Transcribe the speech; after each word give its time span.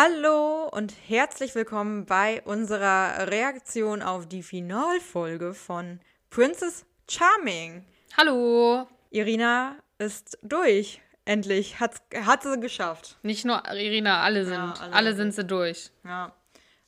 Hallo 0.00 0.68
und 0.70 0.94
herzlich 1.08 1.56
willkommen 1.56 2.06
bei 2.06 2.40
unserer 2.42 3.28
Reaktion 3.32 4.00
auf 4.00 4.28
die 4.28 4.44
Finalfolge 4.44 5.54
von 5.54 5.98
Princess 6.30 6.86
Charming. 7.10 7.84
Hallo. 8.16 8.86
Irina 9.10 9.74
ist 9.98 10.38
durch. 10.42 11.00
Endlich. 11.24 11.80
Hat's, 11.80 12.00
hat 12.14 12.44
sie 12.44 12.60
geschafft. 12.60 13.18
Nicht 13.24 13.44
nur 13.44 13.60
Irina, 13.66 14.22
alle 14.22 14.44
sind. 14.44 14.54
Ja, 14.54 14.74
alle, 14.80 14.92
alle 14.92 15.16
sind 15.16 15.34
sie 15.34 15.44
durch. 15.44 15.90
Ja, 16.04 16.32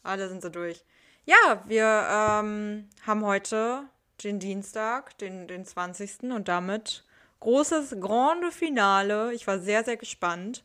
alle 0.05 0.29
sind 0.29 0.43
sie 0.43 0.51
durch. 0.53 0.85
Ja, 1.25 1.65
wir 1.67 2.07
ähm, 2.09 2.89
haben 3.05 3.25
heute 3.25 3.89
den 4.23 4.39
Dienstag, 4.39 5.19
den, 5.19 5.49
den 5.49 5.65
20. 5.65 6.31
und 6.31 6.47
damit 6.47 7.03
großes 7.41 7.97
Grande 7.99 8.53
Finale. 8.53 9.35
Ich 9.35 9.49
war 9.49 9.59
sehr, 9.59 9.83
sehr 9.83 9.97
gespannt. 9.97 10.63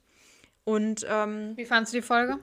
Und 0.65 1.05
ähm, 1.09 1.53
wie 1.55 1.65
fandest 1.65 1.93
du 1.93 1.97
die 1.97 2.01
Folge? 2.01 2.39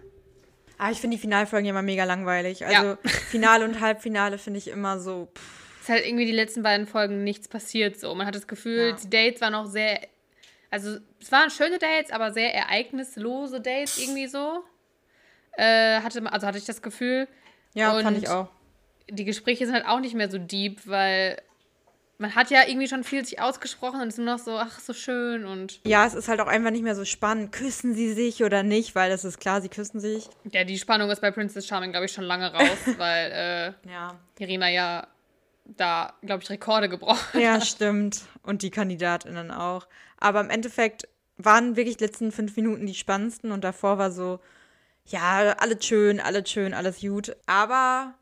Ah, 0.78 0.90
ich 0.90 1.00
finde 1.00 1.16
die 1.16 1.20
Finalfolgen 1.20 1.68
immer 1.68 1.82
mega 1.82 2.04
langweilig. 2.04 2.64
Also 2.64 2.86
ja. 2.90 2.98
Finale 3.30 3.64
und 3.64 3.80
Halbfinale 3.80 4.38
finde 4.38 4.58
ich 4.58 4.68
immer 4.68 4.98
so. 4.98 5.28
Es 5.76 5.82
ist 5.82 5.88
halt 5.88 6.06
irgendwie 6.06 6.26
die 6.26 6.32
letzten 6.32 6.62
beiden 6.62 6.86
Folgen 6.86 7.24
nichts 7.24 7.48
passiert 7.48 7.98
so. 7.98 8.14
Man 8.14 8.26
hat 8.26 8.34
das 8.34 8.46
Gefühl, 8.46 8.90
ja. 8.90 8.96
die 8.96 9.10
Dates 9.10 9.40
waren 9.40 9.54
auch 9.54 9.66
sehr. 9.66 10.00
Also 10.70 10.98
es 11.20 11.30
waren 11.30 11.50
schöne 11.50 11.78
Dates, 11.78 12.10
aber 12.10 12.32
sehr 12.32 12.54
ereignislose 12.54 13.60
Dates 13.60 13.98
irgendwie 13.98 14.26
so. 14.26 14.64
Äh, 15.52 16.00
hatte, 16.00 16.24
also 16.32 16.46
hatte 16.46 16.58
ich 16.58 16.64
das 16.64 16.80
Gefühl. 16.80 17.28
Ja, 17.74 17.94
und 17.94 18.02
fand 18.02 18.18
ich 18.18 18.28
auch. 18.28 18.48
Die 19.10 19.24
Gespräche 19.24 19.66
sind 19.66 19.74
halt 19.74 19.86
auch 19.86 20.00
nicht 20.00 20.14
mehr 20.14 20.30
so 20.30 20.38
deep, 20.38 20.80
weil 20.86 21.42
man 22.18 22.34
hat 22.34 22.50
ja 22.50 22.66
irgendwie 22.66 22.88
schon 22.88 23.04
viel 23.04 23.24
sich 23.24 23.40
ausgesprochen 23.40 24.00
und 24.00 24.08
es 24.08 24.14
ist 24.14 24.18
nur 24.18 24.34
noch 24.34 24.38
so, 24.38 24.56
ach, 24.56 24.78
so 24.80 24.92
schön 24.92 25.44
und. 25.44 25.80
Ja, 25.84 26.06
es 26.06 26.14
ist 26.14 26.28
halt 26.28 26.40
auch 26.40 26.46
einfach 26.46 26.70
nicht 26.70 26.84
mehr 26.84 26.94
so 26.94 27.04
spannend. 27.04 27.52
Küssen 27.52 27.94
sie 27.94 28.12
sich 28.12 28.44
oder 28.44 28.62
nicht, 28.62 28.94
weil 28.94 29.10
es 29.10 29.24
ist 29.24 29.40
klar, 29.40 29.60
sie 29.60 29.68
küssen 29.68 30.00
sich. 30.00 30.28
Ja, 30.50 30.64
die 30.64 30.78
Spannung 30.78 31.10
ist 31.10 31.20
bei 31.20 31.30
Princess 31.30 31.66
Charming, 31.66 31.90
glaube 31.90 32.06
ich, 32.06 32.12
schon 32.12 32.24
lange 32.24 32.52
raus, 32.52 32.78
weil 32.96 33.32
äh, 33.32 33.90
ja. 33.90 34.18
Irina 34.38 34.70
ja 34.70 35.06
da, 35.64 36.14
glaube 36.22 36.42
ich, 36.42 36.50
Rekorde 36.50 36.88
gebrochen 36.88 37.40
Ja, 37.40 37.60
stimmt. 37.60 38.22
Und 38.42 38.62
die 38.62 38.70
KandidatInnen 38.70 39.50
auch. 39.50 39.86
Aber 40.18 40.40
im 40.40 40.50
Endeffekt 40.50 41.08
waren 41.36 41.76
wirklich 41.76 41.96
die 41.96 42.04
letzten 42.04 42.32
fünf 42.32 42.56
Minuten 42.56 42.86
die 42.86 42.94
spannendsten 42.94 43.52
und 43.52 43.64
davor 43.64 43.98
war 43.98 44.10
so, 44.10 44.40
ja, 45.06 45.54
alles 45.58 45.84
schön, 45.84 46.20
alles 46.20 46.50
schön, 46.50 46.74
alles 46.74 47.00
gut. 47.00 47.36
Aber 47.46 48.14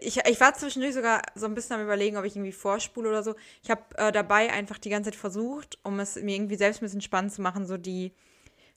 ich, 0.00 0.18
ich 0.18 0.40
war 0.40 0.54
zwischendurch 0.54 0.94
sogar 0.94 1.22
so 1.34 1.46
ein 1.46 1.54
bisschen 1.54 1.76
am 1.76 1.82
überlegen, 1.82 2.16
ob 2.16 2.24
ich 2.24 2.36
irgendwie 2.36 2.52
vorspule 2.52 3.08
oder 3.08 3.22
so. 3.22 3.34
Ich 3.62 3.70
habe 3.70 3.82
äh, 3.96 4.12
dabei 4.12 4.52
einfach 4.52 4.78
die 4.78 4.90
ganze 4.90 5.10
Zeit 5.10 5.18
versucht, 5.18 5.78
um 5.82 5.98
es 6.00 6.16
mir 6.16 6.34
irgendwie 6.34 6.56
selbst 6.56 6.82
ein 6.82 6.86
bisschen 6.86 7.00
spannend 7.00 7.32
zu 7.32 7.42
machen, 7.42 7.66
so 7.66 7.76
die, 7.76 8.12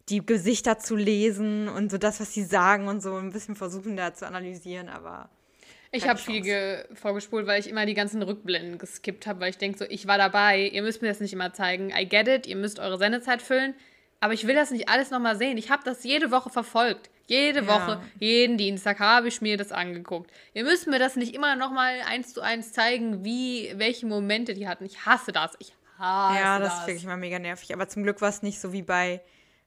die 0.10 0.26
Gesichter 0.26 0.80
zu 0.80 0.96
lesen 0.96 1.68
und 1.68 1.92
so 1.92 1.98
das, 1.98 2.20
was 2.20 2.34
sie 2.34 2.44
sagen 2.44 2.88
und 2.88 3.02
so 3.02 3.16
ein 3.16 3.32
bisschen 3.32 3.56
versuchen 3.56 3.98
da 3.98 4.14
zu 4.14 4.26
analysieren, 4.26 4.90
aber. 4.90 5.30
Ich 5.92 6.08
habe 6.10 6.20
viel 6.20 6.86
vorgespult, 6.94 7.48
weil 7.48 7.60
ich 7.60 7.70
immer 7.70 7.86
die 7.86 7.94
ganzen 7.94 8.22
Rückblenden 8.22 8.78
geskippt 8.78 9.28
habe, 9.28 9.40
weil 9.40 9.52
ich 9.52 9.58
denke 9.58 9.78
so, 9.78 9.86
ich 9.88 10.08
war 10.08 10.18
dabei, 10.18 10.62
ihr 10.62 10.82
müsst 10.82 11.02
mir 11.02 11.08
das 11.08 11.22
nicht 11.22 11.32
immer 11.32 11.54
zeigen. 11.54 11.90
I 11.90 12.08
get 12.08 12.28
it, 12.28 12.48
ihr 12.48 12.58
müsst 12.58 12.80
eure 12.80 12.98
Sendezeit 12.98 13.42
füllen, 13.42 13.76
aber 14.26 14.34
ich 14.34 14.48
will 14.48 14.56
das 14.56 14.72
nicht 14.72 14.90
alles 14.90 15.12
nochmal 15.12 15.38
sehen. 15.38 15.56
Ich 15.56 15.70
habe 15.70 15.84
das 15.86 16.04
jede 16.04 16.32
Woche 16.32 16.50
verfolgt. 16.50 17.12
Jede 17.28 17.60
ja. 17.60 17.68
Woche, 17.68 18.02
jeden 18.18 18.58
Dienstag 18.58 19.00
habe 19.00 19.28
ich 19.28 19.40
mir 19.40 19.56
das 19.56 19.72
angeguckt. 19.72 20.32
Ihr 20.56 20.64
müsst 20.64 20.88
mir 20.88 20.98
das 20.98 21.16
nicht 21.16 21.36
immer 21.36 21.56
noch 21.56 21.72
mal 21.72 21.94
eins 22.08 22.34
zu 22.34 22.42
eins 22.42 22.72
zeigen, 22.74 23.24
wie, 23.24 23.72
welche 23.76 24.08
Momente 24.08 24.56
die 24.56 24.68
hatten. 24.68 24.84
Ich 24.84 25.06
hasse 25.06 25.32
das. 25.32 25.52
Ich 25.60 25.74
hasse 26.00 26.40
Ja, 26.40 26.58
das, 26.58 26.70
das. 26.70 26.80
ist 26.80 26.88
wirklich 26.88 27.06
mal 27.06 27.18
mega 27.18 27.38
nervig. 27.38 27.72
Aber 27.72 27.88
zum 27.88 28.02
Glück 28.02 28.20
war 28.20 28.30
es 28.30 28.42
nicht 28.42 28.60
so 28.60 28.74
wie 28.74 28.82
bei 28.82 29.22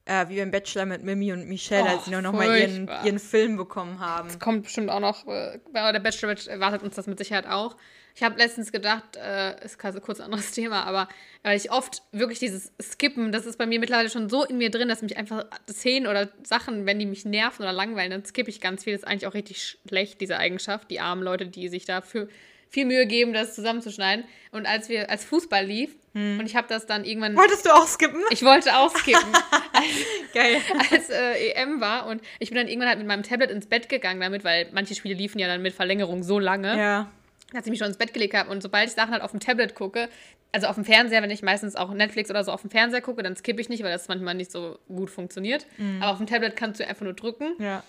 äh, 0.06 0.28
wie 0.28 0.38
beim 0.38 0.50
Bachelor 0.50 0.86
mit 0.86 1.04
Mimi 1.04 1.32
und 1.32 1.46
Michelle, 1.46 1.84
oh, 1.84 1.88
als 1.90 2.06
sie 2.06 2.10
nur 2.10 2.22
noch 2.22 2.32
mal 2.32 2.58
ihren, 2.58 2.90
ihren 3.04 3.20
Film 3.20 3.56
bekommen 3.56 4.00
haben. 4.00 4.26
Das 4.26 4.40
kommt 4.40 4.64
bestimmt 4.64 4.90
auch 4.90 5.00
noch, 5.00 5.24
äh, 5.28 5.60
bei 5.72 5.92
der 5.92 6.00
Bachelor 6.00 6.34
erwartet 6.48 6.82
uns 6.82 6.96
das 6.96 7.06
mit 7.06 7.18
Sicherheit 7.18 7.46
auch. 7.46 7.76
Ich 8.18 8.24
habe 8.24 8.36
letztens 8.36 8.72
gedacht, 8.72 9.14
äh, 9.14 9.64
ist 9.64 9.78
quasi 9.78 10.00
kurz 10.00 10.18
ein 10.18 10.24
anderes 10.24 10.50
Thema, 10.52 10.82
aber 10.82 11.08
weil 11.44 11.56
ich 11.56 11.70
oft 11.70 12.02
wirklich 12.10 12.40
dieses 12.40 12.72
Skippen, 12.82 13.30
das 13.30 13.46
ist 13.46 13.58
bei 13.58 13.66
mir 13.66 13.78
mittlerweile 13.78 14.10
schon 14.10 14.28
so 14.28 14.44
in 14.44 14.58
mir 14.58 14.72
drin, 14.72 14.88
dass 14.88 15.02
mich 15.02 15.16
einfach 15.16 15.46
Szenen 15.70 16.08
oder 16.08 16.28
Sachen, 16.42 16.84
wenn 16.84 16.98
die 16.98 17.06
mich 17.06 17.24
nerven 17.24 17.62
oder 17.62 17.72
langweilen, 17.72 18.10
dann 18.10 18.24
skippe 18.24 18.50
ich 18.50 18.60
ganz 18.60 18.82
viel. 18.82 18.92
Das 18.92 19.02
ist 19.02 19.08
eigentlich 19.08 19.28
auch 19.28 19.34
richtig 19.34 19.78
schlecht, 19.86 20.20
diese 20.20 20.36
Eigenschaft. 20.36 20.90
Die 20.90 20.98
armen 20.98 21.22
Leute, 21.22 21.46
die 21.46 21.68
sich 21.68 21.84
dafür 21.84 22.28
viel 22.68 22.86
Mühe 22.86 23.06
geben, 23.06 23.32
das 23.32 23.54
zusammenzuschneiden. 23.54 24.24
Und 24.50 24.66
als 24.66 24.88
wir 24.88 25.10
als 25.10 25.24
Fußball 25.24 25.64
lief 25.64 25.94
hm. 26.12 26.40
und 26.40 26.46
ich 26.46 26.56
habe 26.56 26.66
das 26.68 26.86
dann 26.86 27.04
irgendwann. 27.04 27.36
Wolltest 27.36 27.66
du 27.66 27.70
auch 27.70 27.86
skippen? 27.86 28.20
Ich 28.30 28.42
wollte 28.42 28.76
auch 28.76 28.90
skippen. 28.96 29.32
als, 29.72 29.84
Geil. 30.34 30.60
Als 30.90 31.08
äh, 31.08 31.52
EM 31.52 31.80
war 31.80 32.08
und 32.08 32.20
ich 32.40 32.50
bin 32.50 32.56
dann 32.56 32.66
irgendwann 32.66 32.88
halt 32.88 32.98
mit 32.98 33.06
meinem 33.06 33.22
Tablet 33.22 33.52
ins 33.52 33.66
Bett 33.66 33.88
gegangen 33.88 34.20
damit, 34.20 34.42
weil 34.42 34.66
manche 34.72 34.96
Spiele 34.96 35.14
liefen 35.14 35.38
ja 35.38 35.46
dann 35.46 35.62
mit 35.62 35.72
Verlängerung 35.72 36.24
so 36.24 36.40
lange. 36.40 36.76
Ja 36.76 37.12
dass 37.52 37.64
ich 37.64 37.70
mich 37.70 37.78
schon 37.78 37.88
ins 37.88 37.96
Bett 37.96 38.12
gelegt 38.12 38.34
habe 38.34 38.50
und 38.50 38.62
sobald 38.62 38.88
ich 38.88 38.94
Sachen 38.94 39.12
halt 39.12 39.22
auf 39.22 39.30
dem 39.30 39.40
Tablet 39.40 39.74
gucke, 39.74 40.08
also 40.52 40.66
auf 40.66 40.74
dem 40.74 40.84
Fernseher, 40.84 41.22
wenn 41.22 41.30
ich 41.30 41.42
meistens 41.42 41.76
auch 41.76 41.92
Netflix 41.92 42.30
oder 42.30 42.42
so 42.44 42.52
auf 42.52 42.62
dem 42.62 42.70
Fernseher 42.70 43.00
gucke, 43.00 43.22
dann 43.22 43.36
skippe 43.36 43.60
ich 43.60 43.68
nicht, 43.68 43.82
weil 43.82 43.92
das 43.92 44.08
manchmal 44.08 44.34
nicht 44.34 44.50
so 44.50 44.78
gut 44.88 45.10
funktioniert. 45.10 45.66
Mhm. 45.76 46.02
Aber 46.02 46.12
auf 46.12 46.18
dem 46.18 46.26
Tablet 46.26 46.56
kannst 46.56 46.80
du 46.80 46.86
einfach 46.86 47.02
nur 47.02 47.14
drücken. 47.14 47.52
Ja. 47.58 47.82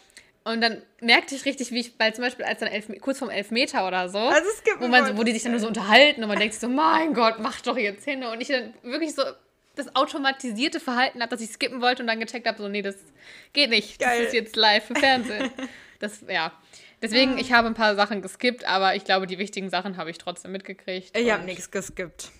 Und 0.43 0.61
dann 0.61 0.81
merkte 1.01 1.35
ich 1.35 1.45
richtig, 1.45 1.71
wie 1.71 1.79
ich, 1.79 1.93
weil 1.99 2.13
zum 2.13 2.23
Beispiel 2.23 2.45
als 2.45 2.59
dann 2.59 2.69
elf, 2.69 2.87
kurz 3.01 3.19
vorm 3.19 3.29
Elfmeter 3.29 3.87
oder 3.87 4.09
so, 4.09 4.17
also 4.17 4.49
wo, 4.79 4.87
man 4.87 5.05
so, 5.05 5.17
wo 5.17 5.23
die 5.23 5.31
sich 5.31 5.43
dann 5.43 5.51
nur 5.51 5.59
so 5.59 5.67
unterhalten 5.67 6.23
und 6.23 6.29
man 6.29 6.39
denkt 6.39 6.53
sich 6.53 6.61
so, 6.61 6.69
mein 6.69 7.13
Gott, 7.13 7.35
mach 7.39 7.61
doch 7.61 7.77
jetzt 7.77 8.05
hin. 8.05 8.23
Und 8.23 8.41
ich 8.41 8.47
dann 8.47 8.73
wirklich 8.83 9.13
so 9.13 9.23
das 9.75 9.95
automatisierte 9.95 10.79
Verhalten 10.79 11.21
habe, 11.21 11.29
dass 11.29 11.41
ich 11.41 11.51
skippen 11.51 11.81
wollte 11.81 12.03
und 12.03 12.07
dann 12.07 12.19
gecheckt 12.19 12.47
habe, 12.47 12.57
so, 12.57 12.67
nee, 12.67 12.81
das 12.81 12.95
geht 13.53 13.69
nicht. 13.69 13.99
Geil. 13.99 14.19
Das 14.19 14.27
ist 14.27 14.33
jetzt 14.33 14.55
live 14.55 14.89
im 14.89 14.95
Fernsehen. 14.95 15.51
das, 15.99 16.23
ja. 16.27 16.51
Deswegen, 17.01 17.37
ich 17.37 17.53
habe 17.53 17.67
ein 17.67 17.73
paar 17.73 17.95
Sachen 17.95 18.21
geskippt, 18.21 18.65
aber 18.65 18.95
ich 18.95 19.05
glaube, 19.05 19.27
die 19.27 19.37
wichtigen 19.37 19.69
Sachen 19.69 19.97
habe 19.97 20.09
ich 20.09 20.17
trotzdem 20.17 20.51
mitgekriegt. 20.51 21.17
Ich 21.17 21.31
habe 21.31 21.45
nichts 21.45 21.71
geskippt. 21.71 22.31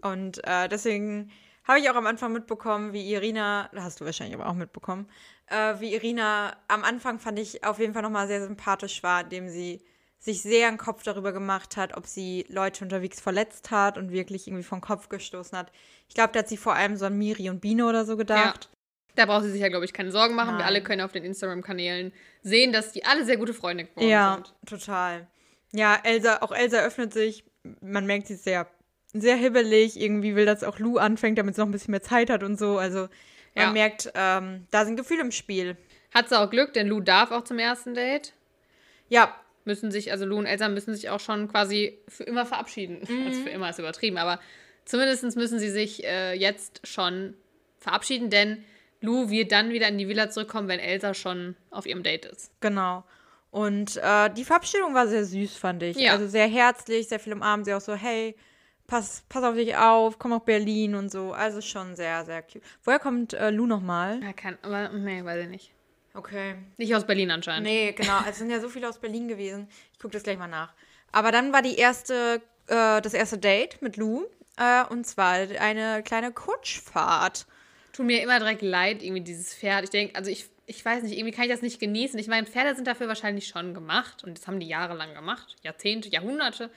Und 0.00 0.42
äh, 0.44 0.68
deswegen 0.68 1.30
habe 1.64 1.80
ich 1.80 1.90
auch 1.90 1.96
am 1.96 2.06
Anfang 2.06 2.32
mitbekommen, 2.32 2.92
wie 2.92 3.12
Irina, 3.12 3.70
hast 3.74 4.00
du 4.00 4.04
wahrscheinlich 4.04 4.36
aber 4.38 4.48
auch 4.48 4.54
mitbekommen, 4.54 5.08
äh, 5.48 5.74
wie 5.80 5.94
Irina 5.94 6.56
am 6.68 6.84
Anfang 6.84 7.18
fand 7.18 7.38
ich 7.38 7.64
auf 7.64 7.78
jeden 7.78 7.92
Fall 7.92 8.02
nochmal 8.02 8.28
sehr 8.28 8.42
sympathisch 8.42 9.02
war, 9.02 9.22
indem 9.22 9.48
sie 9.48 9.82
sich 10.18 10.42
sehr 10.42 10.68
einen 10.68 10.78
Kopf 10.78 11.02
darüber 11.02 11.32
gemacht 11.32 11.76
hat, 11.76 11.96
ob 11.96 12.06
sie 12.06 12.46
Leute 12.48 12.84
unterwegs 12.84 13.20
verletzt 13.20 13.70
hat 13.70 13.98
und 13.98 14.10
wirklich 14.10 14.46
irgendwie 14.48 14.64
vom 14.64 14.80
Kopf 14.80 15.08
gestoßen 15.08 15.56
hat. 15.58 15.70
Ich 16.08 16.14
glaube, 16.14 16.32
da 16.32 16.40
hat 16.40 16.48
sie 16.48 16.56
vor 16.56 16.74
allem 16.74 16.96
so 16.96 17.06
an 17.06 17.18
Miri 17.18 17.50
und 17.50 17.60
Bino 17.60 17.88
oder 17.88 18.04
so 18.04 18.16
gedacht. 18.16 18.70
Da 19.16 19.26
braucht 19.26 19.44
sie 19.44 19.50
sich 19.50 19.60
ja, 19.60 19.68
glaube 19.68 19.84
ich, 19.84 19.92
keine 19.92 20.12
Sorgen 20.12 20.34
machen. 20.34 20.50
Nein. 20.50 20.58
Wir 20.58 20.66
alle 20.66 20.82
können 20.82 21.00
auf 21.00 21.12
den 21.12 21.24
Instagram-Kanälen 21.24 22.12
sehen, 22.42 22.72
dass 22.72 22.92
die 22.92 23.04
alle 23.04 23.24
sehr 23.24 23.38
gute 23.38 23.54
Freunde 23.54 23.84
geworden 23.84 24.08
ja, 24.08 24.34
sind. 24.34 24.48
Ja, 24.48 24.76
total. 24.78 25.26
Ja, 25.72 25.98
Elsa, 26.04 26.38
auch 26.42 26.52
Elsa 26.52 26.78
öffnet 26.78 27.12
sich. 27.12 27.44
Man 27.80 28.06
merkt, 28.06 28.28
sie 28.28 28.34
ist 28.34 28.44
sehr, 28.44 28.68
sehr 29.12 29.36
hibbelig. 29.36 30.00
Irgendwie 30.00 30.36
will, 30.36 30.46
dass 30.46 30.62
auch 30.62 30.78
Lou 30.78 30.98
anfängt, 30.98 31.38
damit 31.38 31.56
sie 31.56 31.60
noch 31.60 31.68
ein 31.68 31.72
bisschen 31.72 31.90
mehr 31.90 32.02
Zeit 32.02 32.30
hat 32.30 32.42
und 32.42 32.58
so. 32.58 32.78
Also 32.78 33.08
man 33.54 33.64
ja. 33.64 33.72
merkt, 33.72 34.12
ähm, 34.14 34.66
da 34.70 34.84
sind 34.84 34.96
Gefühle 34.96 35.22
im 35.22 35.32
Spiel. 35.32 35.76
Hat 36.14 36.28
sie 36.28 36.38
auch 36.38 36.50
Glück, 36.50 36.74
denn 36.74 36.86
Lou 36.88 37.00
darf 37.00 37.30
auch 37.30 37.44
zum 37.44 37.58
ersten 37.58 37.94
Date. 37.94 38.34
Ja. 39.08 39.34
Müssen 39.64 39.90
sich, 39.90 40.12
also 40.12 40.24
Lou 40.24 40.38
und 40.38 40.46
Elsa 40.46 40.68
müssen 40.68 40.94
sich 40.94 41.10
auch 41.10 41.18
schon 41.18 41.48
quasi 41.48 41.98
für 42.06 42.22
immer 42.22 42.46
verabschieden. 42.46 43.00
Mhm. 43.08 43.26
Also 43.26 43.42
für 43.42 43.50
immer 43.50 43.68
ist 43.70 43.78
übertrieben, 43.78 44.16
aber 44.16 44.38
zumindest 44.84 45.36
müssen 45.36 45.58
sie 45.58 45.70
sich 45.70 46.04
äh, 46.04 46.34
jetzt 46.34 46.86
schon 46.86 47.34
verabschieden, 47.80 48.30
denn 48.30 48.64
Lou 49.06 49.30
wird 49.30 49.52
dann 49.52 49.70
wieder 49.70 49.88
in 49.88 49.98
die 49.98 50.08
Villa 50.08 50.28
zurückkommen, 50.28 50.68
wenn 50.68 50.80
Elsa 50.80 51.14
schon 51.14 51.56
auf 51.70 51.86
ihrem 51.86 52.02
Date 52.02 52.26
ist. 52.26 52.50
Genau. 52.60 53.04
Und 53.50 53.96
äh, 53.96 54.28
die 54.30 54.44
Verabschiedung 54.44 54.92
war 54.92 55.06
sehr 55.06 55.24
süß, 55.24 55.56
fand 55.56 55.82
ich. 55.82 55.96
Ja. 55.96 56.12
Also 56.12 56.26
sehr 56.26 56.48
herzlich, 56.48 57.08
sehr 57.08 57.20
viel 57.20 57.32
umarmt. 57.32 57.64
Sie 57.64 57.72
auch 57.72 57.80
so, 57.80 57.94
hey, 57.94 58.34
pass, 58.86 59.24
pass 59.28 59.44
auf 59.44 59.54
dich 59.54 59.76
auf, 59.76 60.18
komm 60.18 60.32
nach 60.32 60.40
Berlin 60.40 60.94
und 60.94 61.10
so. 61.10 61.32
Also 61.32 61.60
schon 61.60 61.96
sehr, 61.96 62.24
sehr 62.24 62.42
cute. 62.42 62.62
Woher 62.84 62.98
kommt 62.98 63.32
äh, 63.32 63.50
Lou 63.50 63.66
nochmal? 63.66 64.22
Ja, 64.22 64.32
kann, 64.32 64.58
aber 64.62 64.90
nee, 64.90 65.24
weiß 65.24 65.44
ich 65.44 65.48
nicht. 65.48 65.72
Okay. 66.12 66.56
Nicht 66.76 66.94
aus 66.94 67.06
Berlin 67.06 67.30
anscheinend. 67.30 67.66
Nee, 67.66 67.92
genau. 67.92 68.20
Es 68.28 68.38
sind 68.38 68.50
ja 68.50 68.60
so 68.60 68.68
viele 68.68 68.88
aus 68.88 68.98
Berlin 68.98 69.28
gewesen. 69.28 69.68
Ich 69.92 69.98
gucke 69.98 70.12
das 70.12 70.22
gleich 70.22 70.38
mal 70.38 70.48
nach. 70.48 70.72
Aber 71.12 71.30
dann 71.30 71.52
war 71.52 71.62
die 71.62 71.76
erste, 71.76 72.42
äh, 72.66 73.00
das 73.00 73.14
erste 73.14 73.38
Date 73.38 73.80
mit 73.80 73.96
Lou. 73.96 74.24
Äh, 74.58 74.84
und 74.88 75.06
zwar 75.06 75.32
eine 75.32 76.02
kleine 76.02 76.32
Kutschfahrt 76.32 77.46
tut 77.96 78.06
mir 78.06 78.22
immer 78.22 78.38
direkt 78.38 78.62
leid, 78.62 79.02
irgendwie 79.02 79.22
dieses 79.22 79.54
Pferd. 79.54 79.84
Ich 79.84 79.90
denke, 79.90 80.14
also 80.16 80.30
ich, 80.30 80.46
ich 80.66 80.84
weiß 80.84 81.02
nicht, 81.02 81.16
irgendwie 81.16 81.34
kann 81.34 81.44
ich 81.44 81.50
das 81.50 81.62
nicht 81.62 81.80
genießen. 81.80 82.18
Ich 82.18 82.28
meine, 82.28 82.46
Pferde 82.46 82.74
sind 82.74 82.86
dafür 82.86 83.08
wahrscheinlich 83.08 83.48
schon 83.48 83.72
gemacht 83.72 84.22
und 84.22 84.38
das 84.38 84.46
haben 84.46 84.60
die 84.60 84.68
jahrelang 84.68 85.14
gemacht, 85.14 85.56
Jahrzehnte, 85.62 86.10
Jahrhunderte. 86.10 86.70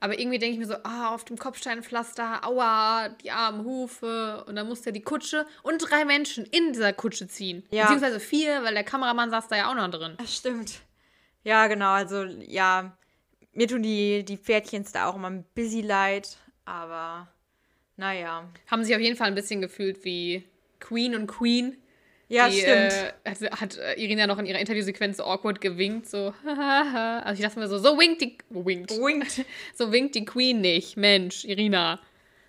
Aber 0.00 0.18
irgendwie 0.18 0.38
denke 0.38 0.54
ich 0.54 0.58
mir 0.58 0.66
so, 0.66 0.82
ah, 0.82 1.14
auf 1.14 1.24
dem 1.24 1.38
Kopfsteinpflaster, 1.38 2.44
aua, 2.44 3.10
die 3.10 3.30
armen 3.30 3.64
Hufe. 3.64 4.42
Und 4.48 4.56
dann 4.56 4.66
musste 4.66 4.86
ja 4.86 4.92
die 4.92 5.02
Kutsche 5.02 5.46
und 5.62 5.78
drei 5.78 6.04
Menschen 6.04 6.44
in 6.44 6.72
dieser 6.72 6.92
Kutsche 6.92 7.28
ziehen. 7.28 7.62
Ja. 7.70 7.82
Beziehungsweise 7.82 8.18
vier, 8.18 8.64
weil 8.64 8.74
der 8.74 8.82
Kameramann 8.82 9.30
saß 9.30 9.46
da 9.46 9.56
ja 9.56 9.70
auch 9.70 9.76
noch 9.76 9.88
drin. 9.90 10.14
Das 10.18 10.34
stimmt. 10.34 10.80
Ja, 11.44 11.68
genau. 11.68 11.90
Also, 11.90 12.24
ja, 12.24 12.96
mir 13.52 13.68
tun 13.68 13.84
die, 13.84 14.24
die 14.24 14.38
Pferdchens 14.38 14.90
da 14.90 15.06
auch 15.06 15.14
immer 15.14 15.30
ein 15.30 15.44
bisschen 15.54 15.86
leid. 15.86 16.36
Aber, 16.64 17.28
naja. 17.96 18.48
Haben 18.68 18.82
sich 18.82 18.96
auf 18.96 19.00
jeden 19.00 19.16
Fall 19.16 19.28
ein 19.28 19.36
bisschen 19.36 19.60
gefühlt 19.60 20.04
wie 20.04 20.42
Queen 20.82 21.14
und 21.14 21.26
Queen. 21.26 21.78
Ja, 22.28 22.48
die, 22.48 22.60
stimmt. 22.60 22.92
Äh, 23.24 23.30
hat, 23.30 23.60
hat 23.60 23.78
äh, 23.78 23.94
Irina 23.94 24.26
noch 24.26 24.38
in 24.38 24.46
ihrer 24.46 24.58
Interviewsequenz 24.58 25.18
so 25.18 25.24
awkward 25.24 25.60
gewinkt, 25.60 26.08
so, 26.08 26.32
also 26.46 27.34
ich 27.34 27.46
dachte 27.46 27.58
mir 27.58 27.68
so, 27.68 27.78
so 27.78 27.98
winkt 27.98 28.22
die, 28.22 28.38
winkt, 28.48 28.90
Winkt. 28.90 29.44
so 29.74 29.92
winkt 29.92 30.14
die 30.14 30.24
Queen 30.24 30.60
nicht, 30.60 30.96
Mensch, 30.96 31.44
Irina. 31.44 32.00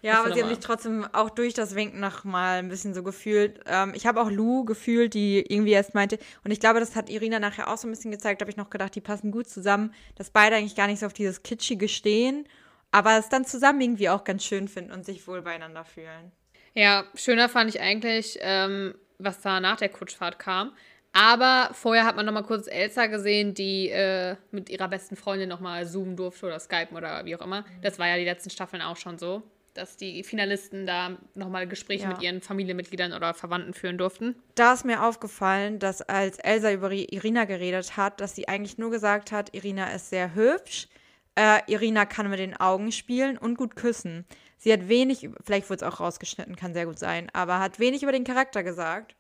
Ja, 0.01 0.19
aber 0.19 0.33
sie 0.33 0.41
haben 0.41 0.49
sich 0.49 0.59
trotzdem 0.59 1.05
auch 1.13 1.29
durch 1.29 1.53
das 1.53 1.75
Winken 1.75 2.01
noch 2.01 2.25
mal 2.25 2.59
ein 2.59 2.67
bisschen 2.67 2.93
so 2.93 3.03
gefühlt. 3.03 3.61
Ähm, 3.65 3.93
ich 3.95 4.05
habe 4.05 4.21
auch 4.21 4.29
Lou 4.29 4.65
gefühlt, 4.65 5.13
die 5.13 5.39
irgendwie 5.39 5.71
erst 5.71 5.95
meinte, 5.95 6.19
und 6.43 6.51
ich 6.51 6.59
glaube, 6.59 6.81
das 6.81 6.95
hat 6.97 7.09
Irina 7.09 7.39
nachher 7.39 7.69
auch 7.69 7.77
so 7.77 7.87
ein 7.87 7.91
bisschen 7.91 8.11
gezeigt, 8.11 8.41
habe 8.41 8.51
ich 8.51 8.57
noch 8.57 8.69
gedacht, 8.69 8.95
die 8.95 9.01
passen 9.01 9.31
gut 9.31 9.47
zusammen, 9.47 9.93
dass 10.15 10.29
beide 10.29 10.57
eigentlich 10.57 10.75
gar 10.75 10.87
nicht 10.87 10.99
so 10.99 11.05
auf 11.05 11.13
dieses 11.13 11.43
Kitschige 11.43 11.87
stehen, 11.87 12.45
aber 12.91 13.17
es 13.17 13.29
dann 13.29 13.45
zusammen 13.45 13.79
irgendwie 13.79 14.09
auch 14.09 14.25
ganz 14.25 14.43
schön 14.43 14.67
finden 14.67 14.91
und 14.91 15.05
sich 15.05 15.25
wohl 15.25 15.41
beieinander 15.41 15.85
fühlen. 15.85 16.33
Ja, 16.73 17.05
schöner 17.15 17.49
fand 17.49 17.69
ich 17.69 17.81
eigentlich, 17.81 18.39
ähm, 18.41 18.95
was 19.19 19.41
da 19.41 19.59
nach 19.59 19.77
der 19.77 19.89
Kutschfahrt 19.89 20.39
kam. 20.39 20.73
Aber 21.15 21.69
vorher 21.73 22.05
hat 22.05 22.15
man 22.15 22.25
noch 22.25 22.33
mal 22.33 22.41
kurz 22.43 22.65
Elsa 22.67 23.05
gesehen, 23.05 23.53
die 23.53 23.89
äh, 23.89 24.35
mit 24.49 24.69
ihrer 24.71 24.87
besten 24.87 25.15
Freundin 25.15 25.47
noch 25.47 25.59
mal 25.59 25.85
zoomen 25.87 26.15
durfte 26.15 26.47
oder 26.47 26.59
skypen 26.59 26.97
oder 26.97 27.23
wie 27.25 27.35
auch 27.35 27.41
immer. 27.45 27.63
Das 27.83 27.99
war 27.99 28.07
ja 28.07 28.17
die 28.17 28.23
letzten 28.25 28.49
Staffeln 28.49 28.81
auch 28.81 28.97
schon 28.97 29.19
so, 29.19 29.43
dass 29.75 29.95
die 29.95 30.23
Finalisten 30.23 30.87
da 30.87 31.15
noch 31.35 31.49
mal 31.49 31.67
Gespräche 31.67 32.03
Ja. 32.05 32.09
mit 32.09 32.23
ihren 32.23 32.41
Familienmitgliedern 32.41 33.13
oder 33.13 33.35
Verwandten 33.35 33.75
führen 33.75 33.99
durften. 33.99 34.35
Da 34.55 34.73
ist 34.73 34.85
mir 34.85 35.03
aufgefallen, 35.03 35.77
dass 35.77 36.01
als 36.01 36.39
Elsa 36.39 36.71
über 36.71 36.91
Irina 36.91 37.45
geredet 37.45 37.95
hat, 37.95 38.19
dass 38.19 38.33
sie 38.35 38.47
eigentlich 38.47 38.79
nur 38.79 38.89
gesagt 38.89 39.31
hat, 39.31 39.53
Irina 39.53 39.93
ist 39.93 40.09
sehr 40.09 40.33
hübsch, 40.33 40.87
äh, 41.35 41.59
Irina 41.67 42.05
kann 42.05 42.29
mit 42.29 42.39
den 42.39 42.55
Augen 42.55 42.91
spielen 42.91 43.37
und 43.37 43.57
gut 43.57 43.75
küssen. 43.75 44.25
Sie 44.57 44.71
hat 44.71 44.87
wenig, 44.87 45.29
vielleicht 45.43 45.69
wurde 45.69 45.85
es 45.85 45.91
auch 45.93 45.99
rausgeschnitten, 45.99 46.55
kann 46.55 46.73
sehr 46.73 46.85
gut 46.85 46.99
sein, 46.99 47.29
aber 47.33 47.59
hat 47.59 47.79
wenig 47.79 48.03
über 48.03 48.11
den 48.11 48.23
Charakter 48.23 48.63
gesagt. 48.63 49.15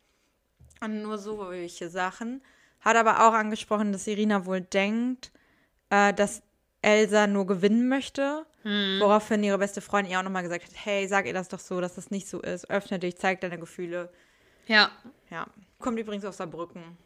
Und 0.81 1.01
nur 1.01 1.17
solche 1.17 1.89
Sachen. 1.89 2.41
Hat 2.81 2.95
aber 2.97 3.27
auch 3.27 3.33
angesprochen, 3.33 3.91
dass 3.91 4.07
Irina 4.07 4.45
wohl 4.45 4.61
denkt, 4.61 5.31
äh, 5.89 6.13
dass 6.13 6.43
Elsa 6.81 7.27
nur 7.27 7.45
gewinnen 7.47 7.87
möchte. 7.87 8.45
Woraufhin 8.65 9.43
ihre 9.43 9.57
beste 9.57 9.81
Freundin 9.81 10.13
ihr 10.13 10.19
auch 10.19 10.23
nochmal 10.23 10.43
gesagt 10.43 10.63
hat, 10.63 10.71
hey, 10.85 11.05
sag 11.05 11.25
ihr 11.25 11.33
das 11.33 11.49
doch 11.49 11.59
so, 11.59 11.81
dass 11.81 11.95
das 11.95 12.11
nicht 12.11 12.29
so 12.29 12.39
ist. 12.41 12.69
Öffne 12.69 12.97
dich, 12.97 13.17
zeig 13.17 13.41
deine 13.41 13.59
Gefühle. 13.59 14.09
Ja, 14.67 14.89
Ja. 15.29 15.47
Kommt 15.79 15.99
übrigens 15.99 16.23
aus 16.23 16.37
Saarbrücken. 16.37 16.97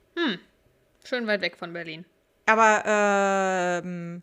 schön 1.03 1.25
weit 1.25 1.41
weg 1.41 1.57
von 1.57 1.73
Berlin. 1.73 2.05
Aber 2.45 2.83
ähm, 2.85 4.21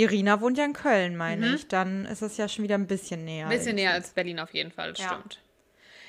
Irina 0.00 0.40
wohnt 0.40 0.58
ja 0.58 0.64
in 0.64 0.72
Köln, 0.72 1.16
meine 1.16 1.54
ich. 1.54 1.68
Dann 1.68 2.04
ist 2.06 2.22
es 2.22 2.36
ja 2.36 2.48
schon 2.48 2.64
wieder 2.64 2.76
ein 2.76 2.86
bisschen 2.86 3.24
näher. 3.24 3.46
Ein 3.48 3.56
bisschen 3.56 3.74
näher 3.76 3.92
als 3.92 4.10
Berlin 4.10 4.40
auf 4.40 4.52
jeden 4.54 4.70
Fall, 4.72 4.90
das 4.92 5.00
Ja. 5.00 5.08
stimmt. 5.14 5.40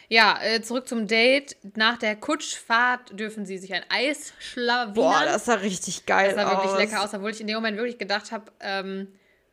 Ja, 0.08 0.40
äh, 0.44 0.62
zurück 0.62 0.88
zum 0.90 1.08
Date. 1.08 1.56
Nach 1.76 1.98
der 1.98 2.18
Kutschfahrt 2.18 3.18
dürfen 3.18 3.46
sie 3.46 3.58
sich 3.58 3.74
ein 3.74 3.84
Eis 3.90 4.34
schlawinern. 4.40 4.94
Boah, 4.94 5.22
das 5.24 5.46
sah 5.46 5.54
richtig 5.54 6.06
geil 6.06 6.34
Das 6.34 6.44
sah 6.44 6.50
wirklich 6.52 6.72
aus. 6.72 6.78
lecker 6.78 7.04
aus, 7.04 7.14
obwohl 7.14 7.32
ich 7.32 7.40
in 7.40 7.48
dem 7.48 7.56
Moment 7.56 7.78
wirklich 7.78 7.98
gedacht 7.98 8.32
habe, 8.34 8.52
ähm, 8.60 9.08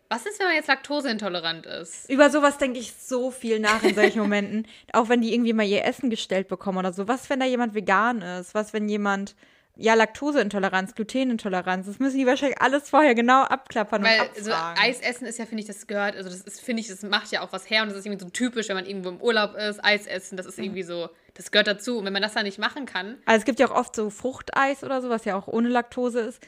was 0.08 0.24
ist, 0.26 0.40
wenn 0.40 0.46
man 0.48 0.56
jetzt 0.56 0.66
laktoseintolerant 0.68 1.66
ist? 1.66 2.10
Über 2.10 2.30
sowas 2.30 2.58
denke 2.58 2.80
ich 2.80 2.92
so 2.94 3.30
viel 3.30 3.60
nach 3.60 3.82
in 3.84 3.94
solchen 3.94 4.18
Momenten. 4.22 4.66
Auch 4.92 5.08
wenn 5.08 5.20
die 5.20 5.32
irgendwie 5.32 5.52
mal 5.52 5.66
ihr 5.66 5.84
Essen 5.84 6.10
gestellt 6.10 6.48
bekommen 6.48 6.78
oder 6.78 6.92
so. 6.92 7.06
Was, 7.06 7.30
wenn 7.30 7.38
da 7.40 7.46
jemand 7.46 7.74
vegan 7.74 8.22
ist? 8.22 8.54
Was, 8.54 8.72
wenn 8.72 8.88
jemand, 8.88 9.36
ja, 9.80 9.94
Laktoseintoleranz, 9.94 10.96
Glutenintoleranz. 10.96 11.86
Das 11.86 12.00
müssen 12.00 12.18
die 12.18 12.26
wahrscheinlich 12.26 12.60
alles 12.60 12.90
vorher 12.90 13.14
genau 13.14 13.44
abklappern 13.44 14.02
Weil 14.02 14.22
und 14.22 14.44
so 14.44 14.50
abfragen. 14.50 14.82
Eis 14.82 15.00
essen 15.00 15.24
ist 15.24 15.38
ja, 15.38 15.46
finde 15.46 15.60
ich, 15.60 15.68
das 15.68 15.86
gehört, 15.86 16.16
also 16.16 16.28
das 16.28 16.40
ist, 16.40 16.60
finde 16.60 16.80
ich, 16.80 16.88
das 16.88 17.02
macht 17.02 17.30
ja 17.30 17.42
auch 17.42 17.52
was 17.52 17.70
her 17.70 17.82
und 17.82 17.88
das 17.88 17.98
ist 17.98 18.04
irgendwie 18.04 18.24
so 18.24 18.28
typisch, 18.28 18.68
wenn 18.68 18.74
man 18.74 18.86
irgendwo 18.86 19.08
im 19.08 19.20
Urlaub 19.20 19.54
ist, 19.54 19.82
Eis 19.84 20.08
essen, 20.08 20.36
das 20.36 20.46
ist 20.46 20.58
irgendwie 20.58 20.82
so, 20.82 21.10
das 21.34 21.52
gehört 21.52 21.68
dazu. 21.68 21.98
Und 21.98 22.06
wenn 22.06 22.12
man 22.12 22.22
das 22.22 22.34
dann 22.34 22.42
nicht 22.42 22.58
machen 22.58 22.86
kann, 22.86 23.18
Also 23.24 23.38
es 23.38 23.44
gibt 23.44 23.60
ja 23.60 23.68
auch 23.68 23.76
oft 23.76 23.94
so 23.94 24.10
Fruchteis 24.10 24.82
oder 24.82 25.00
so, 25.00 25.10
was 25.10 25.24
ja 25.24 25.36
auch 25.36 25.46
ohne 25.46 25.68
Laktose 25.68 26.20
ist. 26.20 26.42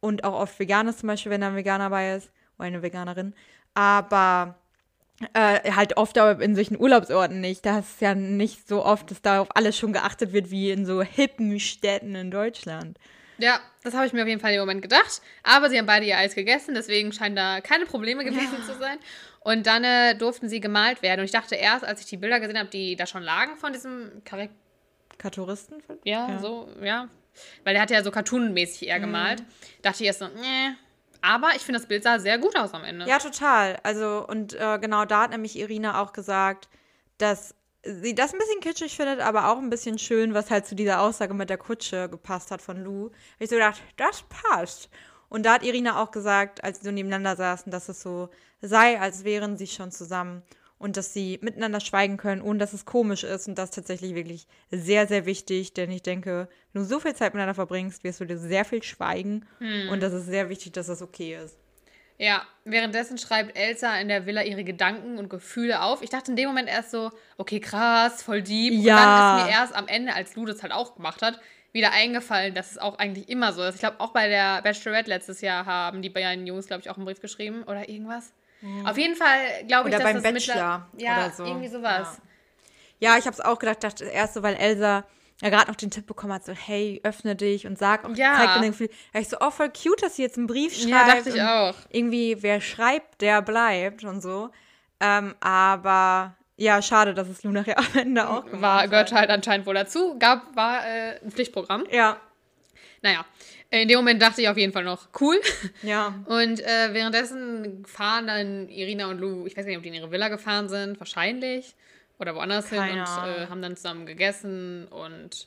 Und 0.00 0.24
auch 0.24 0.34
oft 0.34 0.58
veganes 0.58 0.98
zum 0.98 1.06
Beispiel, 1.06 1.30
wenn 1.30 1.40
da 1.40 1.48
ein 1.48 1.56
Veganer 1.56 1.88
bei 1.90 2.16
ist. 2.16 2.32
Oder 2.58 2.66
eine 2.66 2.82
Veganerin. 2.82 3.34
Aber 3.74 4.58
äh, 5.34 5.72
halt 5.72 5.96
oft 5.96 6.18
aber 6.18 6.42
in 6.42 6.54
solchen 6.54 6.78
Urlaubsorten 6.78 7.40
nicht. 7.40 7.64
Da 7.64 7.80
ist 7.80 8.00
ja 8.00 8.14
nicht 8.14 8.68
so 8.68 8.84
oft, 8.84 9.10
dass 9.10 9.22
da 9.22 9.40
auf 9.40 9.56
alles 9.56 9.76
schon 9.76 9.92
geachtet 9.92 10.32
wird, 10.32 10.50
wie 10.50 10.70
in 10.70 10.86
so 10.86 11.02
hippen 11.02 11.60
Städten 11.60 12.14
in 12.14 12.30
Deutschland. 12.30 12.98
ja, 13.38 13.60
das 13.82 13.94
habe 13.94 14.06
ich 14.06 14.12
mir 14.12 14.22
auf 14.22 14.28
jeden 14.28 14.40
Fall 14.40 14.52
im 14.52 14.60
Moment 14.60 14.82
gedacht. 14.82 15.22
Aber 15.42 15.70
sie 15.70 15.78
haben 15.78 15.86
beide 15.86 16.06
ihr 16.06 16.16
Eis 16.16 16.34
gegessen, 16.34 16.74
deswegen 16.74 17.12
scheinen 17.12 17.36
da 17.36 17.60
keine 17.60 17.86
Probleme 17.86 18.24
gewesen 18.24 18.62
zu 18.66 18.74
sein. 18.78 18.98
Und 19.40 19.66
dann 19.66 19.82
äh, 19.82 20.14
durften 20.14 20.48
sie 20.48 20.60
gemalt 20.60 21.02
werden. 21.02 21.20
Und 21.20 21.24
ich 21.24 21.32
dachte 21.32 21.56
erst, 21.56 21.84
als 21.84 22.00
ich 22.00 22.06
die 22.06 22.16
Bilder 22.16 22.38
gesehen 22.38 22.58
habe, 22.58 22.70
die 22.70 22.94
da 22.94 23.06
schon 23.06 23.22
lagen 23.22 23.56
von 23.56 23.72
diesem 23.72 24.22
Karik 24.24 24.50
Karturisten? 25.18 25.82
Ja, 26.04 26.38
so, 26.40 26.68
ja. 26.82 27.08
Weil 27.64 27.74
der 27.74 27.82
hat 27.82 27.90
ja 27.90 28.02
so 28.02 28.10
cartoonmäßig 28.10 28.88
eher 28.88 29.00
gemalt. 29.00 29.42
Dachte 29.82 30.02
ich 30.02 30.06
erst 30.06 30.18
so, 30.18 30.26
nee. 30.26 30.74
Aber 31.22 31.50
ich 31.54 31.62
finde, 31.62 31.80
das 31.80 31.88
Bild 31.88 32.02
sah 32.02 32.18
sehr 32.18 32.38
gut 32.38 32.56
aus 32.56 32.74
am 32.74 32.84
Ende. 32.84 33.06
Ja, 33.06 33.18
total. 33.18 33.78
Also, 33.82 34.26
und 34.28 34.54
äh, 34.54 34.78
genau 34.80 35.04
da 35.04 35.22
hat 35.22 35.30
nämlich 35.30 35.58
Irina 35.58 36.02
auch 36.02 36.12
gesagt, 36.12 36.68
dass 37.18 37.54
sie 37.84 38.14
das 38.14 38.32
ein 38.32 38.38
bisschen 38.38 38.60
kitschig 38.60 38.96
findet, 38.96 39.20
aber 39.20 39.48
auch 39.48 39.58
ein 39.58 39.70
bisschen 39.70 39.98
schön, 39.98 40.34
was 40.34 40.50
halt 40.50 40.66
zu 40.66 40.74
dieser 40.74 41.00
Aussage 41.00 41.34
mit 41.34 41.50
der 41.50 41.58
Kutsche 41.58 42.08
gepasst 42.08 42.50
hat 42.50 42.60
von 42.62 42.82
Lou. 42.82 43.10
Ich 43.38 43.50
so 43.50 43.56
gedacht, 43.56 43.80
das 43.96 44.24
passt. 44.28 44.88
Und 45.28 45.46
da 45.46 45.54
hat 45.54 45.64
Irina 45.64 46.02
auch 46.02 46.10
gesagt, 46.10 46.62
als 46.62 46.80
sie 46.80 46.84
so 46.84 46.90
nebeneinander 46.90 47.36
saßen, 47.36 47.72
dass 47.72 47.88
es 47.88 48.02
so 48.02 48.28
sei, 48.60 49.00
als 49.00 49.24
wären 49.24 49.56
sie 49.56 49.66
schon 49.66 49.90
zusammen 49.90 50.42
und 50.82 50.96
dass 50.96 51.12
sie 51.14 51.38
miteinander 51.42 51.80
schweigen 51.80 52.16
können, 52.16 52.42
ohne 52.42 52.58
dass 52.58 52.72
es 52.72 52.84
komisch 52.84 53.22
ist. 53.22 53.46
Und 53.48 53.56
das 53.56 53.70
ist 53.70 53.76
tatsächlich 53.76 54.14
wirklich 54.14 54.46
sehr, 54.70 55.06
sehr 55.06 55.26
wichtig, 55.26 55.74
denn 55.74 55.90
ich 55.90 56.02
denke, 56.02 56.48
wenn 56.72 56.82
du 56.82 56.88
so 56.88 56.98
viel 56.98 57.14
Zeit 57.14 57.34
miteinander 57.34 57.54
verbringst, 57.54 58.02
wirst 58.04 58.20
du 58.20 58.24
dir 58.24 58.36
sehr 58.36 58.64
viel 58.64 58.82
schweigen. 58.82 59.46
Und 59.90 60.02
das 60.02 60.12
ist 60.12 60.26
sehr 60.26 60.48
wichtig, 60.48 60.72
dass 60.72 60.88
das 60.88 61.00
okay 61.00 61.36
ist. 61.42 61.56
Ja, 62.18 62.42
währenddessen 62.64 63.16
schreibt 63.18 63.56
Elsa 63.56 63.96
in 63.98 64.08
der 64.08 64.26
Villa 64.26 64.42
ihre 64.42 64.64
Gedanken 64.64 65.18
und 65.18 65.28
Gefühle 65.28 65.82
auf. 65.82 66.02
Ich 66.02 66.10
dachte 66.10 66.30
in 66.32 66.36
dem 66.36 66.48
Moment 66.48 66.68
erst 66.68 66.90
so, 66.90 67.10
okay, 67.38 67.58
krass, 67.58 68.22
voll 68.22 68.42
deep. 68.42 68.74
Und 68.74 68.82
Ja. 68.84 68.96
dann 68.96 69.40
ist 69.40 69.46
mir 69.46 69.50
erst 69.50 69.74
am 69.74 69.88
Ende, 69.88 70.14
als 70.14 70.36
Lou 70.36 70.46
das 70.46 70.62
halt 70.62 70.72
auch 70.72 70.94
gemacht 70.94 71.22
hat, 71.22 71.40
wieder 71.72 71.90
eingefallen, 71.92 72.54
dass 72.54 72.70
es 72.72 72.78
auch 72.78 72.98
eigentlich 72.98 73.28
immer 73.28 73.52
so 73.52 73.62
ist. 73.62 73.74
Ich 73.76 73.80
glaube, 73.80 73.98
auch 74.00 74.12
bei 74.12 74.28
der 74.28 74.62
Bachelorette 74.62 75.08
letztes 75.08 75.40
Jahr 75.40 75.64
haben 75.64 76.02
die 76.02 76.10
beiden 76.10 76.46
Jungs, 76.46 76.66
glaube 76.66 76.82
ich, 76.82 76.90
auch 76.90 76.96
einen 76.96 77.06
Brief 77.06 77.20
geschrieben 77.20 77.62
oder 77.62 77.88
irgendwas. 77.88 78.32
Auf 78.84 78.96
jeden 78.98 79.16
Fall 79.16 79.64
glaube 79.66 79.88
ich, 79.88 79.94
Oder 79.94 80.04
dass 80.04 80.12
beim 80.12 80.22
das 80.22 80.32
Bachelor 80.46 80.88
ja, 80.96 81.16
oder 81.26 81.30
so. 81.32 81.44
irgendwie 81.44 81.68
sowas. 81.68 82.20
Ja, 83.00 83.18
ich 83.18 83.26
habe 83.26 83.34
es 83.34 83.40
auch 83.40 83.58
gedacht, 83.58 83.82
dachte 83.82 84.04
erst 84.04 84.34
so, 84.34 84.42
weil 84.42 84.54
Elsa 84.54 85.04
ja 85.40 85.48
gerade 85.50 85.68
noch 85.68 85.74
den 85.76 85.90
Tipp 85.90 86.06
bekommen 86.06 86.32
hat, 86.32 86.44
so 86.44 86.52
hey, 86.52 87.00
öffne 87.02 87.34
dich 87.34 87.66
und 87.66 87.76
sag 87.76 88.04
auch, 88.04 88.14
Ja. 88.14 88.34
zeig 88.36 88.54
dein 88.60 88.70
Gefühl. 88.70 88.90
Da 89.12 89.18
ich 89.18 89.28
so, 89.28 89.38
oh, 89.40 89.50
voll 89.50 89.70
cute, 89.70 90.02
dass 90.02 90.14
sie 90.16 90.22
jetzt 90.22 90.38
einen 90.38 90.46
Brief 90.46 90.72
schreibt. 90.74 90.88
Ja, 90.88 91.06
dachte 91.06 91.28
ich 91.30 91.34
und 91.34 91.40
auch. 91.40 91.74
Irgendwie, 91.90 92.40
wer 92.42 92.60
schreibt, 92.60 93.20
der 93.20 93.42
bleibt 93.42 94.04
und 94.04 94.20
so. 94.20 94.50
Ähm, 95.00 95.34
aber 95.40 96.36
ja, 96.56 96.80
schade, 96.80 97.12
dass 97.14 97.26
es 97.28 97.42
Lu 97.42 97.50
nachher 97.50 97.76
am 97.78 97.86
Ende 97.94 98.28
auch 98.28 98.44
War, 98.52 98.86
gehört 98.86 99.10
halt 99.12 99.30
anscheinend 99.30 99.66
wohl 99.66 99.74
dazu. 99.74 100.16
Gab, 100.20 100.54
war 100.54 100.86
äh, 100.86 101.18
ein 101.24 101.32
Pflichtprogramm. 101.32 101.84
Ja, 101.90 102.18
Naja, 103.00 103.24
in 103.80 103.88
dem 103.88 103.96
Moment 103.96 104.20
dachte 104.20 104.42
ich 104.42 104.48
auf 104.48 104.56
jeden 104.58 104.72
Fall 104.72 104.84
noch, 104.84 105.08
cool. 105.20 105.40
ja. 105.82 106.14
Und 106.26 106.60
äh, 106.60 106.92
währenddessen 106.92 107.84
fahren 107.86 108.26
dann 108.26 108.68
Irina 108.68 109.08
und 109.08 109.18
Lou, 109.18 109.46
ich 109.46 109.56
weiß 109.56 109.64
nicht, 109.64 109.76
ob 109.76 109.82
die 109.82 109.88
in 109.88 109.94
ihre 109.94 110.10
Villa 110.10 110.28
gefahren 110.28 110.68
sind, 110.68 111.00
wahrscheinlich. 111.00 111.74
Oder 112.18 112.34
woanders 112.34 112.68
hin 112.68 112.78
Keine 112.78 113.00
und 113.00 113.06
äh, 113.06 113.46
haben 113.48 113.62
dann 113.62 113.76
zusammen 113.76 114.06
gegessen 114.06 114.86
und 114.88 115.46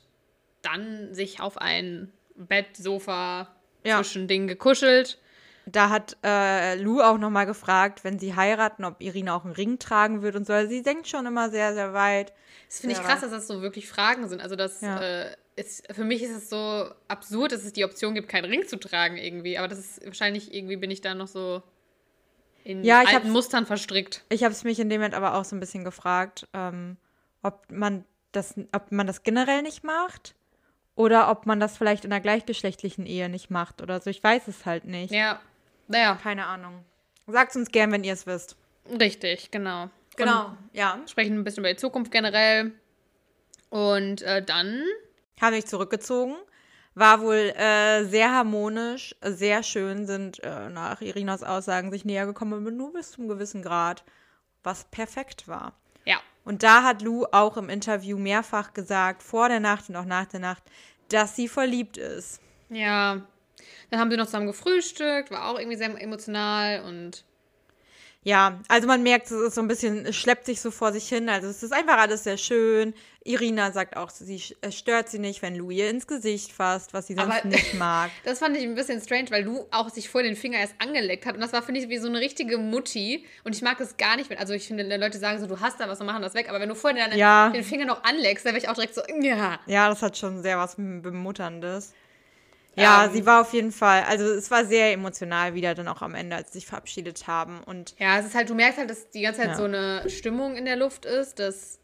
dann 0.62 1.14
sich 1.14 1.40
auf 1.40 1.58
ein 1.58 2.12
Bett, 2.36 2.76
Sofa, 2.76 3.56
Ja. 3.84 3.98
Zwischending 3.98 4.48
gekuschelt. 4.48 5.20
Da 5.66 5.90
hat 5.90 6.18
äh, 6.24 6.76
Lou 6.76 7.02
auch 7.02 7.18
nochmal 7.18 7.46
gefragt, 7.46 8.04
wenn 8.04 8.20
sie 8.20 8.36
heiraten, 8.36 8.86
ob 8.86 9.02
Irina 9.02 9.36
auch 9.36 9.46
einen 9.46 9.54
Ring 9.54 9.80
tragen 9.80 10.22
wird 10.22 10.36
und 10.36 10.46
so. 10.46 10.54
Also 10.54 10.70
sie 10.70 10.84
denkt 10.84 11.08
schon 11.08 11.26
immer 11.26 11.50
sehr, 11.50 11.74
sehr 11.74 11.94
weit. 11.94 12.34
Das 12.68 12.80
finde 12.80 12.96
ich 12.96 13.02
krass, 13.02 13.22
dass 13.22 13.32
das 13.32 13.48
so 13.48 13.62
wirklich 13.62 13.88
Fragen 13.88 14.28
sind. 14.28 14.42
Also 14.42 14.56
das 14.56 14.82
Ja. 14.82 15.02
äh, 15.02 15.36
ist, 15.56 15.92
für 15.94 16.04
mich 16.04 16.22
ist 16.22 16.36
es 16.36 16.50
so 16.50 16.90
absurd, 17.08 17.52
dass 17.52 17.64
es 17.64 17.74
die 17.74 17.86
Option 17.86 18.14
gibt, 18.14 18.30
keinen 18.30 18.46
Ring 18.46 18.68
zu 18.68 18.78
tragen 18.78 19.18
irgendwie. 19.18 19.58
Aber 19.58 19.68
das 19.68 19.80
ist 19.80 20.06
wahrscheinlich 20.06 20.54
irgendwie 20.54 20.76
bin 20.76 20.92
ich 20.92 21.02
da 21.02 21.16
noch 21.16 21.28
so 21.28 21.64
in 22.64 22.84
Ja, 22.84 23.02
ich 23.04 23.10
alten 23.10 23.32
Mustern 23.32 23.66
verstrickt. 23.66 24.24
Ich 24.30 24.44
habe 24.44 24.52
es 24.52 24.64
mich 24.64 24.80
in 24.80 24.90
dem 24.90 25.00
Moment 25.00 25.16
aber 25.16 25.36
auch 25.36 25.46
so 25.46 25.56
ein 25.56 25.60
bisschen 25.60 25.84
gefragt, 25.84 26.48
ähm, 26.54 26.98
ob 27.42 27.72
man 27.72 28.06
das, 28.32 28.56
ob 28.72 28.92
man 28.92 29.08
das 29.08 29.24
generell 29.24 29.62
nicht 29.62 29.84
macht 29.84 30.36
oder 30.96 31.30
ob 31.30 31.46
man 31.46 31.60
das 31.60 31.78
vielleicht 31.78 32.06
in 32.06 32.12
einer 32.12 32.22
gleichgeschlechtlichen 32.22 33.06
Ehe 33.06 33.30
nicht 33.30 33.50
macht 33.50 33.82
oder 33.82 34.02
so. 34.02 34.10
Ich 34.10 34.24
weiß 34.24 34.48
es 34.48 34.66
halt 34.66 34.86
nicht. 34.86 35.14
Ja, 35.14 35.40
naja, 35.88 36.18
Keine 36.22 36.46
Ahnung. 36.46 36.84
Sagt 37.28 37.56
uns 37.56 37.72
gern, 37.72 37.92
wenn 37.92 38.04
ihr 38.04 38.14
es 38.14 38.28
wisst. 38.28 38.56
richtig, 39.00 39.50
genau. 39.52 39.90
ja. 40.74 40.94
Und 40.94 41.10
sprechen 41.10 41.38
ein 41.38 41.44
bisschen 41.44 41.62
über 41.64 41.70
die 41.74 41.78
Zukunft 41.80 42.12
generell. 42.12 42.72
Und 43.70 44.22
äh, 44.22 44.44
dann, 44.44 44.84
Haben 45.42 45.56
sich 45.56 45.66
zurückgezogen. 45.66 46.36
War 46.94 47.20
wohl 47.22 47.52
äh, 47.58 48.06
sehr 48.06 48.32
harmonisch, 48.32 49.16
sehr 49.22 49.64
schön, 49.64 50.06
sind 50.08 50.42
äh, 50.44 50.70
nach 50.70 51.02
Irinas 51.02 51.44
Aussagen 51.44 51.92
sich 51.92 52.06
näher 52.06 52.26
gekommen, 52.26 52.54
aber 52.54 52.72
nur 52.72 52.94
bis 52.94 53.12
zum 53.12 53.28
gewissen 53.28 53.62
Grad, 53.62 54.06
was 54.64 54.86
perfekt 54.86 55.48
war. 55.50 55.74
ja, 56.06 56.22
Und 56.46 56.64
da 56.64 56.84
hat 56.84 57.02
Lou 57.02 57.26
auch 57.34 57.58
im 57.58 57.70
Interview 57.70 58.18
mehrfach 58.18 58.74
gesagt, 58.74 59.24
vor 59.24 59.50
der 59.50 59.60
Nacht 59.60 59.90
und 59.90 59.98
auch 59.98 60.06
nach 60.06 60.28
der 60.28 60.40
Nacht, 60.40 60.64
dass 61.10 61.36
sie 61.36 61.50
verliebt 61.50 61.98
ist. 61.98 62.40
Ja. 62.70 63.22
Dann 63.90 64.00
haben 64.00 64.12
sie 64.12 64.18
noch 64.18 64.26
zusammen 64.26 64.48
gefrühstückt, 64.48 65.32
war 65.32 65.50
auch 65.50 65.60
irgendwie 65.60 65.78
sehr 65.78 65.90
emotional 66.02 66.84
und 66.84 67.26
ja, 68.26 68.60
also 68.70 68.88
man 68.88 69.04
merkt, 69.04 69.28
es 69.28 69.34
ist 69.34 69.54
so 69.54 69.62
ein 69.62 69.68
bisschen, 69.68 70.04
es 70.08 70.16
schleppt 70.16 70.48
sich 70.48 70.60
so 70.60 70.72
vor 70.72 70.92
sich 70.92 71.08
hin. 71.08 71.30
Also 71.30 71.48
es 71.48 71.62
ist 71.62 71.72
einfach 71.72 72.00
alles 72.00 72.24
sehr 72.24 72.40
schön. 72.40 72.96
Irina 73.24 73.72
sagt 73.72 73.96
auch, 73.96 74.10
sie 74.10 74.42
es 74.62 74.76
stört 74.76 75.10
sie 75.10 75.20
nicht, 75.20 75.44
wenn 75.44 75.56
Lou 75.56 75.70
ihr 75.70 75.92
ins 75.92 76.08
Gesicht 76.08 76.52
fasst, 76.52 76.96
was 76.96 77.06
sie 77.06 77.14
sonst 77.14 77.42
Aber, 77.42 77.48
nicht 77.48 77.74
mag. 77.78 78.10
Das 78.24 78.40
fand 78.40 78.58
ich 78.58 78.64
ein 78.64 78.74
bisschen 78.74 79.00
strange, 79.00 79.30
weil 79.30 79.44
Lou 79.44 79.68
auch 79.70 79.90
sich 79.92 80.10
vor 80.10 80.24
den 80.24 80.36
Finger 80.36 80.58
erst 80.58 80.74
angeleckt 80.80 81.28
hat. 81.28 81.36
Und 81.36 81.42
das 81.42 81.54
war, 81.54 81.62
finde 81.62 81.82
ich, 81.82 81.90
wie 81.90 82.00
so 82.00 82.08
eine 82.08 82.20
richtige 82.20 82.58
Mutti. 82.58 83.24
Und 83.44 83.54
ich 83.54 83.62
mag 83.62 83.78
das 83.78 83.96
gar 83.96 84.16
nicht, 84.16 84.32
wenn, 84.32 84.40
also 84.40 84.54
ich 84.54 84.66
finde, 84.66 84.98
Leute 84.98 85.20
sagen 85.20 85.40
so, 85.40 85.46
du 85.46 85.60
hast 85.60 85.80
da 85.80 85.88
was 85.88 86.02
und 86.02 86.08
machen 86.08 86.24
das 86.24 86.34
weg. 86.34 86.50
Aber 86.50 86.60
wenn 86.60 86.70
du 86.70 86.76
vorher 86.76 87.16
ja. 87.16 87.50
den 87.50 87.64
Finger 87.64 87.86
noch 87.86 88.04
anleckst, 88.04 88.44
dann 88.44 88.54
wäre 88.54 88.64
ich 88.64 88.70
auch 88.70 88.74
direkt 88.74 88.96
so, 88.96 89.04
ja. 89.22 89.60
Ja, 89.68 89.88
das 89.88 90.02
hat 90.02 90.18
schon 90.18 90.42
sehr 90.42 90.58
was 90.58 90.78
Bemutterndes. 90.78 91.94
Ja, 92.76 93.06
ähm, 93.06 93.14
sie 93.14 93.26
war 93.26 93.42
auf 93.42 93.54
jeden 93.54 93.72
Fall, 93.72 94.04
also 94.04 94.26
es 94.26 94.52
war 94.52 94.66
sehr 94.66 94.92
emotional 94.92 95.54
wieder 95.54 95.76
dann 95.76 95.88
auch 95.88 96.02
am 96.02 96.16
Ende, 96.16 96.36
als 96.36 96.52
sie 96.52 96.60
sich 96.60 96.68
verabschiedet 96.68 97.28
haben. 97.28 97.62
Und 97.64 97.96
ja, 98.00 98.20
es 98.20 98.26
ist 98.26 98.36
halt, 98.36 98.50
du 98.50 98.56
merkst 98.56 98.80
halt, 98.80 98.90
dass 98.90 99.10
die 99.12 99.22
ganze 99.22 99.42
Zeit 99.42 99.52
ja. 99.52 99.56
so 99.56 99.64
eine 99.64 100.10
Stimmung 100.10 100.56
in 100.56 100.66
der 100.66 100.76
Luft 100.76 101.06
ist, 101.06 101.40
dass 101.40 101.80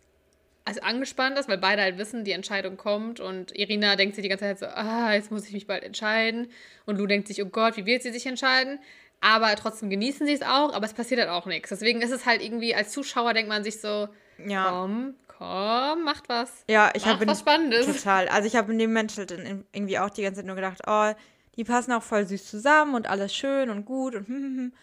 also 0.63 0.81
angespannt 0.81 1.39
ist, 1.39 1.49
weil 1.49 1.57
beide 1.57 1.81
halt 1.81 1.97
wissen, 1.97 2.23
die 2.23 2.33
Entscheidung 2.33 2.77
kommt 2.77 3.19
und 3.19 3.57
Irina 3.57 3.95
denkt 3.95 4.15
sich 4.15 4.21
die 4.21 4.29
ganze 4.29 4.45
Zeit 4.45 4.59
so, 4.59 4.67
ah, 4.67 5.13
jetzt 5.13 5.31
muss 5.31 5.47
ich 5.47 5.53
mich 5.53 5.65
bald 5.65 5.83
entscheiden 5.83 6.51
und 6.85 6.97
Lou 6.97 7.07
denkt 7.07 7.27
sich, 7.27 7.41
oh 7.41 7.47
Gott, 7.47 7.77
wie 7.77 7.85
wird 7.85 8.03
sie 8.03 8.11
sich 8.11 8.27
entscheiden? 8.27 8.79
Aber 9.21 9.55
trotzdem 9.55 9.89
genießen 9.89 10.25
sie 10.25 10.33
es 10.33 10.41
auch, 10.41 10.73
aber 10.73 10.85
es 10.85 10.93
passiert 10.93 11.19
halt 11.19 11.29
auch 11.29 11.45
nichts. 11.45 11.69
Deswegen 11.69 12.01
ist 12.01 12.11
es 12.11 12.25
halt 12.25 12.43
irgendwie, 12.43 12.75
als 12.75 12.91
Zuschauer 12.91 13.33
denkt 13.33 13.49
man 13.49 13.63
sich 13.63 13.79
so, 13.79 14.07
ja. 14.45 14.69
komm, 14.69 15.15
komm, 15.41 16.03
macht 16.03 16.29
was. 16.29 16.63
Ja, 16.69 16.91
ich 16.93 17.05
habe 17.05 17.25
was 17.25 17.39
Spannendes. 17.39 17.85
Total. 17.85 18.27
Also 18.27 18.47
ich 18.47 18.55
habe 18.55 18.71
in 18.71 18.77
dem 18.77 18.91
Moment 18.91 19.17
halt 19.17 19.31
irgendwie 19.31 19.97
auch 19.97 20.09
die 20.09 20.21
ganze 20.21 20.39
Zeit 20.39 20.45
nur 20.45 20.55
gedacht, 20.55 20.81
oh, 20.85 21.11
die 21.55 21.63
passen 21.63 21.91
auch 21.93 22.03
voll 22.03 22.25
süß 22.25 22.49
zusammen 22.49 22.93
und 22.95 23.09
alles 23.09 23.33
schön 23.33 23.69
und 23.69 23.85
gut 23.85 24.15
und 24.15 24.27
hm, 24.27 24.35
hm, 24.35 24.57
hm. 24.57 24.73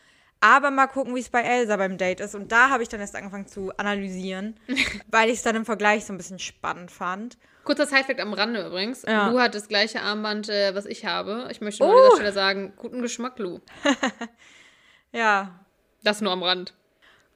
Aber 0.40 0.70
mal 0.70 0.86
gucken, 0.86 1.16
wie 1.16 1.20
es 1.20 1.30
bei 1.30 1.42
Elsa 1.42 1.76
beim 1.76 1.98
Date 1.98 2.20
ist. 2.20 2.36
Und 2.36 2.52
da 2.52 2.70
habe 2.70 2.84
ich 2.84 2.88
dann 2.88 3.00
erst 3.00 3.16
angefangen 3.16 3.48
zu 3.48 3.72
analysieren, 3.76 4.54
weil 5.10 5.30
ich 5.30 5.38
es 5.38 5.42
dann 5.42 5.56
im 5.56 5.64
Vergleich 5.64 6.04
so 6.04 6.12
ein 6.12 6.16
bisschen 6.16 6.38
spannend 6.38 6.92
fand. 6.92 7.38
Kurzer 7.64 7.88
Zeitfakt 7.88 8.20
am 8.20 8.32
Rande 8.32 8.64
übrigens. 8.66 9.02
Ja. 9.02 9.30
Lu 9.30 9.40
hat 9.40 9.56
das 9.56 9.66
gleiche 9.66 10.00
Armband, 10.00 10.48
äh, 10.48 10.74
was 10.76 10.86
ich 10.86 11.04
habe. 11.04 11.48
Ich 11.50 11.60
möchte 11.60 11.82
nur 11.82 11.92
oh. 11.92 11.96
an 11.96 12.02
dieser 12.04 12.16
Stelle 12.16 12.32
sagen, 12.32 12.72
guten 12.76 13.02
Geschmack, 13.02 13.38
Lu. 13.40 13.58
ja. 15.12 15.58
Das 16.04 16.20
nur 16.20 16.32
am 16.32 16.42
Rand. 16.44 16.72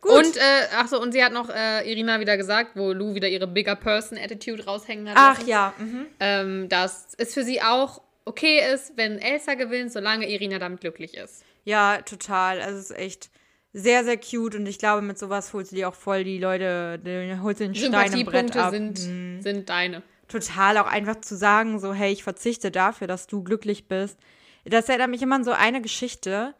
Gut. 0.02 0.12
Und, 0.12 0.36
äh, 0.36 0.66
ach 0.76 0.88
so, 0.88 1.00
und 1.00 1.12
sie 1.12 1.22
hat 1.22 1.32
noch 1.32 1.48
äh, 1.48 1.88
Irina 1.88 2.18
wieder 2.18 2.36
gesagt, 2.36 2.72
wo 2.74 2.92
Lou 2.92 3.14
wieder 3.14 3.28
ihre 3.28 3.46
Bigger 3.46 3.76
Person 3.76 4.18
Attitude 4.18 4.64
raushängen 4.64 5.08
hat. 5.08 5.16
Ach 5.16 5.46
ja. 5.46 5.72
Mhm. 5.78 6.06
Ähm, 6.18 6.68
dass 6.68 7.14
es 7.18 7.32
für 7.32 7.44
sie 7.44 7.62
auch 7.62 8.02
okay 8.24 8.60
ist, 8.74 8.96
wenn 8.96 9.18
Elsa 9.20 9.54
gewinnt, 9.54 9.92
solange 9.92 10.28
Irina 10.28 10.58
damit 10.58 10.80
glücklich 10.80 11.16
ist. 11.16 11.44
Ja, 11.64 12.02
total. 12.02 12.60
Also 12.60 12.78
es 12.78 12.90
ist 12.90 12.98
echt 12.98 13.30
sehr, 13.72 14.02
sehr 14.02 14.18
cute 14.18 14.56
und 14.56 14.66
ich 14.66 14.80
glaube, 14.80 15.02
mit 15.02 15.20
sowas 15.20 15.52
holt 15.52 15.68
sie 15.68 15.76
dir 15.76 15.88
auch 15.88 15.94
voll 15.94 16.24
die 16.24 16.38
Leute, 16.38 17.00
holt 17.40 17.58
sie 17.58 17.68
den 17.68 17.74
Stein 17.76 18.12
im 18.12 18.26
Brett 18.26 18.56
ab. 18.56 18.72
Sind, 18.72 19.06
mhm. 19.06 19.40
sind 19.40 19.68
deine. 19.68 20.02
Total, 20.26 20.78
auch 20.78 20.86
einfach 20.86 21.20
zu 21.20 21.36
sagen, 21.36 21.78
so, 21.78 21.94
hey, 21.94 22.12
ich 22.12 22.24
verzichte 22.24 22.72
dafür, 22.72 23.06
dass 23.06 23.28
du 23.28 23.44
glücklich 23.44 23.86
bist. 23.86 24.18
Das 24.64 24.88
erinnert 24.88 25.10
mich 25.10 25.22
immer 25.22 25.36
an 25.36 25.44
so 25.44 25.52
eine 25.52 25.80
Geschichte, 25.80 26.54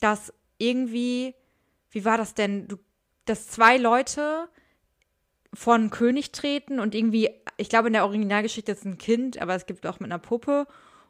dass 0.00 0.32
irgendwie, 0.58 1.34
wie 1.90 2.04
war 2.04 2.18
das 2.18 2.34
denn? 2.34 2.66
Du 2.66 2.76
dass 3.28 3.48
zwei 3.48 3.76
Leute 3.76 4.48
vor 5.54 5.74
einen 5.74 5.90
König 5.90 6.32
treten 6.32 6.78
und 6.78 6.94
irgendwie, 6.94 7.30
ich 7.56 7.68
glaube 7.68 7.88
in 7.88 7.94
der 7.94 8.04
Originalgeschichte 8.04 8.72
ist 8.72 8.84
ein 8.84 8.98
Kind, 8.98 9.40
aber 9.40 9.54
es 9.54 9.66
gibt 9.66 9.86
auch 9.86 10.00
mit 10.00 10.10
einer 10.10 10.18
Puppe 10.18 10.66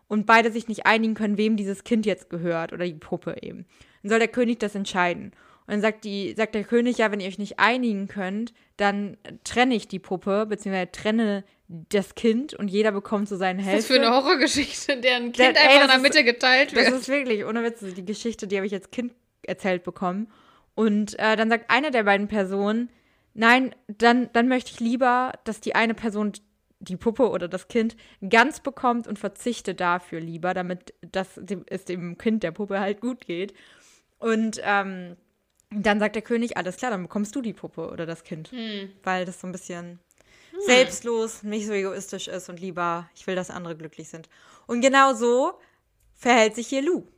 und 0.07 0.27
beide 0.27 0.51
sich 0.51 0.69
nicht 0.69 0.87
einigen 0.87 1.15
können, 1.15 1.37
wem 1.37 1.57
dieses 1.57 1.85
Kind 1.85 2.07
jetzt 2.07 2.31
gehört 2.31 2.73
oder 2.73 2.85
die 2.85 2.95
Puppe 2.95 3.37
eben. 3.43 3.67
Dann 4.03 4.11
soll 4.11 4.19
der 4.19 4.29
König 4.29 4.59
das 4.59 4.75
entscheiden. 4.75 5.33
Und 5.67 5.73
dann 5.73 5.81
sagt, 5.83 6.05
die, 6.05 6.33
sagt 6.35 6.55
der 6.55 6.65
König, 6.65 6.97
ja, 6.97 7.13
wenn 7.13 7.21
ihr 7.21 7.29
euch 7.29 7.39
nicht 7.39 7.59
einigen 7.59 8.09
könnt, 8.09 8.55
dann 8.79 9.19
trenne 9.45 9.75
ich 9.75 9.87
die 9.87 9.99
Puppe, 9.99 10.47
beziehungsweise 10.47 10.91
trenne 10.93 11.45
das 11.69 12.15
Kind 12.15 12.55
und 12.55 12.69
jeder 12.69 12.93
bekommt 12.93 13.29
so 13.29 13.37
seinen 13.37 13.59
Hälfte. 13.59 13.77
Was 13.77 13.85
ist 13.85 13.93
für 13.95 14.01
eine 14.01 14.11
Horrorgeschichte, 14.17 14.93
in 14.93 15.03
der 15.03 15.17
ein 15.17 15.33
Kind 15.33 15.57
das, 15.57 15.63
einfach 15.63 15.77
ey, 15.77 15.83
in 15.83 15.89
der 15.89 15.99
Mitte 15.99 16.25
geteilt 16.25 16.75
wird. 16.75 16.87
Das 16.87 16.95
ist 16.95 17.09
wirklich, 17.09 17.45
ohne 17.45 17.63
Witz, 17.63 17.81
die 17.81 18.05
Geschichte, 18.05 18.47
die 18.47 18.57
habe 18.57 18.67
ich 18.67 18.73
als 18.73 18.91
Kind 18.91 19.13
erzählt 19.43 19.85
bekommen. 19.85 20.31
Und 20.79 21.19
äh, 21.19 21.35
dann 21.35 21.51
sagt 21.51 21.73
eine 21.73 21.91
der 21.91 22.05
beiden 22.05 22.29
Personen, 22.29 22.89
nein, 23.35 23.75
dann, 23.89 24.31
dann 24.33 24.47
möchte 24.47 24.71
ich 24.71 24.79
lieber, 24.79 25.33
dass 25.43 25.61
die 25.61 25.75
eine 25.75 25.93
Person 25.93 26.35
die 26.79 26.97
Puppe 26.97 27.31
oder 27.31 27.49
das 27.49 27.67
Kind 27.67 27.97
ganz 28.31 28.61
bekommt 28.61 29.09
und 29.09 29.19
verzichte 29.19 29.75
dafür 29.75 30.21
lieber, 30.21 30.55
damit 30.55 30.95
das 31.01 31.37
es 31.67 31.85
dem 31.85 32.17
Kind 32.17 32.45
der 32.45 32.53
Puppe 32.53 32.79
halt 32.79 33.01
gut 33.01 33.27
geht. 33.27 33.55
Und 34.21 34.61
ähm, 34.63 35.17
dann 35.71 35.99
sagt 35.99 36.15
der 36.15 36.23
König, 36.23 36.57
alles 36.57 36.77
klar, 36.77 36.93
dann 36.93 37.03
bekommst 37.03 37.35
du 37.35 37.43
die 37.43 37.55
Puppe 37.55 37.91
oder 37.91 38.07
das 38.07 38.23
Kind. 38.23 38.53
Hm. 38.53 38.93
Weil 39.03 39.25
das 39.25 39.41
so 39.41 39.49
ein 39.49 39.53
bisschen 39.53 39.99
hm. 40.53 40.61
selbstlos, 40.65 41.43
nicht 41.43 41.67
so 41.67 41.73
egoistisch 41.73 42.29
ist 42.29 42.49
und 42.51 42.61
lieber, 42.61 43.11
ich 43.17 43.27
will, 43.27 43.35
dass 43.35 43.51
andere 43.51 43.77
glücklich 43.77 44.11
sind. 44.11 44.29
Und 44.69 44.81
genau 44.81 45.13
so 45.15 45.55
verhält 46.15 46.55
sich 46.55 46.69
hier 46.69 46.83
Lou. 46.83 47.09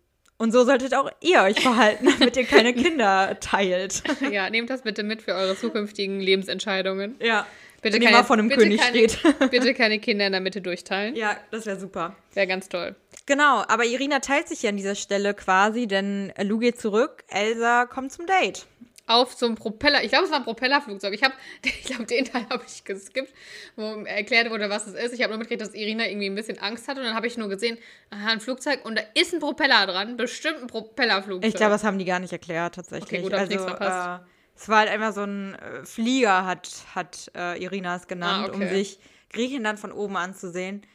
Und 0.40 0.52
so 0.52 0.64
solltet 0.64 0.94
auch 0.94 1.11
ihr 1.20 1.42
euch 1.42 1.61
verhalten, 1.61 2.09
damit 2.18 2.35
ihr 2.35 2.44
keine 2.44 2.73
Kinder 2.73 3.37
teilt. 3.40 4.02
Ja, 4.30 4.49
nehmt 4.49 4.70
das 4.70 4.82
bitte 4.82 5.02
mit 5.02 5.20
für 5.20 5.35
eure 5.35 5.54
zukünftigen 5.54 6.18
Lebensentscheidungen. 6.18 7.16
Ja. 7.20 7.47
Bitte 7.82 7.97
Wenn 7.97 8.04
keine, 8.04 8.16
mal 8.16 8.25
von 8.25 8.38
einem 8.38 8.49
König 8.49 8.80
keine, 8.80 9.09
steht. 9.09 9.18
bitte 9.50 9.75
keine 9.75 9.99
Kinder 9.99 10.25
in 10.26 10.32
der 10.32 10.40
Mitte 10.40 10.62
durchteilen. 10.62 11.14
Ja, 11.14 11.37
das 11.50 11.66
wäre 11.66 11.78
super. 11.78 12.16
Wäre 12.32 12.47
ganz 12.47 12.70
toll. 12.70 12.94
Genau, 13.26 13.64
aber 13.68 13.85
Irina 13.85 14.20
teilt 14.20 14.49
sich 14.49 14.62
ja 14.62 14.70
an 14.70 14.78
dieser 14.78 14.94
Stelle 14.94 15.35
quasi, 15.35 15.87
denn 15.87 16.32
Lou 16.42 16.59
geht 16.59 16.80
zurück, 16.80 17.23
Elsa 17.28 17.85
kommt 17.85 18.12
zum 18.12 18.26
Date 18.26 18.66
auf 19.11 19.33
so 19.35 19.47
einem 19.47 19.57
Propeller, 19.57 20.05
ich 20.05 20.11
glaube, 20.11 20.26
es 20.26 20.31
war 20.31 20.38
ein 20.38 20.45
Propellerflugzeug. 20.45 21.12
Ich 21.12 21.25
habe, 21.25 21.35
ich 21.64 21.83
glaube, 21.83 22.05
den 22.05 22.25
Teil 22.25 22.47
habe 22.49 22.62
ich 22.67 22.85
geskippt, 22.85 23.35
wo 23.75 24.05
erklärt 24.05 24.50
wurde, 24.50 24.71
was 24.71 24.87
es 24.87 24.95
ist. 24.95 25.12
Ich 25.12 25.23
habe 25.23 25.31
nur 25.31 25.38
mitgekriegt, 25.38 25.62
dass 25.62 25.75
Irina 25.75 26.07
irgendwie 26.07 26.26
ein 26.26 26.35
bisschen 26.37 26.59
Angst 26.61 26.87
hatte 26.87 27.00
und 27.00 27.07
dann 27.07 27.17
habe 27.17 27.26
ich 27.26 27.37
nur 27.37 27.49
gesehen, 27.49 27.76
aha, 28.11 28.31
ein 28.31 28.40
Flugzeug 28.40 28.85
und 28.85 28.97
da 28.97 29.02
ist 29.14 29.35
ein 29.35 29.40
Propeller 29.40 29.87
dran, 29.87 30.17
bestimmt 30.17 30.61
ein 30.61 30.69
Propellerflugzeug. 30.69 31.49
Ich 31.49 31.57
glaube, 31.57 31.73
das 31.73 31.83
haben 31.83 31.99
die 31.99 32.05
gar 32.05 32.21
nicht 32.21 32.33
erklärt, 32.33 32.76
tatsächlich. 32.76 33.21
Okay, 33.21 33.23
gut, 33.23 33.35
also, 33.35 33.52
äh, 33.52 34.19
es 34.55 34.69
war 34.69 34.79
halt 34.79 34.90
einfach 34.90 35.12
so 35.12 35.25
ein 35.25 35.57
äh, 35.57 35.85
Flieger, 35.85 36.47
hat, 36.47 36.69
hat 36.95 37.33
äh, 37.35 37.61
Irina 37.61 37.97
es 37.97 38.07
genannt, 38.07 38.50
ah, 38.50 38.55
okay. 38.55 38.62
um 38.62 38.69
sich 38.69 39.00
Griechenland 39.31 39.81
von 39.81 39.90
oben 39.90 40.17
anzusehen. 40.17 40.87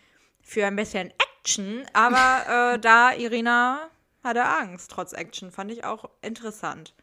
Für 0.41 0.67
ein 0.67 0.75
bisschen 0.75 1.11
Action, 1.39 1.83
aber 1.91 2.75
äh, 2.75 2.79
da 2.79 3.13
Irina 3.13 3.89
hatte 4.23 4.45
Angst, 4.45 4.91
trotz 4.91 5.11
Action, 5.11 5.51
fand 5.51 5.71
ich 5.71 5.83
auch 5.83 6.09
interessant. 6.21 6.93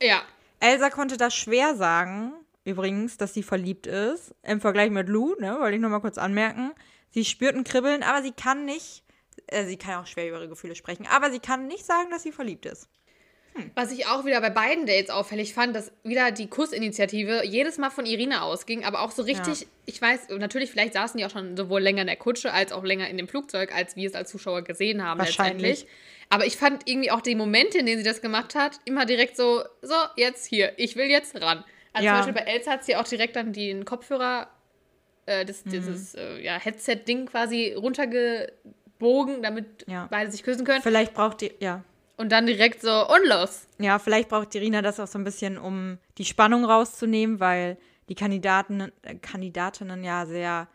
Ja, 0.00 0.22
Elsa 0.60 0.90
konnte 0.90 1.16
das 1.16 1.34
schwer 1.34 1.76
sagen, 1.76 2.32
übrigens, 2.64 3.16
dass 3.16 3.34
sie 3.34 3.42
verliebt 3.42 3.86
ist, 3.86 4.34
im 4.42 4.60
Vergleich 4.60 4.90
mit 4.90 5.08
Lou, 5.08 5.34
ne, 5.38 5.56
wollte 5.58 5.76
ich 5.76 5.82
nochmal 5.82 6.00
kurz 6.00 6.18
anmerken. 6.18 6.72
Sie 7.10 7.24
spürt 7.24 7.54
ein 7.54 7.64
Kribbeln, 7.64 8.02
aber 8.02 8.22
sie 8.22 8.32
kann 8.32 8.64
nicht, 8.64 9.04
äh, 9.46 9.64
sie 9.66 9.76
kann 9.76 10.02
auch 10.02 10.06
schwer 10.06 10.28
über 10.28 10.38
ihre 10.38 10.48
Gefühle 10.48 10.74
sprechen, 10.74 11.06
aber 11.06 11.30
sie 11.30 11.38
kann 11.38 11.66
nicht 11.66 11.84
sagen, 11.84 12.10
dass 12.10 12.22
sie 12.22 12.32
verliebt 12.32 12.66
ist. 12.66 12.88
Hm. 13.56 13.70
Was 13.74 13.90
ich 13.90 14.06
auch 14.06 14.24
wieder 14.24 14.40
bei 14.40 14.50
beiden 14.50 14.86
Dates 14.86 15.10
auffällig 15.10 15.54
fand, 15.54 15.74
dass 15.74 15.90
wieder 16.02 16.30
die 16.30 16.46
Kussinitiative 16.48 17.44
jedes 17.44 17.78
Mal 17.78 17.90
von 17.90 18.06
Irina 18.06 18.42
ausging, 18.42 18.84
aber 18.84 19.00
auch 19.00 19.10
so 19.10 19.22
richtig, 19.22 19.62
ja. 19.62 19.66
ich 19.86 20.00
weiß, 20.00 20.28
natürlich, 20.38 20.70
vielleicht 20.70 20.92
saßen 20.92 21.16
die 21.18 21.24
auch 21.24 21.30
schon 21.30 21.56
sowohl 21.56 21.80
länger 21.80 22.02
in 22.02 22.06
der 22.06 22.16
Kutsche 22.16 22.52
als 22.52 22.72
auch 22.72 22.84
länger 22.84 23.08
in 23.08 23.16
dem 23.16 23.28
Flugzeug, 23.28 23.74
als 23.74 23.96
wir 23.96 24.08
es 24.08 24.14
als 24.14 24.30
Zuschauer 24.30 24.62
gesehen 24.62 25.02
haben 25.02 25.18
Wahrscheinlich. 25.18 25.62
letztendlich. 25.62 25.92
Aber 26.28 26.46
ich 26.46 26.56
fand 26.56 26.88
irgendwie 26.88 27.10
auch 27.10 27.20
die 27.20 27.34
Momente, 27.34 27.78
in 27.78 27.86
denen 27.86 27.98
sie 27.98 28.04
das 28.04 28.20
gemacht 28.20 28.54
hat, 28.54 28.80
immer 28.84 29.06
direkt 29.06 29.36
so, 29.36 29.62
so, 29.82 29.94
jetzt 30.16 30.46
hier, 30.46 30.72
ich 30.76 30.96
will 30.96 31.06
jetzt 31.06 31.40
ran. 31.40 31.64
Also 31.92 32.06
ja. 32.06 32.12
zum 32.22 32.26
Beispiel 32.26 32.44
bei 32.44 32.52
Elsa 32.52 32.72
hat 32.72 32.84
sie 32.84 32.96
auch 32.96 33.04
direkt 33.04 33.36
dann 33.36 33.52
den 33.52 33.84
Kopfhörer, 33.84 34.48
äh, 35.26 35.44
das, 35.44 35.64
mhm. 35.64 35.70
dieses 35.70 36.14
äh, 36.14 36.40
ja, 36.42 36.58
Headset-Ding 36.58 37.26
quasi 37.26 37.72
runtergebogen, 37.72 39.42
damit 39.42 39.86
ja. 39.86 40.08
beide 40.10 40.30
sich 40.30 40.42
küssen 40.42 40.66
können. 40.66 40.82
Vielleicht 40.82 41.14
braucht 41.14 41.40
die, 41.40 41.52
ja. 41.60 41.84
Und 42.16 42.32
dann 42.32 42.46
direkt 42.46 42.80
so, 42.80 43.06
und 43.08 43.26
los. 43.26 43.66
Ja, 43.78 43.98
vielleicht 43.98 44.28
braucht 44.28 44.54
Irina 44.54 44.80
das 44.82 44.98
auch 44.98 45.06
so 45.06 45.18
ein 45.18 45.24
bisschen, 45.24 45.58
um 45.58 45.98
die 46.16 46.24
Spannung 46.24 46.64
rauszunehmen, 46.64 47.40
weil 47.40 47.76
die 48.08 48.14
Kandidaten, 48.14 48.92
äh, 49.02 49.16
Kandidatinnen 49.16 50.02
ja 50.02 50.24
sehr 50.26 50.68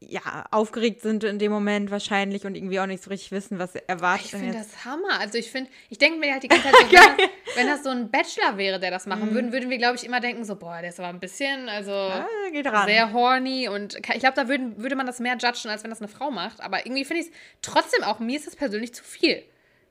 ja, 0.00 0.44
aufgeregt 0.50 1.00
sind 1.00 1.24
in 1.24 1.38
dem 1.38 1.50
Moment 1.50 1.90
wahrscheinlich 1.90 2.44
und 2.44 2.54
irgendwie 2.54 2.78
auch 2.80 2.86
nicht 2.86 3.02
so 3.02 3.10
richtig 3.10 3.32
wissen, 3.32 3.58
was 3.58 3.74
erwartet. 3.74 4.26
Ich 4.26 4.30
finde 4.32 4.52
das 4.52 4.84
Hammer. 4.84 5.18
Also 5.20 5.38
ich 5.38 5.50
finde, 5.50 5.70
ich 5.88 5.98
denke 5.98 6.18
mir 6.18 6.32
halt 6.32 6.42
die 6.42 6.48
ganze 6.48 6.64
Zeit 6.70 6.74
so, 6.74 6.90
wenn, 6.90 7.16
das, 7.16 7.56
wenn, 7.56 7.66
das, 7.66 7.82
so 7.82 7.90
ein 7.90 8.10
Bachelor 8.10 8.58
wäre, 8.58 8.78
der 8.78 8.90
das 8.90 9.06
machen 9.06 9.30
mhm. 9.30 9.34
würde, 9.34 9.52
würden 9.52 9.70
wir, 9.70 9.78
glaube 9.78 9.96
ich, 9.96 10.04
immer 10.04 10.20
denken, 10.20 10.44
so, 10.44 10.56
boah, 10.56 10.80
der 10.80 10.90
ist 10.90 11.00
aber 11.00 11.08
ein 11.08 11.18
bisschen, 11.20 11.68
also 11.68 11.90
ja, 11.92 12.84
sehr 12.84 13.12
horny 13.12 13.68
und 13.68 13.96
ich 13.96 14.20
glaube, 14.20 14.34
da 14.36 14.48
würden, 14.48 14.80
würde 14.82 14.96
man 14.96 15.06
das 15.06 15.18
mehr 15.18 15.36
judgen, 15.38 15.70
als 15.70 15.82
wenn 15.82 15.90
das 15.90 16.00
eine 16.00 16.08
Frau 16.08 16.30
macht. 16.30 16.60
Aber 16.60 16.84
irgendwie 16.84 17.04
finde 17.04 17.22
ich 17.22 17.28
es 17.28 17.32
trotzdem 17.62 18.04
auch, 18.04 18.18
mir 18.18 18.36
ist 18.36 18.46
das 18.46 18.54
persönlich 18.54 18.94
zu 18.94 19.02
viel. 19.02 19.42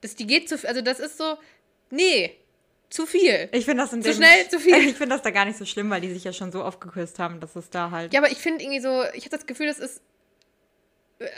Das, 0.06 0.16
die 0.16 0.28
geht 0.28 0.48
zu, 0.50 0.56
also 0.68 0.82
das 0.82 1.00
ist 1.00 1.18
so, 1.18 1.38
nee, 1.90 2.36
zu 2.90 3.06
viel. 3.06 3.50
Ich 3.52 3.66
finde 3.66 3.84
das 3.84 3.92
in 3.94 4.02
Zu 4.04 4.10
dem- 4.10 4.18
schnell, 4.18 4.48
zu 4.50 4.60
viel. 4.60 4.76
Ich 4.90 4.96
finde 4.96 5.16
das 5.16 5.22
da 5.24 5.32
gar 5.32 5.46
nicht 5.46 5.58
so 5.58 5.66
schlimm, 5.66 5.90
weil 5.90 6.02
die 6.02 6.14
sich 6.14 6.24
ja 6.24 6.32
schon 6.34 6.52
so 6.52 6.64
oft 6.64 6.80
geküsst 6.80 7.18
haben, 7.20 7.40
dass 7.40 7.56
es 7.56 7.70
da 7.70 7.92
halt. 7.92 8.14
Ja, 8.14 8.20
aber 8.22 8.32
ich 8.32 8.38
finde 8.38 8.64
irgendwie 8.64 8.80
so, 8.82 9.04
ich 9.14 9.26
habe 9.26 9.36
das 9.36 9.46
Gefühl, 9.46 9.68
das 9.68 9.80
ist. 9.80 10.02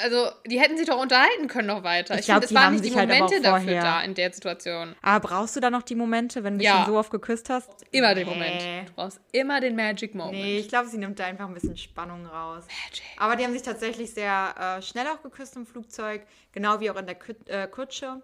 Also, 0.04 0.32
die 0.48 0.60
hätten 0.60 0.76
sich 0.76 0.88
doch 0.88 1.00
unterhalten 1.00 1.48
können 1.48 1.68
noch 1.68 1.84
weiter. 1.84 2.16
Ich 2.16 2.22
Ich, 2.22 2.26
glaub, 2.26 2.38
finde, 2.44 2.48
es 2.48 2.54
waren 2.56 2.74
nicht 2.74 2.86
die 2.86 2.96
halt 2.96 3.10
Momente 3.10 3.42
dafür 3.42 3.80
da 3.80 4.02
in 4.02 4.16
der 4.16 4.34
Situation. 4.34 4.96
Aber 5.04 5.28
brauchst 5.28 5.56
du 5.56 5.60
da 5.60 5.70
noch 5.70 5.84
die 5.84 5.94
Momente, 5.94 6.44
wenn 6.44 6.58
du 6.58 6.66
Ja. 6.66 6.78
schon 6.78 6.94
so 6.94 6.98
oft 6.98 7.12
geküsst 7.12 7.52
hast? 7.52 7.70
Immer 7.92 8.16
den 8.16 8.28
Nee. 8.28 8.34
Moment. 8.34 8.90
Du 8.90 8.94
brauchst 8.96 9.20
immer 9.32 9.62
den 9.62 9.76
Magic 9.76 10.16
Moment. 10.16 10.34
Nee, 10.44 10.58
ich 10.58 10.68
glaube, 10.68 10.88
sie 10.90 10.98
nimmt 10.98 11.20
da 11.20 11.26
einfach 11.26 11.48
ein 11.48 11.54
bisschen 11.54 11.78
Spannung 11.78 12.26
raus. 12.26 12.64
Magic. 12.66 13.04
Aber 13.18 13.36
die 13.36 13.44
haben 13.44 13.54
sich 13.54 13.62
tatsächlich 13.62 14.12
sehr 14.12 14.56
äh, 14.80 14.82
schnell 14.82 15.06
auch 15.08 15.22
geküsst 15.22 15.56
im 15.56 15.68
Flugzeug, 15.68 16.24
genau 16.54 16.80
wie 16.80 16.90
auch 16.90 16.96
in 16.98 17.06
der 17.06 17.16
Kü 17.16 17.36
äh, 17.46 17.68
Kutsche. 17.68 18.24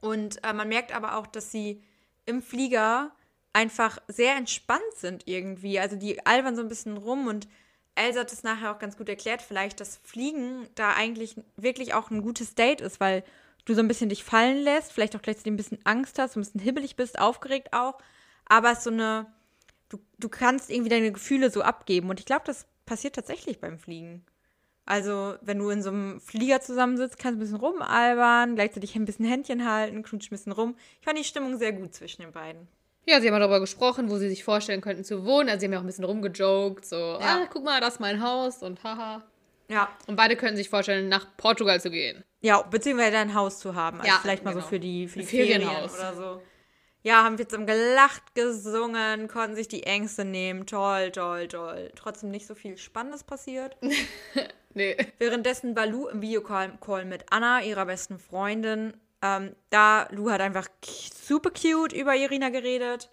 Und 0.00 0.42
äh, 0.44 0.52
man 0.52 0.68
merkt 0.68 0.94
aber 0.94 1.16
auch, 1.16 1.26
dass 1.26 1.50
sie 1.50 1.82
im 2.26 2.42
Flieger 2.42 3.12
einfach 3.52 3.98
sehr 4.06 4.36
entspannt 4.36 4.82
sind 4.94 5.26
irgendwie. 5.26 5.80
Also 5.80 5.96
die 5.96 6.24
albern 6.26 6.56
so 6.56 6.62
ein 6.62 6.68
bisschen 6.68 6.96
rum 6.96 7.26
und 7.26 7.48
Elsa 7.94 8.20
hat 8.20 8.32
es 8.32 8.44
nachher 8.44 8.72
auch 8.72 8.78
ganz 8.78 8.96
gut 8.96 9.08
erklärt, 9.08 9.42
vielleicht, 9.42 9.80
dass 9.80 9.96
Fliegen 10.04 10.68
da 10.76 10.92
eigentlich 10.92 11.36
wirklich 11.56 11.94
auch 11.94 12.10
ein 12.10 12.22
gutes 12.22 12.54
Date 12.54 12.80
ist, 12.80 13.00
weil 13.00 13.24
du 13.64 13.74
so 13.74 13.80
ein 13.80 13.88
bisschen 13.88 14.08
dich 14.08 14.22
fallen 14.22 14.58
lässt, 14.58 14.92
vielleicht 14.92 15.16
auch 15.16 15.22
gleichzeitig 15.22 15.52
ein 15.52 15.56
bisschen 15.56 15.80
Angst 15.84 16.18
hast, 16.18 16.34
so 16.34 16.40
ein 16.40 16.44
bisschen 16.44 16.60
hibbelig 16.60 16.94
bist, 16.94 17.18
aufgeregt 17.18 17.72
auch, 17.72 17.98
aber 18.46 18.70
es 18.70 18.78
ist 18.78 18.84
so 18.84 18.90
eine, 18.90 19.26
du, 19.88 19.98
du 20.18 20.28
kannst 20.28 20.70
irgendwie 20.70 20.90
deine 20.90 21.10
Gefühle 21.12 21.50
so 21.50 21.62
abgeben 21.62 22.08
und 22.08 22.20
ich 22.20 22.26
glaube, 22.26 22.44
das 22.46 22.66
passiert 22.86 23.16
tatsächlich 23.16 23.60
beim 23.60 23.78
Fliegen. 23.78 24.24
Also, 24.90 25.34
wenn 25.42 25.58
du 25.58 25.68
in 25.68 25.82
so 25.82 25.90
einem 25.90 26.18
Flieger 26.18 26.62
zusammensitzt, 26.62 27.18
kannst 27.18 27.34
du 27.34 27.36
ein 27.36 27.40
bisschen 27.40 27.56
rumalbern, 27.56 28.54
gleichzeitig 28.54 28.96
ein 28.96 29.04
bisschen 29.04 29.26
Händchen 29.26 29.70
halten, 29.70 30.02
knutscht 30.02 30.28
ein 30.32 30.34
bisschen 30.36 30.52
rum. 30.52 30.76
Ich 31.00 31.04
fand 31.04 31.18
die 31.18 31.24
Stimmung 31.24 31.58
sehr 31.58 31.72
gut 31.74 31.92
zwischen 31.94 32.22
den 32.22 32.32
beiden. 32.32 32.66
Ja, 33.04 33.20
sie 33.20 33.30
haben 33.30 33.38
darüber 33.38 33.60
gesprochen, 33.60 34.08
wo 34.08 34.16
sie 34.16 34.30
sich 34.30 34.44
vorstellen 34.44 34.80
könnten 34.80 35.04
zu 35.04 35.26
wohnen. 35.26 35.50
Also, 35.50 35.60
sie 35.60 35.66
haben 35.66 35.72
ja 35.74 35.78
auch 35.78 35.82
ein 35.82 35.86
bisschen 35.88 36.04
rumgejoked. 36.04 36.86
So, 36.86 36.96
ah, 37.20 37.46
guck 37.52 37.64
mal, 37.64 37.82
das 37.82 37.94
ist 37.94 38.00
mein 38.00 38.22
Haus 38.22 38.62
und 38.62 38.82
haha. 38.82 39.22
Ja. 39.70 39.90
Und 40.06 40.16
beide 40.16 40.36
könnten 40.36 40.56
sich 40.56 40.70
vorstellen, 40.70 41.10
nach 41.10 41.26
Portugal 41.36 41.78
zu 41.82 41.90
gehen. 41.90 42.24
Ja, 42.40 42.62
beziehungsweise 42.62 43.18
ein 43.18 43.34
Haus 43.34 43.58
zu 43.58 43.74
haben. 43.74 43.98
Also 44.00 44.10
Ja, 44.10 44.18
vielleicht 44.22 44.42
mal 44.42 44.52
genau. 44.52 44.62
so 44.62 44.68
für 44.70 44.80
die, 44.80 45.06
für 45.06 45.18
die 45.18 45.24
Ein 45.26 45.28
Ferien 45.28 45.60
Ferienhaus. 45.62 45.98
oder 45.98 46.14
so. 46.14 46.42
Ja, 47.02 47.22
haben 47.24 47.38
wir 47.38 47.48
zusammen 47.48 47.66
gelacht, 47.66 48.34
gesungen, 48.34 49.28
konnten 49.28 49.54
sich 49.54 49.68
die 49.68 49.84
Ängste 49.84 50.24
nehmen. 50.24 50.66
Toll, 50.66 51.12
toll, 51.12 51.46
toll. 51.48 51.92
Trotzdem 51.94 52.30
nicht 52.30 52.46
so 52.46 52.54
viel 52.54 52.76
Spannendes 52.76 53.24
passiert. 53.24 53.76
Nee. 54.74 54.96
Währenddessen 55.18 55.74
war 55.74 55.86
Lou 55.86 56.06
im 56.06 56.20
Videocall 56.20 56.76
Call 56.80 57.04
mit 57.04 57.24
Anna, 57.32 57.62
ihrer 57.62 57.86
besten 57.86 58.18
Freundin. 58.18 58.92
Ähm, 59.22 59.56
da, 59.70 60.06
Lou 60.12 60.30
hat 60.30 60.40
einfach 60.40 60.68
super 60.84 61.50
cute 61.50 61.92
über 61.92 62.14
Irina 62.14 62.50
geredet. 62.50 63.10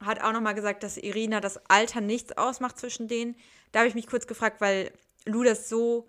Hat 0.00 0.20
auch 0.20 0.32
nochmal 0.32 0.54
gesagt, 0.54 0.82
dass 0.82 0.96
Irina 0.96 1.40
das 1.40 1.60
Alter 1.68 2.00
nichts 2.00 2.36
ausmacht 2.36 2.78
zwischen 2.78 3.06
denen. 3.06 3.36
Da 3.70 3.80
habe 3.80 3.88
ich 3.88 3.94
mich 3.94 4.08
kurz 4.08 4.26
gefragt, 4.26 4.60
weil 4.60 4.90
Lou 5.24 5.44
das 5.44 5.68
so, 5.68 6.08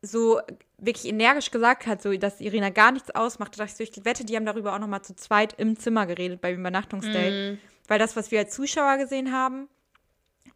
so 0.00 0.40
wirklich 0.84 1.06
energisch 1.06 1.50
gesagt 1.50 1.86
hat, 1.86 2.02
so, 2.02 2.12
dass 2.16 2.40
Irina 2.40 2.70
gar 2.70 2.92
nichts 2.92 3.10
ausmacht. 3.14 3.54
Da 3.54 3.64
dachte 3.64 3.82
ich 3.82 3.90
so, 3.92 4.00
ich 4.00 4.04
wette, 4.04 4.24
die 4.24 4.36
haben 4.36 4.44
darüber 4.46 4.74
auch 4.74 4.78
nochmal 4.78 5.02
zu 5.02 5.14
zweit 5.14 5.54
im 5.58 5.78
Zimmer 5.78 6.06
geredet 6.06 6.40
beim 6.40 6.58
Übernachtungsdate. 6.58 7.58
Weil 7.88 7.98
das, 7.98 8.16
was 8.16 8.30
wir 8.30 8.40
als 8.40 8.54
Zuschauer 8.54 8.96
gesehen 8.98 9.32
haben, 9.32 9.68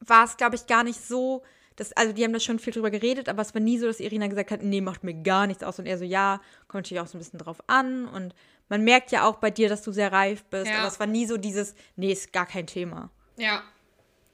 war 0.00 0.24
es, 0.24 0.36
glaube 0.36 0.56
ich, 0.56 0.66
gar 0.66 0.84
nicht 0.84 1.00
so, 1.00 1.42
dass, 1.76 1.92
also 1.92 2.12
die 2.12 2.24
haben 2.24 2.32
da 2.32 2.40
schon 2.40 2.58
viel 2.58 2.72
drüber 2.72 2.90
geredet, 2.90 3.28
aber 3.28 3.42
es 3.42 3.54
war 3.54 3.60
nie 3.60 3.78
so, 3.78 3.86
dass 3.86 4.00
Irina 4.00 4.26
gesagt 4.26 4.50
hat, 4.50 4.62
nee, 4.62 4.80
macht 4.80 5.04
mir 5.04 5.14
gar 5.14 5.46
nichts 5.46 5.62
aus. 5.62 5.78
Und 5.78 5.86
er 5.86 5.98
so, 5.98 6.04
ja, 6.04 6.40
kommt 6.68 6.84
natürlich 6.84 7.00
auch 7.00 7.06
so 7.06 7.16
ein 7.16 7.20
bisschen 7.20 7.38
drauf 7.38 7.58
an. 7.66 8.06
Und 8.06 8.34
man 8.68 8.82
merkt 8.82 9.12
ja 9.12 9.28
auch 9.28 9.36
bei 9.36 9.50
dir, 9.50 9.68
dass 9.68 9.82
du 9.82 9.92
sehr 9.92 10.12
reif 10.12 10.44
bist, 10.44 10.66
Ja. 10.70 10.78
aber 10.78 10.88
es 10.88 10.98
war 10.98 11.06
nie 11.06 11.26
so 11.26 11.36
dieses, 11.36 11.74
nee, 11.96 12.12
ist 12.12 12.32
gar 12.32 12.46
kein 12.46 12.66
Thema. 12.66 13.10
Ja. 13.36 13.62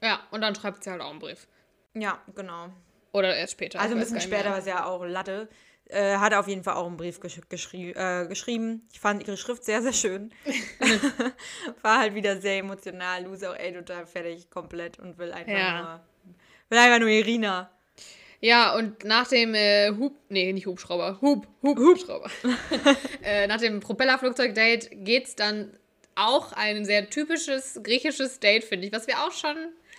Ja, 0.01 0.21
und 0.31 0.41
dann 0.41 0.55
schreibt 0.55 0.83
sie 0.83 0.89
halt 0.91 1.01
auch 1.01 1.11
einen 1.11 1.19
Brief. 1.19 1.47
Ja, 1.93 2.19
genau. 2.35 2.69
Oder 3.11 3.35
erst 3.35 3.53
später. 3.53 3.79
Also 3.79 3.93
ein 3.95 3.99
bisschen 3.99 4.21
später 4.21 4.49
war 4.49 4.57
es 4.57 4.65
ja 4.65 4.85
auch 4.85 5.03
Latte. 5.05 5.47
Äh, 5.89 6.17
hat 6.17 6.33
auf 6.33 6.47
jeden 6.47 6.63
Fall 6.63 6.75
auch 6.75 6.87
einen 6.87 6.97
Brief 6.97 7.19
gesch 7.19 7.41
geschrie 7.49 7.91
äh, 7.91 8.25
geschrieben. 8.27 8.87
Ich 8.93 8.99
fand 8.99 9.21
ihre 9.27 9.37
Schrift 9.37 9.63
sehr, 9.65 9.81
sehr 9.81 9.93
schön. 9.93 10.31
war 11.81 11.99
halt 11.99 12.15
wieder 12.15 12.39
sehr 12.41 12.57
emotional. 12.59 13.23
Lou 13.23 13.33
ist 13.33 13.45
auch 13.45 13.55
ey, 13.55 13.73
total 13.73 14.05
fertig, 14.05 14.49
komplett 14.49 14.99
und 14.99 15.17
will 15.17 15.31
einfach 15.31 15.51
Ja. 15.51 15.81
nur. 15.81 16.33
Will 16.69 16.77
einfach 16.79 16.99
nur 16.99 17.09
Irina. 17.09 17.69
Ja, 18.39 18.75
und 18.75 19.05
nach 19.05 19.27
dem 19.27 19.53
äh, 19.55 19.91
Hub, 19.91 20.15
nee, 20.29 20.51
nicht 20.51 20.65
Hubschrauber, 20.65 21.19
Hub, 21.21 21.47
Hub, 21.61 21.77
Hubschrauber. 21.77 22.29
äh, 23.23 23.47
nach 23.47 23.59
dem 23.59 23.79
Propellerflugzeug-Date 23.79 24.89
geht's 25.05 25.35
dann 25.35 25.77
auch 26.15 26.51
ein 26.53 26.83
sehr 26.85 27.09
typisches 27.09 27.79
griechisches 27.83 28.39
Date, 28.39 28.63
finde 28.65 28.87
ich, 28.87 28.93
was 28.93 29.07
wir 29.07 29.19
auch 29.23 29.31
schon. 29.31 29.55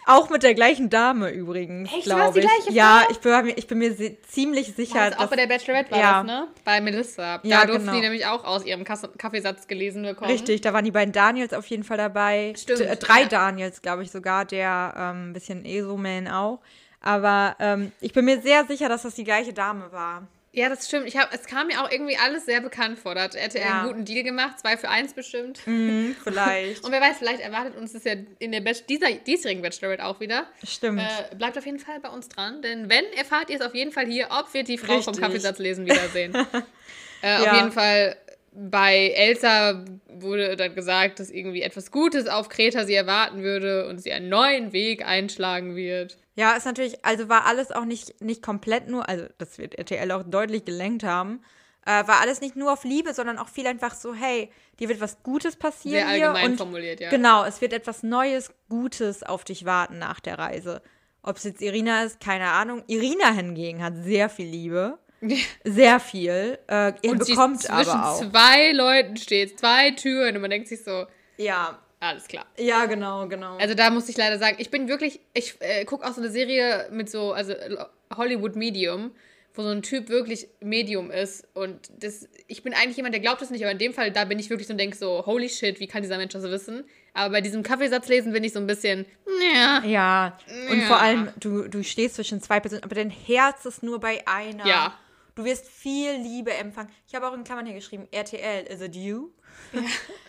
Auch 0.07 0.29
mit 0.31 0.43
der 0.43 0.55
gleichen 0.55 0.91
Dame 0.91 1.31
übrigens, 1.31 1.91
Echt? 1.93 2.09
War 2.11 2.29
es 2.29 2.35
glaube 2.35 2.41
die 2.41 2.47
ich. 2.47 2.53
gleiche 2.53 2.73
ja, 2.73 3.03
Frau? 3.05 3.11
ich 3.11 3.19
bin, 3.21 3.45
mir- 3.47 3.57
ich 3.59 3.67
bin 3.67 3.79
mir 3.79 4.23
ziemlich 4.29 4.75
sicher, 4.75 5.01
Also 5.01 5.17
auch 5.17 5.21
dass 5.23 5.31
bei 5.31 5.37
der 5.37 5.47
Bachelorette 5.47 5.91
war 5.93 5.99
ja. 5.99 6.13
das, 6.23 6.27
ne? 6.27 6.49
Bei 6.65 6.81
Melissa. 6.81 7.39
Da 7.39 7.49
Ja, 7.49 7.65
durften 7.65 7.83
genau. 7.87 7.95
die 7.95 8.01
nämlich 8.03 8.27
auch 8.27 8.45
aus 8.45 8.65
ihrem 8.67 8.85
Kaffeesatz 8.85 9.67
gelesen 9.67 10.03
bekommen. 10.03 10.31
Richtig, 10.31 10.61
da 10.61 10.73
waren 10.73 10.85
die 10.85 10.91
beiden 10.91 11.13
Daniels 11.13 11.55
auf 11.55 11.67
jeden 11.67 11.85
Fall 11.85 11.97
dabei. 11.97 12.53
Stimmt, 12.57 12.81
D- 12.81 12.85
äh, 12.85 12.97
drei 12.97 13.23
ja. 13.23 13.29
Daniels, 13.29 13.81
glaube 13.83 14.03
ich 14.03 14.11
sogar, 14.11 14.45
der 14.45 14.95
ähm, 14.97 15.31
ein 15.31 15.33
bisschen 15.33 15.65
ESO-Man 15.65 16.29
auch. 16.29 16.61
Aber 17.01 17.57
ähm, 17.59 17.93
ich 18.01 18.13
bin 18.13 18.25
mir 18.25 18.41
sehr 18.41 18.65
sicher, 18.67 18.89
dass 18.89 19.03
das 19.03 19.15
die 19.15 19.25
gleiche 19.25 19.53
Dame 19.53 19.91
war. 19.93 20.27
Ja, 20.57 20.69
das 20.69 20.87
stimmt. 20.87 21.07
Ich 21.09 21.17
hab, 21.17 21.35
es 21.35 21.47
kam 21.47 21.67
mir 21.67 21.83
auch 21.83 21.91
irgendwie 21.91 22.17
alles 22.17 22.47
sehr 22.47 22.61
bekannt 22.61 22.99
vor. 23.01 23.15
Da 23.17 23.23
hat 23.23 23.35
RTL 23.35 23.61
Ja. 23.61 23.81
einen 23.81 23.89
guten 23.89 24.05
Deal 24.05 24.23
gemacht, 24.23 24.61
zwei 24.61 24.77
für 24.77 24.89
eins 24.89 25.13
bestimmt. 25.13 25.59
Hm, 25.67 26.15
vielleicht. 26.25 26.85
Und 26.85 26.93
wer 26.93 27.01
weiß, 27.01 27.19
vielleicht 27.19 27.41
erwartet 27.41 27.77
uns 27.77 27.93
das 27.93 28.05
ja 28.05 28.13
in 28.39 28.53
der 28.53 28.61
Bach 28.61 28.77
dieser 28.89 29.11
diesjährigen 29.11 29.63
Bachelorette 29.63 30.05
auch 30.05 30.21
wieder. 30.21 30.47
Stimmt. 30.65 31.01
Äh, 31.01 31.35
bleibt 31.35 31.59
auf 31.59 31.67
jeden 31.67 31.81
Fall 31.81 31.99
bei 32.01 32.09
uns 32.09 32.29
dran, 32.29 32.63
denn 32.63 32.89
wenn, 32.89 33.05
erfahrt 33.17 33.51
ihr 33.51 33.57
es 33.57 33.63
auf 33.63 33.75
jeden 33.75 33.91
Fall 33.91 34.07
hier, 34.07 34.29
ob 34.31 34.55
wir 34.55 34.63
die 34.63 34.79
Frau 34.79 35.01
vom 35.01 35.15
Richtig. 35.15 35.21
Kaffeesatz 35.23 35.59
lesen 35.59 35.87
wiedersehen. 35.87 36.35
äh, 37.23 37.37
Auf 37.39 37.47
Ja. 37.47 37.57
jeden 37.57 37.73
Fall 37.73 38.17
bei 38.53 39.13
Elsa 39.17 39.85
wurde 40.07 40.55
dann 40.57 40.77
gesagt, 40.77 41.19
dass 41.19 41.31
irgendwie 41.31 41.63
etwas 41.63 41.91
Gutes 41.91 42.29
auf 42.29 42.49
Kreta 42.49 42.85
sie 42.85 42.95
erwarten 42.95 43.43
würde 43.43 43.89
und 43.89 43.99
sie 43.99 44.13
einen 44.13 44.29
neuen 44.29 44.73
Weg 44.73 45.05
einschlagen 45.05 45.75
wird. 45.75 46.17
Ja, 46.37 46.53
ist 46.57 46.67
natürlich, 46.67 47.05
also 47.05 47.29
war 47.29 47.47
alles 47.47 47.71
auch 47.71 47.85
nicht, 47.85 48.21
nicht 48.21 48.43
komplett 48.43 48.89
nur, 48.89 49.09
also 49.09 49.27
das 49.39 49.59
wird 49.59 49.77
RTL 49.77 50.11
auch 50.11 50.25
deutlich 50.25 50.65
gelenkt 50.65 51.05
haben, 51.05 51.41
äh, 51.87 52.07
war 52.09 52.21
alles 52.21 52.41
nicht 52.41 52.57
nur 52.57 52.73
auf 52.73 52.85
Liebe, 52.85 53.15
sondern 53.15 53.39
auch 53.39 53.49
viel 53.49 53.67
einfach 53.67 53.95
so, 53.95 54.15
hey, 54.15 54.51
dir 54.81 54.89
wird 54.89 55.01
was 55.01 55.23
Gutes 55.23 55.57
passieren 55.57 56.09
Sehr 56.09 56.09
allgemein 56.09 56.53
und 56.53 56.57
formuliert, 56.57 57.01
ja. 57.01 57.11
genau, 57.11 57.45
es 57.45 57.61
wird 57.61 57.73
etwas 57.73 58.03
Neues, 58.03 58.53
Gutes 58.69 59.23
auf 59.23 59.45
dich 59.45 59.65
warten 59.65 59.99
nach 59.99 60.21
der 60.21 60.39
Reise. 60.39 60.83
Ob 61.23 61.37
es 61.37 61.45
jetzt 61.45 61.63
Irina 61.63 62.03
ist, 62.03 62.21
keine 62.21 62.49
Ahnung. 62.49 62.83
Irina 62.87 63.33
hingegen 63.33 63.83
hat 63.83 63.95
sehr 64.03 64.29
viel 64.29 64.47
Liebe, 64.47 64.99
sehr 65.65 66.01
viel. 66.01 66.59
Äh, 66.67 66.93
er 67.01 67.11
Und 67.11 67.25
sie 67.25 67.33
bekommt 67.33 67.63
zwischen 67.63 67.91
aber 67.91 68.11
auch. 68.11 68.31
zwei 68.31 68.73
Leuten 68.73 69.17
steht, 69.17 69.59
zwei 69.59 69.93
Türen 69.93 70.35
und 70.37 70.43
man 70.43 70.51
denkt 70.51 70.69
sich 70.69 70.83
so, 70.83 71.07
Ja, 71.37 71.79
alles 72.09 72.27
klar. 72.29 72.47
ja, 72.59 72.87
genau, 72.87 73.27
genau. 73.29 73.57
Also 73.59 73.75
da 73.75 73.91
muss 73.91 74.09
ich 74.09 74.17
leider 74.17 74.39
sagen, 74.39 74.57
ich 74.59 74.71
bin 74.71 74.89
wirklich, 74.89 75.21
ich 75.35 75.57
äh, 75.61 75.85
gucke 75.85 76.07
auch 76.07 76.13
so 76.13 76.21
eine 76.21 76.31
Serie 76.31 76.89
mit 76.91 77.11
so, 77.11 77.33
also 77.33 77.53
äh, 77.53 77.77
Hollywood 78.17 78.57
Medium, 78.57 79.13
wo 79.57 79.63
so 79.63 79.69
ein 79.69 79.83
Typ 79.83 80.09
wirklich 80.09 80.49
Medium 80.61 81.11
ist 81.13 81.47
und 81.55 81.89
das, 82.03 82.29
ich 82.49 82.63
bin 82.65 82.75
eigentlich 82.75 82.97
jemand, 82.97 83.15
der 83.15 83.21
glaubt 83.21 83.41
es 83.41 83.51
nicht, 83.51 83.63
aber 83.63 83.71
in 83.71 83.79
dem 83.79 83.95
Fall, 83.95 84.11
da 84.11 84.25
bin 84.25 84.39
ich 84.41 84.51
wirklich 84.51 84.67
so 84.67 84.73
und 84.75 84.79
denke 84.79 84.97
so, 84.97 85.25
holy 85.27 85.49
shit, 85.49 85.79
wie 85.79 85.87
kann 85.87 86.03
dieser 86.03 86.17
Mensch 86.17 86.33
das 86.33 86.43
wissen? 86.43 86.85
Aber 87.13 87.31
bei 87.35 87.41
diesem 87.41 87.63
Kaffeesatzlesen 87.63 88.33
bin 88.33 88.43
ich 88.43 88.53
so 88.53 88.59
ein 88.59 88.67
bisschen, 88.67 89.07
ja, 89.55 89.83
Ja, 89.85 90.39
und 90.71 90.81
Ja. 90.81 90.87
vor 90.89 91.01
allem, 91.01 91.29
du, 91.39 91.69
du 91.69 91.85
stehst 91.85 92.17
zwischen 92.17 92.41
zwei 92.43 92.59
Personen, 92.59 92.83
aber 92.83 92.97
dein 92.97 93.11
Herz 93.11 93.65
ist 93.65 93.83
nur 93.85 94.01
bei 94.01 94.27
einer. 94.27 94.67
Ja. 94.67 94.99
Du 95.37 95.45
wirst 95.45 95.69
viel 95.69 96.13
Liebe 96.15 96.53
empfangen. 96.53 96.91
Ich 97.09 97.15
habe 97.15 97.27
auch 97.29 97.33
in 97.35 97.45
Klammern 97.45 97.67
hier 97.67 97.75
geschrieben, 97.77 98.07
RTL, 98.13 98.65
is 98.67 98.81
it 98.81 98.95
you? 98.97 99.31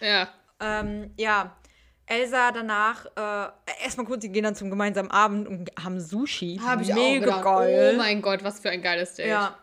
ja, 0.02 0.30
Ähm, 0.62 1.12
ja, 1.18 1.54
Elsa 2.08 2.52
danach, 2.52 3.06
äh, 3.16 3.84
erstmal 3.84 4.06
kurz, 4.06 4.22
die 4.22 4.30
gehen 4.32 4.44
dann 4.44 4.56
zum 4.56 4.70
gemeinsamen 4.70 5.10
Abend 5.12 5.48
und 5.48 5.72
haben 5.84 6.00
Sushi. 6.00 6.60
habe 6.64 6.84
ich 6.84 6.94
Mega 6.94 7.02
auch 7.02 7.20
gedacht, 7.20 7.44
geil. 7.44 7.92
oh 7.94 7.98
mein 7.98 8.22
Gott, 8.22 8.44
was 8.44 8.60
für 8.60 8.70
ein 8.70 8.82
geiles 8.82 9.16
Date. 9.16 9.28
Ja. 9.28 9.58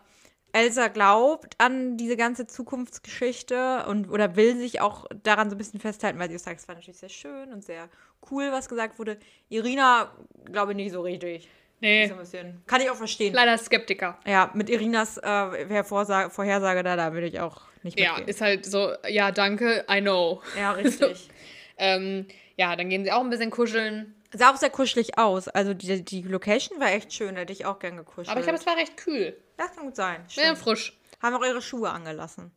Elsa 0.55 0.89
glaubt 0.89 1.55
an 1.57 1.97
diese 1.97 2.15
ganze 2.15 2.45
Zukunftsgeschichte 2.45 3.85
und 3.87 4.09
oder 4.09 4.35
will 4.35 4.55
sich 4.57 4.81
auch 4.81 5.05
daran 5.23 5.49
so 5.49 5.55
ein 5.55 5.57
bisschen 5.57 5.79
festhalten, 5.79 6.19
weil 6.19 6.29
sie 6.29 6.37
sagt, 6.37 6.59
es 6.59 6.67
war 6.67 6.75
natürlich 6.75 6.99
sehr 6.99 7.09
schön 7.09 7.51
und 7.51 7.63
sehr 7.63 7.89
cool, 8.29 8.51
was 8.51 8.69
gesagt 8.69 8.99
wurde. 8.99 9.17
Irina 9.49 10.11
glaube 10.51 10.71
ich 10.73 10.75
nicht 10.75 10.91
so 10.91 11.01
richtig. 11.01 11.49
Nee, 11.79 12.07
So 12.07 12.13
ein 12.13 12.19
bisschen. 12.19 12.61
Kann 12.65 12.79
ich 12.81 12.89
auch 12.89 12.95
verstehen. 12.95 13.33
leider 13.33 13.57
Skeptiker. 13.57 14.17
Ja, 14.25 14.51
mit 14.53 14.69
Irinas 14.69 15.17
äh, 15.17 15.83
Vorhersage 15.83 16.83
da, 16.83 16.95
da 16.95 17.11
würde 17.13 17.27
ich 17.27 17.39
auch 17.41 17.61
nicht 17.81 17.99
Ja, 17.99 18.11
mitgehen. 18.11 18.27
ist 18.29 18.39
halt 18.41 18.65
so, 18.65 18.93
ja, 19.09 19.31
danke, 19.31 19.83
I 19.91 19.99
know. 20.01 20.41
ja, 20.57 20.71
richtig. 20.71 21.29
Ähm, 21.77 22.27
ja, 22.55 22.75
dann 22.75 22.89
gehen 22.89 23.03
sie 23.03 23.11
auch 23.11 23.21
ein 23.21 23.29
bisschen 23.29 23.51
kuscheln. 23.51 24.15
Sah 24.33 24.51
auch 24.51 24.57
sehr 24.57 24.69
kuschelig 24.69 25.17
aus. 25.17 25.47
Also 25.47 25.73
die, 25.73 26.03
die 26.03 26.21
Location 26.23 26.79
war 26.79 26.91
echt 26.91 27.13
schön, 27.13 27.35
hätte 27.35 27.53
ich 27.53 27.65
auch 27.65 27.79
gern 27.79 27.97
gekuschelt. 27.97 28.29
Aber 28.29 28.39
ich 28.39 28.45
glaube, 28.45 28.59
es 28.59 28.65
war 28.65 28.77
recht 28.77 28.97
kühl. 28.97 29.37
das 29.57 29.75
kann 29.75 29.85
gut 29.85 29.95
sein. 29.95 30.23
Sehr 30.27 30.45
Stimmt. 30.45 30.57
frisch. 30.59 30.99
Haben 31.21 31.35
auch 31.35 31.45
ihre 31.45 31.61
Schuhe 31.61 31.89
angelassen. 31.89 32.51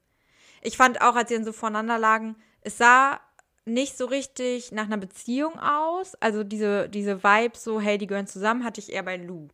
Ich 0.62 0.76
fand 0.76 1.00
auch, 1.02 1.14
als 1.14 1.28
sie 1.28 1.36
dann 1.36 1.44
so 1.44 1.52
voneinander 1.52 1.98
lagen, 1.98 2.36
es 2.62 2.78
sah 2.78 3.20
nicht 3.66 3.96
so 3.98 4.06
richtig 4.06 4.72
nach 4.72 4.84
einer 4.84 4.96
Beziehung 4.96 5.58
aus. 5.58 6.14
Also 6.16 6.44
diese, 6.44 6.88
diese 6.88 7.22
Vibes, 7.22 7.62
so, 7.62 7.80
hey, 7.80 7.98
die 7.98 8.06
gehören 8.06 8.26
zusammen, 8.26 8.64
hatte 8.64 8.80
ich 8.80 8.92
eher 8.92 9.02
bei 9.02 9.16
Lou. 9.16 9.48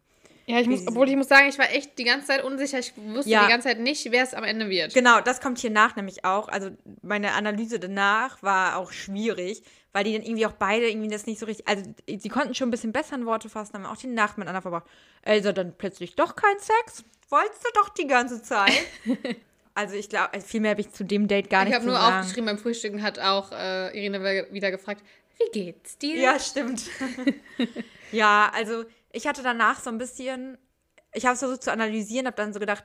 Ja, 0.46 0.58
ich 0.60 0.66
muss, 0.66 0.86
obwohl 0.86 1.08
ich 1.08 1.16
muss 1.16 1.28
sagen, 1.28 1.48
ich 1.48 1.58
war 1.58 1.70
echt 1.70 1.96
die 1.98 2.04
ganze 2.04 2.26
Zeit 2.26 2.42
unsicher. 2.42 2.78
Ich 2.78 2.92
wusste 2.96 3.30
Ja. 3.30 3.44
die 3.44 3.50
ganze 3.50 3.68
Zeit 3.68 3.78
nicht, 3.78 4.10
wer 4.10 4.22
es 4.24 4.34
am 4.34 4.42
Ende 4.44 4.68
wird. 4.68 4.92
Genau, 4.92 5.20
das 5.20 5.40
kommt 5.40 5.58
hier 5.58 5.70
nach 5.70 5.94
nämlich 5.96 6.24
auch. 6.24 6.48
Also 6.48 6.70
meine 7.02 7.32
Analyse 7.32 7.78
danach 7.78 8.42
war 8.42 8.76
auch 8.76 8.90
schwierig, 8.90 9.62
weil 9.92 10.02
die 10.04 10.12
dann 10.12 10.22
irgendwie 10.22 10.46
auch 10.46 10.52
beide 10.52 10.88
irgendwie 10.88 11.08
das 11.08 11.26
nicht 11.26 11.38
so 11.38 11.46
richtig. 11.46 11.68
Also 11.68 11.84
sie 12.08 12.28
konnten 12.28 12.54
schon 12.54 12.68
ein 12.68 12.72
bisschen 12.72 12.92
besser 12.92 13.14
in 13.14 13.24
Worte 13.26 13.48
fassen, 13.48 13.74
haben 13.74 13.86
auch 13.86 13.96
die 13.96 14.08
Nacht 14.08 14.36
miteinander 14.36 14.62
verbracht. 14.62 14.86
Elsa 15.22 15.52
dann 15.52 15.74
plötzlich 15.78 16.16
doch 16.16 16.34
kein 16.34 16.58
Sex? 16.58 17.04
Wolltest 17.28 17.62
du 17.64 17.68
doch 17.76 17.88
die 17.90 18.06
ganze 18.08 18.42
Zeit? 18.42 18.72
also 19.74 19.94
ich 19.94 20.08
glaube, 20.08 20.40
viel 20.40 20.60
mehr 20.60 20.72
habe 20.72 20.80
ich 20.80 20.90
zu 20.90 21.04
dem 21.04 21.28
Date 21.28 21.48
gar 21.50 21.62
Ich 21.62 21.66
nicht 21.68 21.74
habe 21.76 21.84
zu 21.84 21.90
nur 21.90 21.98
sagen. 22.00 22.16
aufgeschrieben 22.20 22.46
beim 22.46 22.58
Frühstücken, 22.58 23.00
hat 23.02 23.18
auch 23.20 23.52
äh, 23.52 23.96
Irene 23.96 24.48
wieder 24.50 24.70
gefragt, 24.72 25.02
wie 25.38 25.50
geht's 25.64 25.96
dir? 25.98 26.16
Ja, 26.16 26.38
stimmt. 26.38 26.82
ja, 28.12 28.50
also 28.54 28.84
ich 29.12 29.26
hatte 29.26 29.42
danach 29.42 29.80
so 29.80 29.90
ein 29.90 29.98
bisschen, 29.98 30.58
ich 31.12 31.24
habe 31.24 31.34
es 31.34 31.40
versucht 31.40 31.62
zu 31.62 31.72
analysieren, 31.72 32.26
habe 32.26 32.36
dann 32.36 32.52
so 32.52 32.60
gedacht, 32.60 32.84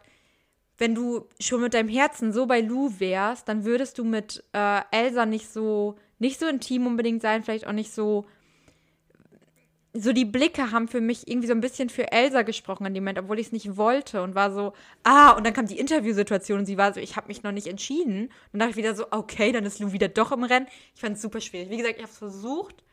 wenn 0.77 0.93
du 0.93 1.27
schon 1.39 1.61
mit 1.61 1.73
deinem 1.73 1.89
Herzen 1.89 2.31
so 2.31 2.45
bei 2.45 2.61
Lou 2.61 2.91
wärst, 2.99 3.47
dann 3.47 3.65
würdest 3.65 3.97
du 3.97 4.03
mit 4.03 4.43
äh, 4.53 4.81
Elsa 4.91 5.25
nicht 5.25 5.51
so, 5.51 5.95
nicht 6.19 6.39
so 6.39 6.47
intim 6.47 6.85
unbedingt 6.85 7.21
sein, 7.21 7.43
vielleicht 7.43 7.65
auch 7.65 7.73
nicht 7.73 7.91
so, 7.91 8.25
so 9.93 10.13
die 10.13 10.25
Blicke 10.25 10.71
haben 10.71 10.87
für 10.87 11.01
mich 11.01 11.27
irgendwie 11.27 11.47
so 11.47 11.53
ein 11.53 11.61
bisschen 11.61 11.89
für 11.89 12.11
Elsa 12.11 12.43
gesprochen 12.43 12.85
in 12.85 12.93
dem 12.93 13.03
Moment, 13.03 13.19
obwohl 13.19 13.39
ich 13.39 13.47
es 13.47 13.53
nicht 13.53 13.77
wollte 13.77 14.21
und 14.21 14.35
war 14.35 14.51
so, 14.51 14.73
ah, 15.03 15.31
und 15.31 15.45
dann 15.45 15.53
kam 15.53 15.65
die 15.65 15.79
Interviewsituation 15.79 16.59
und 16.59 16.65
sie 16.65 16.77
war 16.77 16.93
so, 16.93 16.99
ich 16.99 17.15
habe 17.15 17.27
mich 17.27 17.41
noch 17.41 17.51
nicht 17.51 17.67
entschieden. 17.67 18.25
Und 18.25 18.31
dann 18.53 18.59
dachte 18.59 18.71
ich 18.71 18.77
wieder 18.77 18.95
so, 18.95 19.07
okay, 19.09 19.51
dann 19.51 19.65
ist 19.65 19.79
Lou 19.79 19.91
wieder 19.93 20.07
doch 20.07 20.31
im 20.31 20.43
Rennen. 20.43 20.67
Ich 20.93 21.01
fand 21.01 21.15
es 21.15 21.21
super 21.21 21.41
schwierig. 21.41 21.71
Wie 21.71 21.77
gesagt, 21.77 21.95
ich 21.97 22.03
habe 22.03 22.11
es 22.11 22.17
versucht. 22.17 22.83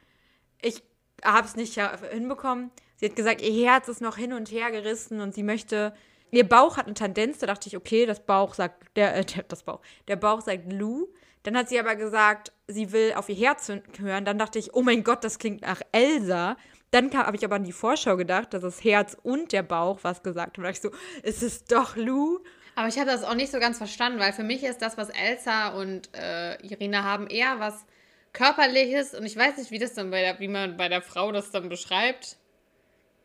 Ich 0.63 0.83
habe 1.23 1.47
es 1.47 1.57
nicht 1.57 1.79
hinbekommen. 2.11 2.71
Sie 2.97 3.07
hat 3.07 3.17
gesagt, 3.17 3.43
ihr 3.43 3.69
Herz 3.69 3.89
ist 3.89 4.01
noch 4.01 4.17
hin 4.17 4.33
und 4.33 4.51
her 4.51 4.71
gerissen 4.71 5.21
und 5.21 5.35
sie 5.35 5.43
möchte. 5.43 5.95
Ihr 6.31 6.49
Bauch 6.49 6.77
hat 6.77 6.87
eine 6.87 6.95
Tendenz, 6.95 7.39
da 7.39 7.47
dachte 7.47 7.69
ich, 7.69 7.77
okay, 7.77 8.07
das 8.07 8.21
Bauch 8.21 8.55
sagt, 8.55 8.97
der, 8.97 9.17
äh, 9.17 9.25
das 9.47 9.63
Bauch, 9.63 9.81
der 10.09 10.17
Bauch 10.17 10.41
sagt 10.41 10.73
Lou. 10.73 11.07
Dann 11.45 11.57
hat 11.57 11.69
sie 11.69 11.79
aber 11.79 11.95
gesagt, 11.95 12.53
sie 12.67 12.91
will 12.91 13.13
auf 13.15 13.29
ihr 13.29 13.37
Herz 13.37 13.71
hören. 13.99 14.25
Dann 14.25 14.39
dachte 14.39 14.59
ich, 14.59 14.75
oh 14.75 14.83
mein 14.83 15.05
Gott, 15.05 15.23
das 15.23 15.39
klingt 15.39 15.61
nach 15.61 15.83
Elsa. 15.93 16.57
Dann 16.91 17.13
habe 17.13 17.37
ich 17.37 17.45
aber 17.45 17.57
an 17.57 17.65
die 17.65 17.73
Vorschau 17.73 18.17
gedacht, 18.17 18.55
dass 18.55 18.63
das 18.63 18.83
Herz 18.83 19.17
und 19.23 19.53
der 19.53 19.63
Bauch 19.63 19.99
was 20.03 20.23
gesagt 20.23 20.57
haben. 20.57 20.65
Da 20.65 20.71
dachte 20.71 20.89
ich 20.89 20.93
so, 20.93 21.23
ist 21.23 21.43
es 21.43 21.65
doch 21.65 21.97
Lou? 21.97 22.39
Aber 22.77 22.89
ich 22.89 22.99
habe 22.99 23.11
das 23.11 23.25
auch 23.25 23.35
nicht 23.35 23.53
so 23.53 23.61
ganz 23.61 23.79
verstanden, 23.79 24.19
weil 24.19 24.33
für 24.33 24.43
mich 24.43 24.65
ist 24.65 24.81
das, 24.81 24.97
was 24.97 25.11
Elsa 25.11 25.69
und 25.69 26.09
äh, 26.15 26.55
Irina 26.67 27.05
haben, 27.05 27.27
eher 27.27 27.61
was 27.61 27.85
körperliches 28.33 29.15
und 29.15 29.25
ich 29.25 29.37
weiß 29.37 29.59
nicht, 29.59 29.71
wie 29.71 29.79
das 29.79 29.95
dann 29.95 30.11
bei 30.11 30.21
der, 30.21 30.41
wie 30.41 30.49
man 30.49 30.77
bei 30.77 30.89
der 30.89 31.03
Frau 31.03 31.31
das 31.31 31.51
dann 31.51 31.69
beschreibt. 31.69 32.37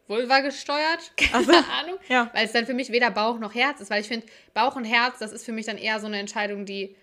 Vulva 0.10 0.42
gesteuert, 0.42 1.12
keine 1.18 1.64
Ahnung. 1.80 1.98
ja. 2.10 2.30
Weil 2.34 2.46
es 2.46 2.52
dann 2.52 2.66
für 2.66 2.74
mich 2.74 2.92
weder 2.92 3.12
Bauch 3.12 3.40
noch 3.40 3.54
Herz 3.56 3.80
ist, 3.80 3.90
weil 3.90 4.02
ich 4.02 4.08
finde, 4.08 4.26
Bauch 4.54 4.76
und 4.76 4.84
Herz, 4.84 5.20
das 5.20 5.32
ist 5.32 5.46
für 5.46 5.52
mich 5.54 5.66
dann 5.68 5.78
eher 5.78 6.00
so 6.02 6.08
eine 6.08 6.20
Entscheidung, 6.20 6.66
die, 6.66 6.96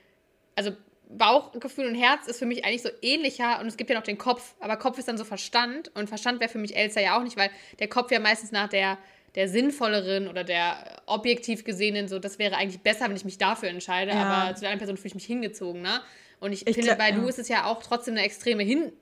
also 0.57 0.73
Bauchgefühl 1.09 1.87
und 1.87 1.95
Herz 1.95 2.27
ist 2.27 2.39
für 2.41 2.47
mich 2.47 2.65
eigentlich 2.65 2.83
so 2.83 2.89
ähnlicher 3.01 3.61
und 3.61 3.69
es 3.69 3.77
gibt 3.77 3.91
ja 3.91 3.97
noch 3.97 4.03
den 4.03 4.19
Kopf, 4.19 4.55
aber 4.59 4.77
Kopf 4.77 4.99
ist 4.99 5.07
dann 5.07 5.17
so 5.17 5.25
Verstand 5.25 5.95
und 5.95 6.09
Verstand 6.09 6.41
wäre 6.41 6.51
für 6.51 6.59
mich 6.59 6.75
Elsa 6.77 7.01
ja 7.01 7.17
auch 7.17 7.23
nicht, 7.23 7.37
weil 7.37 7.51
der 7.79 7.89
Kopf 7.89 8.11
ja 8.11 8.19
meistens 8.19 8.51
nach 8.51 8.69
der, 8.69 8.99
der 9.37 9.49
sinnvolleren 9.49 10.27
oder 10.27 10.43
der 10.43 11.01
objektiv 11.07 11.63
gesehenen, 11.63 12.09
so 12.09 12.19
das 12.19 12.41
wäre 12.41 12.57
eigentlich 12.57 12.81
besser, 12.83 13.09
wenn 13.09 13.15
ich 13.15 13.25
mich 13.25 13.39
dafür 13.39 13.69
entscheide, 13.69 14.11
Ja. 14.11 14.25
aber 14.25 14.55
zu 14.57 14.63
der 14.63 14.71
anderen 14.71 14.79
Person 14.81 14.97
fühle 14.97 15.07
ich 15.09 15.15
mich 15.15 15.27
hingezogen, 15.27 15.81
ne? 15.81 16.01
Und 16.41 16.53
ich, 16.53 16.67
Ich 16.67 16.75
finde, 16.75 16.97
glaub- 16.97 16.99
bei 16.99 17.11
ja. 17.11 17.29
ist 17.29 17.39
es 17.39 17.49
ja 17.49 17.67
auch 17.67 17.83
trotzdem 17.83 18.15
eine 18.15 18.25
extreme 18.25 18.65
Hin 18.65 18.93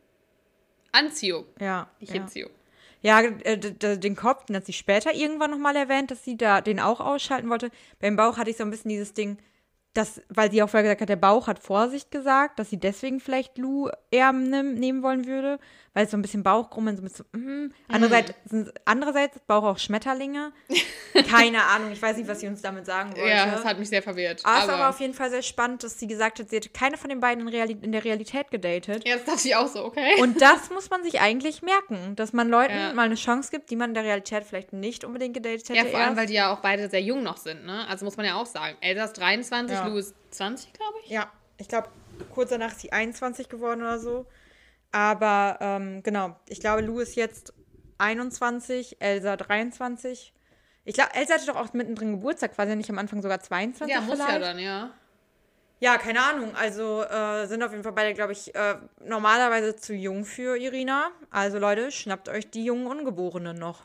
Anziehung, 0.92 1.46
Ja. 1.60 1.88
nicht 2.00 2.12
ja. 2.12 2.20
Hinziehung. 2.20 2.50
Ja, 3.04 3.20
äh, 3.20 3.58
den 3.98 4.16
Kopf, 4.16 4.46
den 4.46 4.56
hat 4.56 4.64
sie 4.64 4.72
später 4.72 5.14
irgendwann 5.14 5.50
nochmal 5.50 5.76
erwähnt, 5.76 6.10
dass 6.10 6.24
sie 6.24 6.38
da 6.38 6.62
den 6.62 6.80
auch 6.80 7.00
ausschalten 7.00 7.50
wollte. 7.50 7.70
Beim 8.00 8.16
Bauch 8.16 8.38
hatte 8.38 8.48
ich 8.48 8.56
so 8.56 8.64
ein 8.64 8.70
bisschen 8.70 8.88
dieses 8.88 9.12
Ding, 9.12 9.36
dass, 9.94 10.20
weil 10.28 10.50
sie 10.50 10.62
auch 10.62 10.68
vorher 10.68 10.82
gesagt 10.82 11.02
hat, 11.02 11.08
der 11.08 11.16
Bauch 11.16 11.46
hat 11.46 11.58
Vorsicht 11.60 12.10
gesagt, 12.10 12.58
dass 12.58 12.70
sie 12.70 12.78
deswegen 12.78 13.20
vielleicht 13.20 13.56
Lou 13.58 13.88
eher 14.10 14.32
nehm, 14.32 14.74
nehmen 14.74 15.02
wollen 15.02 15.26
würde, 15.26 15.58
weil 15.92 16.06
es 16.06 16.10
so 16.10 16.16
ein 16.16 16.22
bisschen 16.22 16.42
Bauchgrummeln, 16.42 16.96
so 16.96 17.02
ein 17.02 17.04
bisschen, 17.04 17.26
mm. 17.66 17.72
Andererseits, 17.88 18.34
sind, 18.46 18.72
andererseits 18.84 19.38
Bauch 19.46 19.62
auch 19.62 19.78
Schmetterlinge. 19.78 20.52
Keine 21.30 21.62
Ahnung, 21.62 21.92
ich 21.92 22.02
weiß 22.02 22.16
nicht, 22.16 22.28
was 22.28 22.40
sie 22.40 22.48
uns 22.48 22.60
damit 22.60 22.84
sagen 22.86 23.10
wollte. 23.16 23.28
Ja, 23.28 23.46
das 23.46 23.64
hat 23.64 23.78
mich 23.78 23.88
sehr 23.88 24.02
verwirrt. 24.02 24.40
aber 24.44 24.58
es 24.58 24.68
aber, 24.68 24.78
war 24.80 24.90
auf 24.90 24.98
jeden 24.98 25.14
Fall 25.14 25.30
sehr 25.30 25.42
spannend, 25.42 25.84
dass 25.84 25.96
sie 26.00 26.08
gesagt 26.08 26.40
hat, 26.40 26.50
sie 26.50 26.56
hätte 26.56 26.70
keine 26.70 26.96
von 26.96 27.08
den 27.10 27.20
beiden 27.20 27.46
in, 27.46 27.48
Reali 27.48 27.78
in 27.80 27.92
der 27.92 28.04
Realität 28.04 28.50
gedatet. 28.50 29.06
ja, 29.06 29.14
das 29.14 29.24
dachte 29.24 29.46
ich 29.46 29.54
auch 29.54 29.68
so, 29.68 29.84
okay. 29.84 30.20
Und 30.20 30.42
das 30.42 30.70
muss 30.70 30.90
man 30.90 31.04
sich 31.04 31.20
eigentlich 31.20 31.62
merken, 31.62 32.16
dass 32.16 32.32
man 32.32 32.48
Leuten 32.48 32.74
Ja. 32.74 32.92
mal 32.92 33.06
eine 33.06 33.14
Chance 33.14 33.52
gibt, 33.52 33.70
die 33.70 33.76
man 33.76 33.90
in 33.90 33.94
der 33.94 34.02
Realität 34.02 34.42
vielleicht 34.42 34.72
nicht 34.72 35.04
unbedingt 35.04 35.34
gedatet 35.34 35.68
hätte. 35.68 35.78
Ja, 35.78 35.84
vor 35.84 36.00
allem, 36.00 36.08
erst. 36.08 36.16
weil 36.16 36.26
die 36.26 36.34
ja 36.34 36.52
auch 36.52 36.58
beide 36.58 36.90
sehr 36.90 37.02
jung 37.02 37.22
noch 37.22 37.36
sind, 37.36 37.64
ne? 37.64 37.86
Also 37.88 38.04
muss 38.04 38.16
man 38.16 38.26
ja 38.26 38.34
auch 38.34 38.46
sagen. 38.46 38.76
Elsa 38.80 39.04
ist 39.04 39.12
23, 39.12 39.76
Ja. 39.76 39.83
Lou 39.88 39.98
ist 39.98 40.14
20, 40.30 40.72
glaube 40.72 40.94
ich. 41.04 41.10
Ja, 41.10 41.30
ich 41.58 41.68
glaube, 41.68 41.88
kurz 42.34 42.50
danach 42.50 42.72
ist 42.72 42.80
sie 42.80 42.92
21 42.92 43.48
geworden 43.48 43.82
oder 43.82 43.98
so. 43.98 44.26
Aber 44.92 45.58
ähm, 45.60 46.02
genau, 46.02 46.36
ich 46.48 46.60
glaube, 46.60 46.82
Lou 46.82 47.00
ist 47.00 47.16
jetzt 47.16 47.52
21, 47.98 49.00
Elsa 49.00 49.36
23. 49.36 50.32
Ich 50.84 50.94
glaube, 50.94 51.14
Elsa 51.14 51.34
hatte 51.34 51.46
doch 51.46 51.56
auch 51.56 51.72
mittendrin 51.72 52.12
Geburtstag, 52.12 52.52
ja 52.58 52.74
nicht 52.76 52.90
am 52.90 52.98
Anfang 52.98 53.22
sogar 53.22 53.40
22 53.40 53.94
Ja, 53.94 54.00
muss 54.00 54.14
vielleicht? 54.14 54.32
ja 54.32 54.38
dann, 54.38 54.58
ja. 54.58 54.90
Ja, 55.80 55.98
keine 55.98 56.22
Ahnung. 56.22 56.54
Also 56.54 57.02
äh, 57.02 57.46
sind 57.46 57.62
auf 57.62 57.72
jeden 57.72 57.82
Fall 57.82 57.92
beide, 57.92 58.14
glaube 58.14 58.32
ich, 58.32 58.54
äh, 58.54 58.76
normalerweise 59.04 59.76
zu 59.76 59.94
jung 59.94 60.24
für 60.24 60.56
Irina. 60.56 61.10
Also 61.30 61.58
Leute, 61.58 61.90
schnappt 61.90 62.28
euch 62.28 62.50
die 62.50 62.64
jungen 62.64 62.86
Ungeborenen 62.86 63.58
noch. 63.58 63.82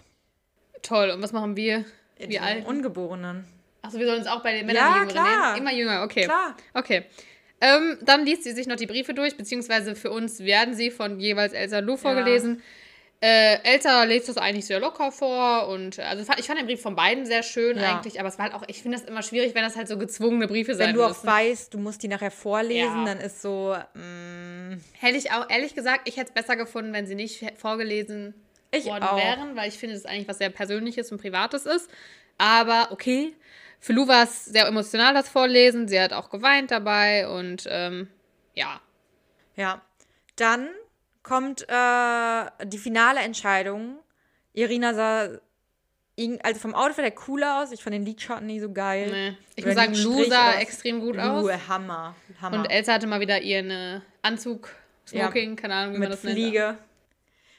Toll. 0.82 1.10
Und 1.10 1.22
was 1.22 1.34
machen 1.34 1.56
wir? 1.56 1.86
Die 2.20 2.30
Wie 2.30 2.40
alt? 2.40 2.66
Ungeborenen. 2.66 3.46
Achso, 3.82 3.98
wir 4.00 4.06
sollen 4.06 4.20
uns 4.20 4.28
auch 4.28 4.42
bei 4.44 4.54
den 4.54 4.66
Männern 4.66 4.84
Ja, 4.84 4.94
die 4.94 5.00
Jüngeren 5.00 5.14
klar. 5.32 5.54
nehmen? 5.54 5.68
Immer 5.68 5.78
jünger, 5.78 6.04
okay. 6.04 6.24
Klar. 6.26 6.56
Okay. 6.74 7.04
Ähm, 7.62 7.98
dann 8.02 8.26
liest 8.26 8.44
sie 8.44 8.52
sich 8.52 8.68
noch 8.68 8.76
die 8.78 8.86
Briefe 8.88 9.14
durch, 9.14 9.36
beziehungsweise 9.38 9.96
für 9.96 10.12
uns 10.12 10.40
werden 10.40 10.74
sie 10.74 10.92
von 10.92 11.20
jeweils 11.20 11.54
Elsa 11.54 11.80
Lou 11.80 11.98
vorgelesen. 11.98 12.62
Äh, 13.22 13.58
Elsa 13.64 14.04
liest 14.04 14.30
das 14.30 14.38
eigentlich 14.38 14.66
sehr 14.66 14.80
locker 14.80 15.12
vor 15.12 15.68
und 15.68 16.00
also 16.00 16.24
ich 16.38 16.46
fand 16.48 16.58
den 16.58 16.68
Brief 16.68 16.82
von 16.82 16.96
beiden 16.96 17.26
sehr 17.26 17.44
schön 17.44 17.78
Ja. 17.78 17.98
eigentlich, 17.98 18.18
aber 18.18 18.30
es 18.30 18.38
war 18.38 18.46
halt 18.46 18.54
auch, 18.54 18.64
ich 18.68 18.82
finde 18.82 18.98
das 18.98 19.06
immer 19.06 19.24
schwierig, 19.24 19.54
wenn 19.56 19.64
das 19.64 19.76
halt 19.76 19.90
so 19.90 19.98
gezwungene 19.98 20.48
Briefe 20.48 20.74
sein 20.74 20.88
Wenn 20.88 20.96
du 20.96 21.04
auch 21.04 21.10
müssen. 21.10 21.28
weißt, 21.28 21.74
du 21.74 21.80
musst 21.80 22.02
die 22.02 22.08
nachher 22.08 22.32
vorlesen, 22.32 23.00
Ja. 23.00 23.06
dann 23.06 23.18
ist 23.20 23.42
so, 23.42 23.76
mm, 23.94 24.78
Hätte 25.00 25.18
ich 25.18 25.32
auch, 25.34 25.50
ehrlich 25.50 25.76
gesagt, 25.76 26.08
ich 26.08 26.16
hätte 26.16 26.28
es 26.30 26.34
besser 26.34 26.56
gefunden, 26.56 26.94
wenn 26.94 27.08
sie 27.08 27.16
nicht 27.16 27.44
vorgelesen 27.58 28.36
Ich 28.72 28.86
worden 28.86 29.04
auch. 29.04 29.18
wären, 29.18 29.58
weil 29.58 29.68
ich 29.68 29.78
finde, 29.78 29.96
das 29.96 30.06
eigentlich 30.06 30.30
was 30.30 30.38
sehr 30.38 30.50
Persönliches 30.50 31.12
und 31.12 31.20
Privates 31.20 31.66
ist. 31.66 31.90
Aber 32.38 32.88
okay, 32.92 33.34
für 33.80 33.94
Lou 33.94 34.08
war 34.08 34.24
es 34.24 34.46
sehr 34.46 34.68
emotional, 34.68 35.14
das 35.14 35.30
Vorlesen. 35.30 35.88
Sie 35.88 36.00
hat 36.00 36.14
auch 36.14 36.30
geweint 36.30 36.72
dabei 36.72 37.28
und 37.28 37.64
ähm, 37.70 38.10
ja. 38.54 38.82
ja. 39.56 39.82
Dann 40.36 40.70
kommt 41.24 41.66
äh, 41.70 42.46
die 42.66 42.78
finale 42.78 43.22
Entscheidung. 43.22 44.00
Irina 44.54 44.94
sah, 44.94 45.30
also 46.44 46.60
vom 46.60 46.76
Outfit 46.76 47.06
her 47.06 47.12
cooler 47.12 47.62
aus. 47.62 47.72
Ich 47.72 47.82
fand 47.82 47.94
den 47.94 48.06
Lidschatten 48.06 48.48
nie 48.48 48.60
so 48.60 48.72
geil. 48.72 49.10
Nee. 49.12 49.38
Ich 49.56 49.66
Oder 49.66 49.74
muss 49.74 49.84
sagen, 49.84 49.96
Lou 49.96 50.24
sah 50.26 50.60
extrem 50.60 51.00
gut 51.00 51.16
Lou, 51.16 51.22
aus. 51.22 51.68
Hammer. 51.70 52.16
Hammer. 52.42 52.58
Und 52.58 52.66
Elsa 52.66 52.94
hatte 52.94 53.08
mal 53.08 53.22
wieder 53.22 53.42
ihren 53.42 53.72
äh, 53.72 54.02
Anzug, 54.22 54.70
Ja. 55.12 55.24
Smoking, 55.24 55.56
keine 55.56 55.76
Ahnung, 55.76 55.96
wie 55.96 56.00
man 56.00 56.10
mit 56.10 56.18
das 56.18 56.24
nennt. 56.24 56.36
Fliege. 56.36 56.78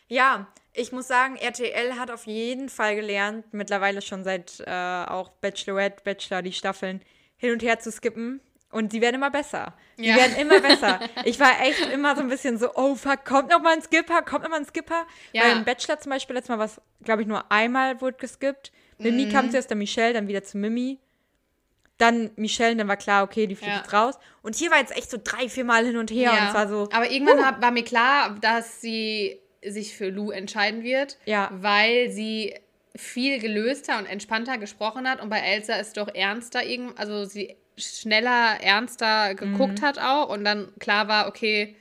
Ja, 0.08 0.48
ich 0.72 0.92
muss 0.92 1.08
sagen, 1.08 1.36
RTL 1.36 1.94
hat 1.98 2.10
auf 2.10 2.26
jeden 2.26 2.68
Fall 2.68 2.94
gelernt, 2.96 3.44
mittlerweile 3.52 4.02
schon 4.02 4.24
seit 4.24 4.60
äh, 4.66 4.70
auch 5.06 5.30
Bachelorette, 5.40 6.02
Bachelor, 6.04 6.42
die 6.42 6.52
Staffeln 6.52 7.02
hin 7.36 7.52
und 7.52 7.62
her 7.62 7.78
zu 7.80 7.90
skippen. 7.90 8.40
Und 8.72 8.92
sie 8.92 9.00
werden 9.00 9.16
immer 9.16 9.30
besser. 9.32 9.74
Die 9.98 10.04
Ja. 10.04 10.14
werden 10.16 10.36
immer 10.36 10.60
besser. 10.60 11.00
Ich 11.24 11.40
war 11.40 11.60
echt 11.60 11.80
immer 11.92 12.14
so 12.14 12.22
ein 12.22 12.28
bisschen 12.28 12.56
so, 12.56 12.70
oh 12.76 12.94
fuck, 12.94 13.24
kommt 13.24 13.50
noch 13.50 13.60
mal 13.60 13.72
ein 13.72 13.82
Skipper, 13.82 14.22
kommt 14.22 14.44
noch 14.44 14.50
mal 14.50 14.60
ein 14.60 14.64
Skipper. 14.66 15.06
Ja. 15.32 15.42
Beim 15.42 15.64
Bachelor 15.64 15.98
zum 15.98 16.10
Beispiel, 16.10 16.36
letztes 16.36 16.50
Mal 16.56 16.60
was, 16.62 16.80
glaube 17.02 17.22
ich, 17.22 17.26
nur 17.28 17.50
einmal 17.50 18.00
wurde 18.00 18.18
geskippt. 18.18 18.70
Mimi 18.98 19.24
Mhm. 19.26 19.30
kam 19.30 19.50
zuerst, 19.50 19.70
dann 19.72 19.78
Michelle, 19.78 20.12
dann 20.12 20.28
wieder 20.28 20.44
zu 20.44 20.56
Mimi. 20.58 21.00
Dann 21.98 22.30
Michelle, 22.36 22.76
dann 22.76 22.86
war 22.88 22.96
klar, 22.96 23.24
okay, 23.24 23.46
die 23.46 23.56
fliegt 23.56 23.72
Ja. 23.72 23.78
jetzt 23.80 23.92
raus. 23.92 24.18
Und 24.42 24.54
hier 24.54 24.70
war 24.70 24.78
jetzt 24.78 24.96
echt 24.96 25.10
so 25.10 25.18
drei, 25.22 25.48
vier 25.48 25.64
Mal 25.64 25.84
hin 25.84 25.96
und 25.98 26.10
her. 26.10 26.32
Und 26.32 26.48
es 26.48 26.54
war 26.54 26.68
so, 26.68 26.88
Aber 26.92 27.10
irgendwann 27.10 27.44
hab, 27.44 27.60
war 27.60 27.70
mir 27.72 27.84
klar, 27.84 28.36
dass 28.40 28.80
sie 28.80 29.38
sich 29.64 29.94
für 29.96 30.08
Lou 30.08 30.30
entscheiden 30.30 30.82
wird, 30.82 31.18
Ja. 31.26 31.48
weil 31.52 32.10
sie 32.10 32.54
viel 32.96 33.38
gelöster 33.38 33.98
und 33.98 34.06
entspannter 34.06 34.58
gesprochen 34.58 35.08
hat 35.08 35.20
und 35.22 35.28
bei 35.28 35.38
Elsa 35.40 35.74
ist 35.76 35.96
doch 35.96 36.08
ernster 36.14 36.64
irgend, 36.64 36.98
also 36.98 37.24
sie 37.24 37.56
schneller, 37.76 38.58
ernster 38.60 39.34
geguckt 39.34 39.80
Mhm. 39.80 39.84
hat 39.86 39.98
auch 39.98 40.28
und 40.28 40.44
dann 40.44 40.72
klar 40.80 41.08
war, 41.08 41.28
okay, 41.28 41.76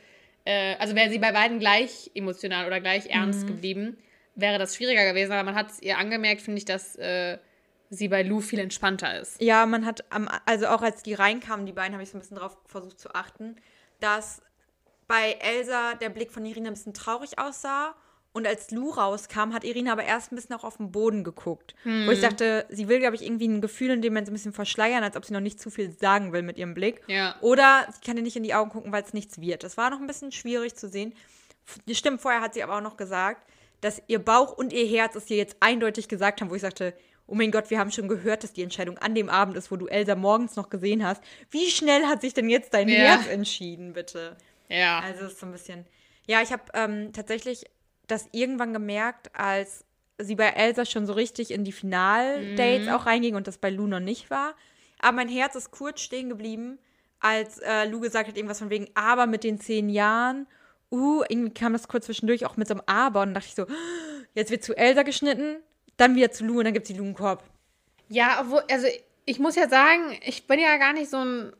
äh, 0.45 0.75
also 0.77 0.95
wäre 0.95 1.09
sie 1.09 1.19
bei 1.19 1.31
beiden 1.31 1.59
gleich 1.59 2.11
emotional 2.13 2.67
oder 2.67 2.79
gleich 2.79 3.05
Mhm. 3.05 3.11
ernst 3.11 3.47
geblieben, 3.47 3.97
wäre 4.35 4.59
das 4.59 4.75
schwieriger 4.75 5.05
gewesen, 5.05 5.31
aber 5.33 5.43
man 5.43 5.55
hat 5.55 5.71
es 5.71 5.81
ihr 5.81 5.97
angemerkt, 5.97 6.41
finde 6.41 6.59
ich, 6.59 6.65
dass 6.65 6.95
äh, 6.97 7.37
sie 7.89 8.07
bei 8.07 8.21
Lou 8.21 8.39
viel 8.39 8.59
entspannter 8.59 9.19
ist. 9.19 9.41
Ja, 9.41 9.65
man 9.65 9.85
hat 9.85 10.03
am, 10.11 10.29
also 10.45 10.67
auch 10.67 10.81
als 10.83 11.01
die 11.03 11.15
reinkamen, 11.15 11.65
die 11.65 11.71
beiden, 11.73 11.93
habe 11.93 12.03
ich 12.03 12.09
so 12.11 12.17
ein 12.17 12.21
bisschen 12.21 12.37
drauf 12.37 12.55
versucht 12.65 12.99
zu 12.99 13.13
achten, 13.15 13.55
dass 13.99 14.41
bei 15.09 15.37
Elsa 15.41 15.95
der 15.95 16.09
Blick 16.09 16.31
von 16.31 16.45
Irina 16.45 16.69
ein 16.69 16.75
bisschen 16.75 16.93
traurig 16.93 17.37
aussah. 17.37 17.95
Und 18.31 18.45
als 18.45 18.69
Lou 18.69 18.91
rauskam, 18.91 19.53
hat 19.53 19.63
Irina 19.63 19.91
aber 19.91 20.03
erst 20.03 20.31
ein 20.31 20.35
bisschen 20.35 20.55
auch 20.55 20.63
auf 20.63 20.77
den 20.77 20.91
Boden 20.91 21.23
geguckt. 21.23 21.73
Hm. 21.81 22.05
Wo 22.05 22.11
ich 22.11 22.21
dachte, 22.21 22.67
sie 22.69 22.87
will, 22.87 22.99
glaube 22.99 23.15
ich, 23.15 23.23
irgendwie 23.25 23.47
ein 23.47 23.59
Gefühl 23.59 23.89
in 23.89 24.03
dem 24.03 24.13
Moment 24.13 24.27
so 24.27 24.31
ein 24.31 24.35
bisschen 24.35 24.53
verschleiern, 24.53 25.03
als 25.03 25.17
ob 25.17 25.25
sie 25.25 25.33
noch 25.33 25.39
nicht 25.39 25.59
zu 25.59 25.71
viel 25.71 25.91
sagen 25.91 26.31
will 26.31 26.43
mit 26.43 26.59
ihrem 26.59 26.75
Blick. 26.75 27.01
Ja. 27.07 27.35
Oder 27.41 27.87
sie 27.91 28.05
kann 28.05 28.17
dir 28.17 28.21
nicht 28.21 28.35
in 28.35 28.43
die 28.43 28.53
Augen 28.53 28.69
gucken, 28.69 28.91
weil 28.91 29.01
es 29.01 29.13
nichts 29.13 29.41
wird. 29.41 29.63
Das 29.63 29.77
war 29.77 29.89
noch 29.89 29.99
ein 29.99 30.05
bisschen 30.05 30.31
schwierig 30.31 30.75
zu 30.75 30.87
sehen. 30.87 31.15
Stimmt, 31.91 32.21
vorher 32.21 32.41
hat 32.41 32.53
sie 32.53 32.61
aber 32.61 32.77
auch 32.77 32.81
noch 32.81 32.97
gesagt, 32.97 33.49
dass 33.81 33.99
ihr 34.05 34.19
Bauch 34.19 34.55
und 34.55 34.73
ihr 34.73 34.85
Herz 34.85 35.15
es 35.15 35.27
ihr 35.31 35.37
jetzt 35.37 35.57
eindeutig 35.59 36.07
gesagt 36.07 36.39
haben, 36.39 36.51
wo 36.51 36.55
ich 36.55 36.61
sagte, 36.61 36.93
oh 37.25 37.33
mein 37.33 37.51
Gott, 37.51 37.71
wir 37.71 37.79
haben 37.79 37.91
schon 37.91 38.07
gehört, 38.07 38.43
dass 38.43 38.53
die 38.53 38.63
Entscheidung 38.63 38.99
an 38.99 39.15
dem 39.15 39.29
Abend 39.29 39.57
ist, 39.57 39.71
wo 39.71 39.75
du 39.75 39.87
Elsa 39.87 40.15
morgens 40.15 40.55
noch 40.55 40.69
gesehen 40.69 41.03
hast. 41.03 41.23
Wie 41.49 41.69
schnell 41.71 42.05
hat 42.05 42.21
sich 42.21 42.35
denn 42.35 42.49
jetzt 42.49 42.75
dein 42.75 42.89
Ja. 42.89 42.95
Herz 42.95 43.27
entschieden, 43.27 43.93
bitte? 43.93 44.37
Ja. 44.69 44.99
Also 44.99 45.25
es 45.25 45.33
ist 45.33 45.39
so 45.39 45.45
ein 45.45 45.51
bisschen. 45.51 45.85
Ja, 46.27 46.41
ich 46.41 46.51
habe 46.51 46.63
ähm, 46.73 47.11
tatsächlich 47.13 47.65
das 48.07 48.27
irgendwann 48.31 48.73
gemerkt, 48.73 49.29
als 49.35 49.83
sie 50.17 50.35
bei 50.35 50.47
Elsa 50.47 50.85
schon 50.85 51.05
so 51.05 51.13
richtig 51.13 51.51
in 51.51 51.63
die 51.63 51.71
Final-Dates 51.71 52.87
Mhm. 52.87 52.93
auch 52.93 53.05
reinging 53.05 53.35
und 53.35 53.47
das 53.47 53.57
bei 53.57 53.69
Lou 53.69 53.87
noch 53.87 53.99
nicht 53.99 54.29
war. 54.29 54.55
Aber 54.99 55.15
mein 55.15 55.29
Herz 55.29 55.55
ist 55.55 55.71
kurz 55.71 56.01
stehen 56.01 56.29
geblieben, 56.29 56.77
als 57.19 57.57
äh, 57.59 57.85
Lou 57.85 57.99
gesagt 57.99 58.27
hat, 58.27 58.35
irgendwas 58.37 58.59
von 58.59 58.69
wegen, 58.69 58.87
aber 58.95 59.27
mit 59.27 59.43
den 59.43 59.59
zehn 59.59 59.89
Jahren. 59.89 60.47
Uh, 60.91 61.23
irgendwie 61.29 61.53
kam 61.53 61.73
das 61.73 61.87
kurz 61.87 62.05
zwischendurch 62.07 62.45
auch 62.47 62.57
mit 62.57 62.67
so 62.67 62.73
einem 62.73 62.83
Aber 62.87 63.21
und 63.21 63.27
dann 63.27 63.33
dachte 63.35 63.47
ich 63.47 63.55
so, 63.55 63.65
jetzt 64.33 64.49
wird 64.49 64.63
zu 64.63 64.75
Elsa 64.75 65.03
geschnitten, 65.03 65.57
dann 65.97 66.15
wieder 66.15 66.31
zu 66.31 66.45
Lou 66.45 66.57
und 66.59 66.65
dann 66.65 66.73
gibt 66.73 66.87
sie 66.87 66.93
Lou 66.93 67.03
einen 67.05 67.13
Korb. 67.13 67.43
Ja, 68.09 68.39
obwohl, 68.41 68.63
also 68.71 68.87
ich 69.25 69.37
muss 69.39 69.55
ja 69.55 69.69
sagen, 69.69 70.17
ich 70.25 70.47
bin 70.47 70.59
ja 70.59 70.77
gar 70.77 70.93
nicht 70.93 71.09
so 71.11 71.17
ein, 71.17 71.53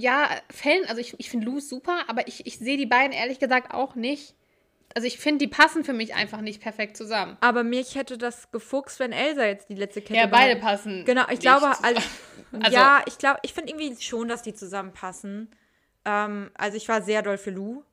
ja, 0.00 0.28
Fan, 0.50 0.80
also 0.88 1.00
ich, 1.00 1.14
ich 1.18 1.30
finde 1.30 1.46
Lou 1.46 1.60
super, 1.60 2.04
aber 2.08 2.26
ich, 2.28 2.46
ich 2.46 2.58
sehe 2.58 2.76
die 2.76 2.86
beiden 2.86 3.12
ehrlich 3.12 3.38
gesagt 3.38 3.72
auch 3.74 3.94
nicht. 3.94 4.34
Also 4.94 5.06
ich 5.06 5.18
finde, 5.18 5.38
die 5.38 5.48
passen 5.48 5.84
für 5.84 5.92
mich 5.92 6.14
einfach 6.16 6.40
nicht 6.40 6.60
perfekt 6.60 6.96
zusammen. 6.96 7.36
Aber 7.40 7.62
mich 7.62 7.94
hätte 7.94 8.18
das 8.18 8.50
gefuchst, 8.50 8.98
wenn 8.98 9.12
Elsa 9.12 9.44
jetzt 9.46 9.68
die 9.68 9.76
letzte 9.76 10.00
Kette 10.02 10.18
Ja, 10.18 10.26
beide 10.26 10.56
passen. 10.58 11.04
Genau, 11.04 11.22
ich 11.30 11.38
glaube, 11.38 11.66
also, 11.82 12.00
Also- 12.60 12.76
ja, 12.76 13.00
ich 13.06 13.16
glaube, 13.18 13.38
ich 13.42 13.52
finde 13.54 13.70
irgendwie 13.72 14.02
schon, 14.02 14.26
dass 14.26 14.42
die 14.42 14.52
zusammenpassen. 14.54 15.48
Ähm, 16.04 16.50
also 16.54 16.76
ich 16.76 16.88
war 16.88 17.02
sehr 17.02 17.22
doll 17.22 17.38
für 17.38 17.50
Lou. 17.52 17.84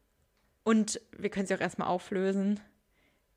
Und 0.63 0.99
wir 1.17 1.29
können 1.29 1.45
sie 1.45 1.53
auch 1.55 1.61
erstmal 1.61 1.87
auflösen. 1.87 2.59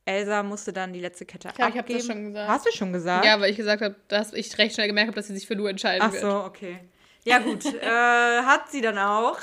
Elsa 0.07 0.43
musste 0.43 0.73
dann 0.73 0.93
die 0.95 1.01
letzte 1.01 1.27
Kette 1.27 1.49
Ja, 1.49 1.69
ich 1.69 1.75
hab 1.75 1.81
abgeben. 1.81 1.99
das 1.99 2.07
schon 2.07 2.25
gesagt. 2.25 2.49
Hast 2.49 2.67
du 2.67 2.73
schon 2.73 2.93
gesagt? 2.93 3.25
Ja, 3.27 3.39
weil 3.41 3.51
ich 3.51 3.57
gesagt 3.59 3.83
habe, 3.83 3.95
dass 4.09 4.33
ich 4.33 4.57
recht 4.59 4.75
schnell 4.75 4.87
gemerkt 4.87 5.09
habe, 5.09 5.17
dass 5.17 5.27
sie 5.29 5.35
sich 5.35 5.47
für 5.47 5.55
Lou 5.55 5.67
entscheiden 5.67 6.03
Ach 6.03 6.13
wird. 6.13 6.23
so, 6.23 6.45
okay. 6.45 6.81
Ja 7.25 7.39
gut, 7.39 7.65
äh, 7.83 8.43
hat 8.43 8.71
sie 8.71 8.81
dann 8.81 8.99
auch. 8.99 9.39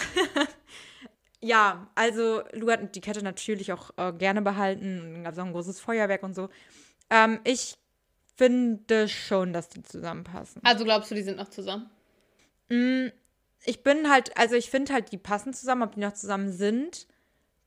ja, 1.41 1.87
also 1.95 2.43
Lou 2.53 2.71
hat 2.71 2.95
die 2.95 3.01
Kette 3.01 3.23
natürlich 3.23 3.71
auch 3.73 3.91
äh, 3.97 4.13
gerne 4.13 4.41
behalten. 4.41 5.15
Und 5.15 5.23
gab 5.23 5.33
es 5.33 5.39
auch 5.39 5.45
ein 5.45 5.53
großes 5.53 5.79
Feuerwerk 5.79 6.23
und 6.23 6.35
so. 6.35 6.49
Ähm, 7.09 7.39
ich 7.43 7.77
finde 8.35 9.07
schon, 9.07 9.53
dass 9.53 9.69
die 9.69 9.81
zusammenpassen. 9.83 10.61
Also 10.63 10.83
glaubst 10.83 11.11
du, 11.11 11.15
die 11.15 11.23
sind 11.23 11.37
noch 11.37 11.49
zusammen? 11.49 11.89
ich 12.69 13.83
bin 13.83 14.09
halt, 14.09 14.37
also 14.37 14.55
ich 14.55 14.69
finde 14.69 14.93
halt, 14.93 15.11
die 15.11 15.17
passen 15.17 15.53
zusammen, 15.53 15.83
ob 15.83 15.95
die 15.95 16.01
noch 16.01 16.13
zusammen 16.13 16.51
sind, 16.51 17.07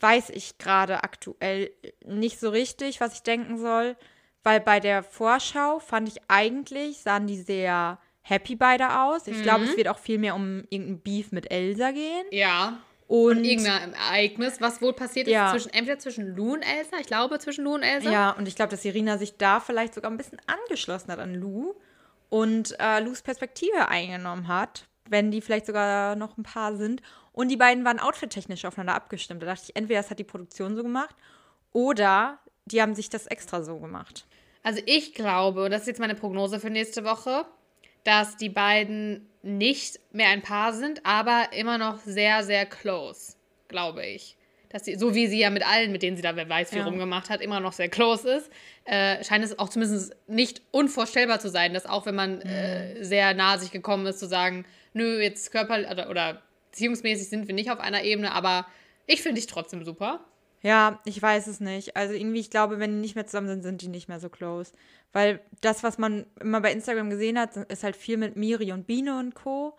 weiß 0.01 0.31
ich 0.31 0.59
gerade 0.59 1.03
aktuell 1.05 1.71
nicht 2.05 2.39
so 2.39 2.51
richtig, 2.51 3.01
was 3.01 3.15
ich 3.15 3.23
denken 3.23 3.59
soll. 3.59 3.97
Weil 4.43 4.61
bei 4.61 4.81
der 4.81 5.03
Vorschau 5.03 5.81
fand 5.81 6.09
ich 6.09 6.23
eigentlich, 6.29 7.03
sahen 7.03 7.27
die 7.27 7.41
sehr 7.41 7.99
happy 8.23 8.55
beide 8.57 9.01
aus. 9.01 9.27
Ich 9.27 9.43
glaube, 9.43 9.65
es 9.65 9.77
wird 9.77 9.89
auch 9.89 9.99
viel 9.99 10.19
mehr 10.19 10.35
um 10.35 10.65
irgendein 10.71 11.01
Beef 11.01 11.33
mit 11.33 11.51
Elsa 11.51 11.91
gehen. 11.91 12.27
Ja. 12.31 12.79
Und, 13.09 13.39
Und 13.39 13.45
irgendein 13.45 13.93
Ereignis, 13.95 14.61
was 14.61 14.81
wohl 14.81 14.93
passiert 14.93 15.27
ist, 15.27 15.33
Ja. 15.33 15.51
zwischen, 15.51 15.73
entweder 15.73 15.99
zwischen 15.99 16.37
Lou 16.37 16.53
und 16.53 16.63
Elsa, 16.63 16.97
ich 17.01 17.07
glaube 17.09 17.41
zwischen 17.41 17.65
Lou 17.65 17.75
und 17.75 17.83
Elsa. 17.83 18.09
ja, 18.09 18.31
und 18.31 18.47
ich 18.47 18.55
glaube, 18.55 18.71
dass 18.71 18.85
Irina 18.85 19.19
sich 19.19 19.37
da 19.37 19.59
vielleicht 19.59 19.95
sogar 19.95 20.13
ein 20.13 20.17
bisschen 20.17 20.39
angeschlossen 20.47 21.11
hat 21.11 21.19
an 21.19 21.35
Lou 21.35 21.75
und 22.29 22.77
äh, 22.79 23.01
Lus 23.01 23.23
Perspektive 23.23 23.89
eingenommen 23.89 24.47
hat, 24.47 24.87
wenn 25.09 25.33
die 25.33 25.41
vielleicht 25.41 25.67
sogar 25.67 26.15
noch 26.15 26.39
ein 26.39 26.45
paar 26.45 26.77
sind. 26.77 27.03
Und 27.33 27.49
die 27.49 27.57
beiden 27.57 27.85
waren 27.85 27.99
outfit-technisch 27.99 28.65
aufeinander 28.65 28.95
abgestimmt. 28.95 29.43
Da 29.43 29.47
dachte 29.47 29.65
ich, 29.69 29.75
entweder 29.77 30.01
das 30.01 30.11
hat 30.11 30.21
die 30.21 30.25
Produktion 30.25 30.77
so 30.77 30.83
gemacht 30.85 31.17
oder 31.73 32.39
die 32.67 32.81
haben 32.81 32.95
sich 32.95 33.11
das 33.11 33.27
extra 33.27 33.63
so 33.63 33.79
gemacht. 33.81 34.27
Also 34.63 34.81
ich 34.87 35.15
glaube, 35.15 35.65
und 35.65 35.71
das 35.73 35.83
ist 35.83 35.87
jetzt 35.89 36.01
meine 36.01 36.15
Prognose 36.15 36.61
für 36.61 36.71
nächste 36.71 37.03
Woche, 37.05 37.45
dass 38.05 38.37
die 38.37 38.49
beiden 38.49 39.29
nicht 39.43 40.01
mehr 40.13 40.29
ein 40.29 40.43
Paar 40.43 40.73
sind, 40.73 41.05
aber 41.05 41.49
immer 41.53 41.79
noch 41.79 41.99
sehr, 42.01 42.45
sehr 42.45 42.67
close, 42.67 43.35
glaube 43.69 44.05
ich. 44.07 44.37
Dass 44.69 44.85
sie, 44.85 44.95
so 44.97 45.15
wie 45.15 45.27
sie 45.27 45.41
ja 45.41 45.51
mit 45.51 45.67
allen, 45.67 45.91
mit 45.91 46.03
denen 46.03 46.17
sie 46.17 46.23
da 46.23 46.37
wer 46.37 46.49
weiß 46.49 46.73
wie 46.73 46.79
Ja. 46.79 46.85
rumgemacht 46.85 47.29
hat, 47.29 47.41
immer 47.41 47.59
noch 47.59 47.73
sehr 47.73 47.89
close 47.89 48.31
ist, 48.37 48.51
äh, 48.85 49.23
scheint 49.25 49.45
es 49.45 49.59
auch 49.59 49.69
zumindest 49.69 50.15
nicht 50.29 50.63
unvorstellbar 50.71 51.41
zu 51.41 51.49
sein, 51.49 51.75
dass 51.75 51.87
auch 51.87 52.07
wenn 52.07 52.15
man 52.15 52.41
äh, 52.43 53.03
sehr 53.03 53.35
nah 53.35 53.59
sich 53.59 53.73
gekommen 53.73 54.07
ist, 54.07 54.21
zu 54.21 54.29
sagen, 54.29 54.65
nö, 54.93 55.21
jetzt 55.21 55.51
körperlich 55.51 55.91
oder, 55.91 56.09
oder 56.09 56.43
beziehungsmäßig 56.71 57.29
sind 57.29 57.49
wir 57.49 57.55
nicht 57.55 57.71
auf 57.71 57.81
einer 57.81 58.05
Ebene, 58.05 58.33
aber 58.33 58.67
ich 59.07 59.23
finde 59.23 59.41
dich 59.41 59.49
trotzdem 59.49 59.85
super. 59.85 60.21
Ja, 60.63 61.01
ich 61.05 61.21
weiß 61.21 61.47
es 61.47 61.61
nicht. 61.61 61.97
Also 61.97 62.15
irgendwie, 62.15 62.41
ich 62.41 62.51
glaube, 62.51 62.79
wenn 62.79 62.93
die 62.93 63.01
nicht 63.01 63.15
mehr 63.15 63.27
zusammen 63.27 63.49
sind, 63.49 63.63
sind 63.63 63.83
die 63.83 63.89
nicht 63.89 64.09
mehr 64.09 64.21
so 64.21 64.29
close. 64.29 64.73
Weil 65.13 65.41
das, 65.61 65.83
was 65.83 65.99
man 65.99 66.27
immer 66.41 66.61
bei 66.61 66.73
Instagram 66.73 67.11
gesehen 67.11 67.39
hat, 67.39 67.57
ist 67.57 67.83
halt 67.83 67.97
viel 67.97 68.17
mit 68.17 68.37
Miri 68.37 68.73
und 68.73 68.87
Biene 68.87 69.19
und 69.19 69.35
Co. 69.35 69.77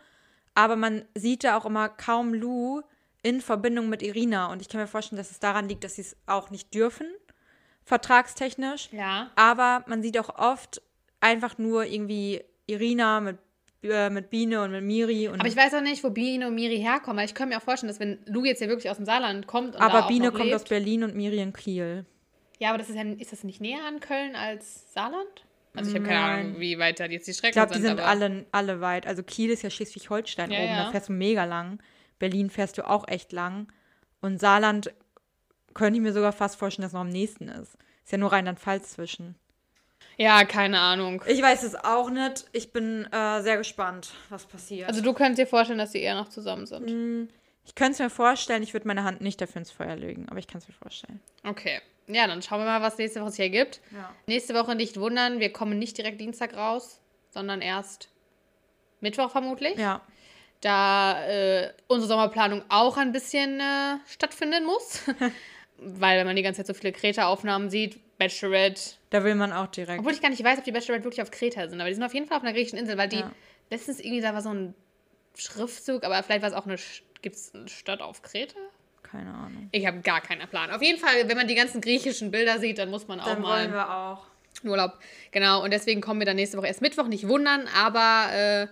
Aber 0.56 0.76
man 0.76 1.06
sieht 1.16 1.44
da 1.44 1.58
auch 1.58 1.66
immer 1.66 1.88
kaum 1.88 2.34
Lou 2.34 2.82
in 3.24 3.42
Verbindung 3.42 3.90
mit 3.90 4.02
Irina. 4.02 4.52
Und 4.52 4.62
ich 4.62 4.70
kann 4.70 4.82
mir 4.82 4.88
vorstellen, 4.88 5.18
dass 5.18 5.32
es 5.32 5.40
daran 5.40 5.70
liegt, 5.70 5.84
dass 5.84 5.96
sie 5.96 6.02
es 6.02 6.18
auch 6.26 6.50
nicht 6.50 6.74
dürfen, 6.74 7.08
vertragstechnisch. 7.86 8.90
Ja. 8.92 9.30
Aber 9.36 9.84
man 9.88 10.02
sieht 10.02 10.18
auch 10.18 10.38
oft 10.38 10.82
einfach 11.20 11.58
nur 11.58 11.86
irgendwie 11.86 12.44
Irina 12.66 13.20
mit, 13.20 13.38
äh, 13.84 14.10
mit 14.10 14.30
Biene 14.30 14.62
und 14.62 14.72
mit 14.72 14.84
Miri. 14.84 15.28
Und 15.28 15.40
Aber 15.40 15.48
ich 15.48 15.56
weiß 15.56 15.74
auch 15.74 15.82
nicht, 15.82 16.04
wo 16.04 16.10
Biene 16.10 16.48
und 16.48 16.56
Miri 16.56 16.78
herkommen, 16.78 17.18
weil 17.18 17.26
ich 17.26 17.34
könnte 17.34 17.54
mir 17.54 17.58
auch 17.58 17.64
vorstellen, 17.64 17.90
dass 17.90 18.00
wenn 18.00 18.20
Lou 18.26 18.46
jetzt 18.46 18.62
ja 18.62 18.68
wirklich 18.68 18.90
aus 18.90 18.98
dem 18.98 19.06
Saarland 19.06 19.48
kommt 19.48 19.76
und 19.76 19.82
aber 19.82 20.08
Biene 20.08 20.32
kommt 20.32 20.46
lebt, 20.46 20.56
aus 20.56 20.64
Berlin 20.66 21.04
und 21.04 21.16
Miri 21.16 21.40
in 21.40 21.54
Kiel. 21.54 22.06
Ja, 22.60 22.70
aber 22.70 22.78
das 22.78 22.90
ist 22.90 22.96
ja 22.96 23.04
ist 23.04 23.32
das 23.32 23.44
nicht 23.44 23.60
näher 23.60 23.84
an 23.88 24.00
Köln 24.00 24.36
als 24.36 24.94
Saarland? 24.94 25.46
Also 25.74 25.90
ich 25.90 25.96
habe 25.96 26.06
keine. 26.06 26.20
Ahnung, 26.20 26.60
wie 26.60 26.78
weit 26.78 27.00
da 27.00 27.06
jetzt 27.06 27.28
die 27.28 27.34
Strecken 27.34 27.50
Ich 27.50 27.54
glaube, 27.54 27.74
die 27.74 27.82
sind 27.82 28.00
alle, 28.00 28.46
alle 28.52 28.82
weit. 28.82 29.08
Also 29.08 29.24
Kiel 29.24 29.50
ist 29.50 29.64
ja 29.64 29.70
Schleswig-Holstein 29.70 30.52
Ja, 30.52 30.60
oben, 30.60 30.68
ja. 30.68 30.84
da 30.86 30.92
fährst 30.92 31.10
du 31.10 31.14
mega 31.14 31.46
lang. 31.46 31.82
Berlin 32.20 32.50
fährst 32.50 32.78
du 32.78 32.88
auch 32.88 33.08
echt 33.08 33.32
lang. 33.32 33.72
Und 34.22 34.40
Saarland 34.40 34.94
könnte 35.74 35.98
ich 35.98 36.04
mir 36.04 36.14
sogar 36.14 36.34
fast 36.34 36.58
vorstellen, 36.58 36.84
dass 36.84 36.94
noch 36.94 37.02
am 37.02 37.10
nächsten 37.10 37.48
ist. 37.48 37.78
Ist 38.04 38.12
ja 38.12 38.18
nur 38.18 38.32
Rheinland-Pfalz 38.32 38.92
zwischen. 38.92 39.36
Ja, 40.22 40.46
keine 40.46 40.80
Ahnung. 40.80 41.24
Ich 41.26 41.42
weiß 41.42 41.64
es 41.64 41.74
auch 41.74 42.12
nicht. 42.12 42.46
Ich 42.52 42.72
bin 42.72 43.06
äh, 43.12 43.42
sehr 43.42 43.58
gespannt, 43.58 44.12
was 44.30 44.46
passiert. 44.46 44.88
Also 44.88 45.02
du 45.02 45.14
könntest 45.14 45.40
dir 45.40 45.48
vorstellen, 45.48 45.80
dass 45.80 45.94
sie 45.94 46.02
eher 46.02 46.14
noch 46.14 46.30
zusammen 46.30 46.68
sind. 46.68 47.30
ich 47.66 47.74
könnte 47.74 47.94
es 47.94 48.00
mir 48.00 48.10
vorstellen, 48.12 48.62
ich 48.62 48.74
würde 48.74 48.88
meine 48.88 49.04
Hand 49.04 49.22
nicht 49.22 49.42
dafür 49.42 49.60
ins 49.62 49.72
Feuer 49.72 49.96
legen, 49.96 50.28
aber 50.30 50.38
ich 50.38 50.46
kann 50.46 50.60
es 50.60 50.68
mir 50.68 50.76
vorstellen. 50.76 51.20
Okay. 51.44 51.82
Ja, 52.08 52.28
dann 52.28 52.42
schauen 52.44 52.60
wir 52.60 52.66
mal, 52.66 52.82
was 52.84 53.00
nächste 53.00 53.22
Woche 53.22 53.32
sich 53.32 53.40
ergibt. 53.40 53.80
Ja. 53.92 54.14
Nächste 54.28 54.54
Woche 54.54 54.76
nicht 54.76 55.00
wundern, 55.00 55.40
wir 55.40 55.52
kommen 55.52 55.80
nicht 55.80 55.98
direkt 55.98 56.22
Dienstag 56.22 56.56
raus, 56.56 57.00
sondern 57.32 57.62
erst 57.62 58.10
Mittwoch 59.00 59.32
vermutlich. 59.32 59.78
Ja. 59.78 60.02
da 60.62 61.26
äh, 61.26 61.74
unsere 61.88 62.10
Sommerplanung 62.10 62.62
auch 62.70 62.98
ein 62.98 63.12
bisschen 63.12 63.60
äh, 63.60 63.98
stattfinden 64.08 64.66
muss. 64.66 65.02
Weil 65.84 66.20
wenn 66.20 66.28
man 66.28 66.36
die 66.36 66.44
ganze 66.44 66.60
Zeit 66.60 66.68
so 66.68 66.74
viele 66.74 66.94
Kreta-Aufnahmen 66.94 67.70
sieht, 67.72 68.00
Bachelorette. 68.20 68.82
Da 69.10 69.24
will 69.24 69.34
man 69.34 69.52
auch 69.52 69.66
direkt. 69.68 70.00
Obwohl 70.00 70.14
ich 70.14 70.22
gar 70.22 70.30
nicht 70.30 70.44
weiß, 70.44 70.60
ob 70.60 70.64
die 70.64 70.72
Bachelorette 70.72 71.04
wirklich 71.06 71.24
auf 71.24 71.32
Kreta 71.32 71.68
sind, 71.68 71.82
aber 71.82 71.90
die 71.90 71.96
sind 71.96 72.04
auf 72.04 72.14
jeden 72.14 72.28
Fall 72.28 72.38
auf 72.38 72.44
einer 72.44 72.54
griechischen 72.54 72.78
Insel, 72.78 72.98
weil 72.98 73.10
die 73.10 73.18
Ja. 73.18 73.32
letztens 73.72 74.00
irgendwie, 74.00 74.22
da 74.22 74.34
war 74.36 74.42
so 74.44 74.54
ein 74.54 74.76
Schriftzug, 75.36 76.04
aber 76.04 76.22
vielleicht 76.22 76.44
war 76.44 76.50
es 76.50 76.56
auch 76.56 76.66
eine, 76.68 76.76
gibt 77.24 77.36
es 77.36 77.54
eine 77.56 77.68
Stadt 77.68 78.02
auf 78.02 78.22
Kreta? 78.22 78.60
Keine 79.02 79.34
Ahnung. 79.34 79.70
Ich 79.72 79.86
habe 79.88 80.00
gar 80.02 80.22
keinen 80.22 80.48
Plan. 80.48 80.70
Auf 80.72 80.82
jeden 80.84 81.00
Fall, 81.00 81.28
wenn 81.28 81.36
man 81.36 81.48
die 81.48 81.56
ganzen 81.56 81.82
griechischen 81.82 82.30
Bilder 82.32 82.60
sieht, 82.60 82.78
dann 82.78 82.90
muss 82.92 83.08
man 83.08 83.20
auch 83.20 83.26
Dann 83.26 83.42
mal 83.42 83.62
wollen 83.62 83.74
wir 83.74 83.90
auch. 83.90 84.24
Urlaub. 84.64 84.94
Genau, 85.32 85.64
und 85.64 85.72
deswegen 85.72 86.02
kommen 86.02 86.20
wir 86.20 86.26
dann 86.28 86.36
nächste 86.36 86.58
Woche 86.58 86.68
erst 86.68 86.82
Mittwoch, 86.82 87.08
nicht 87.08 87.28
wundern, 87.28 87.68
aber 87.76 88.28
äh, 88.32 88.68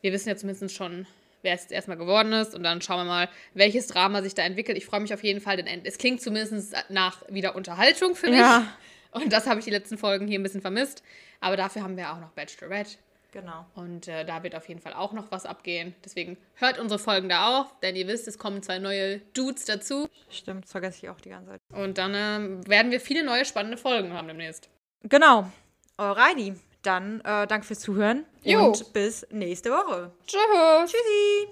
wir 0.00 0.12
wissen 0.12 0.28
ja 0.28 0.36
zumindest 0.36 0.74
schon, 0.74 1.06
wer 1.42 1.54
es 1.54 1.62
jetzt 1.62 1.72
erstmal 1.72 1.96
geworden 1.96 2.32
ist 2.32 2.54
und 2.54 2.62
dann 2.62 2.80
schauen 2.80 2.98
wir 2.98 3.04
mal, 3.04 3.28
welches 3.54 3.88
Drama 3.88 4.22
sich 4.22 4.34
da 4.34 4.42
entwickelt. 4.42 4.78
Ich 4.78 4.86
freue 4.86 5.00
mich 5.00 5.12
auf 5.12 5.22
jeden 5.22 5.40
Fall, 5.40 5.56
denn 5.56 5.84
es 5.84 5.98
klingt 5.98 6.20
zumindest 6.20 6.74
nach 6.88 7.22
wieder 7.28 7.54
Unterhaltung 7.54 8.14
für 8.14 8.30
mich. 8.30 8.38
Ja. 8.38 8.66
Und 9.12 9.32
das 9.32 9.46
habe 9.46 9.58
ich 9.58 9.64
die 9.64 9.70
letzten 9.70 9.98
Folgen 9.98 10.26
hier 10.26 10.38
ein 10.38 10.42
bisschen 10.42 10.62
vermisst. 10.62 11.02
Aber 11.40 11.56
dafür 11.56 11.82
haben 11.82 11.96
wir 11.96 12.12
auch 12.12 12.20
noch 12.20 12.30
Bachelorette. 12.30 12.96
Genau. 13.32 13.64
Und 13.74 14.08
äh, 14.08 14.24
da 14.26 14.42
wird 14.42 14.54
auf 14.54 14.68
jeden 14.68 14.80
Fall 14.80 14.92
auch 14.92 15.12
noch 15.12 15.30
was 15.30 15.46
abgehen. 15.46 15.94
Deswegen 16.04 16.36
hört 16.54 16.78
unsere 16.78 16.98
Folgen 16.98 17.30
da 17.30 17.48
auch, 17.48 17.78
denn 17.80 17.96
ihr 17.96 18.06
wisst, 18.06 18.28
es 18.28 18.38
kommen 18.38 18.62
zwei 18.62 18.78
neue 18.78 19.20
Dudes 19.34 19.64
dazu. 19.64 20.08
Stimmt, 20.28 20.64
das 20.64 20.70
vergesse 20.70 20.98
ich 21.02 21.08
auch 21.08 21.20
die 21.20 21.30
ganze 21.30 21.52
Zeit. 21.52 21.60
Und 21.72 21.96
dann 21.96 22.12
ähm, 22.14 22.68
werden 22.68 22.92
wir 22.92 23.00
viele 23.00 23.24
neue 23.24 23.46
spannende 23.46 23.78
Folgen 23.78 24.12
haben 24.12 24.28
demnächst. 24.28 24.68
Genau. 25.04 25.50
Alrighty. 25.96 26.54
Dann 26.82 27.20
äh, 27.20 27.46
danke 27.46 27.66
fürs 27.66 27.80
Zuhören 27.80 28.24
Jo. 28.42 28.66
und 28.66 28.92
bis 28.92 29.26
nächste 29.30 29.70
Woche. 29.70 30.10
Tschüss. 30.26 30.40
Tschüssi. 30.90 31.48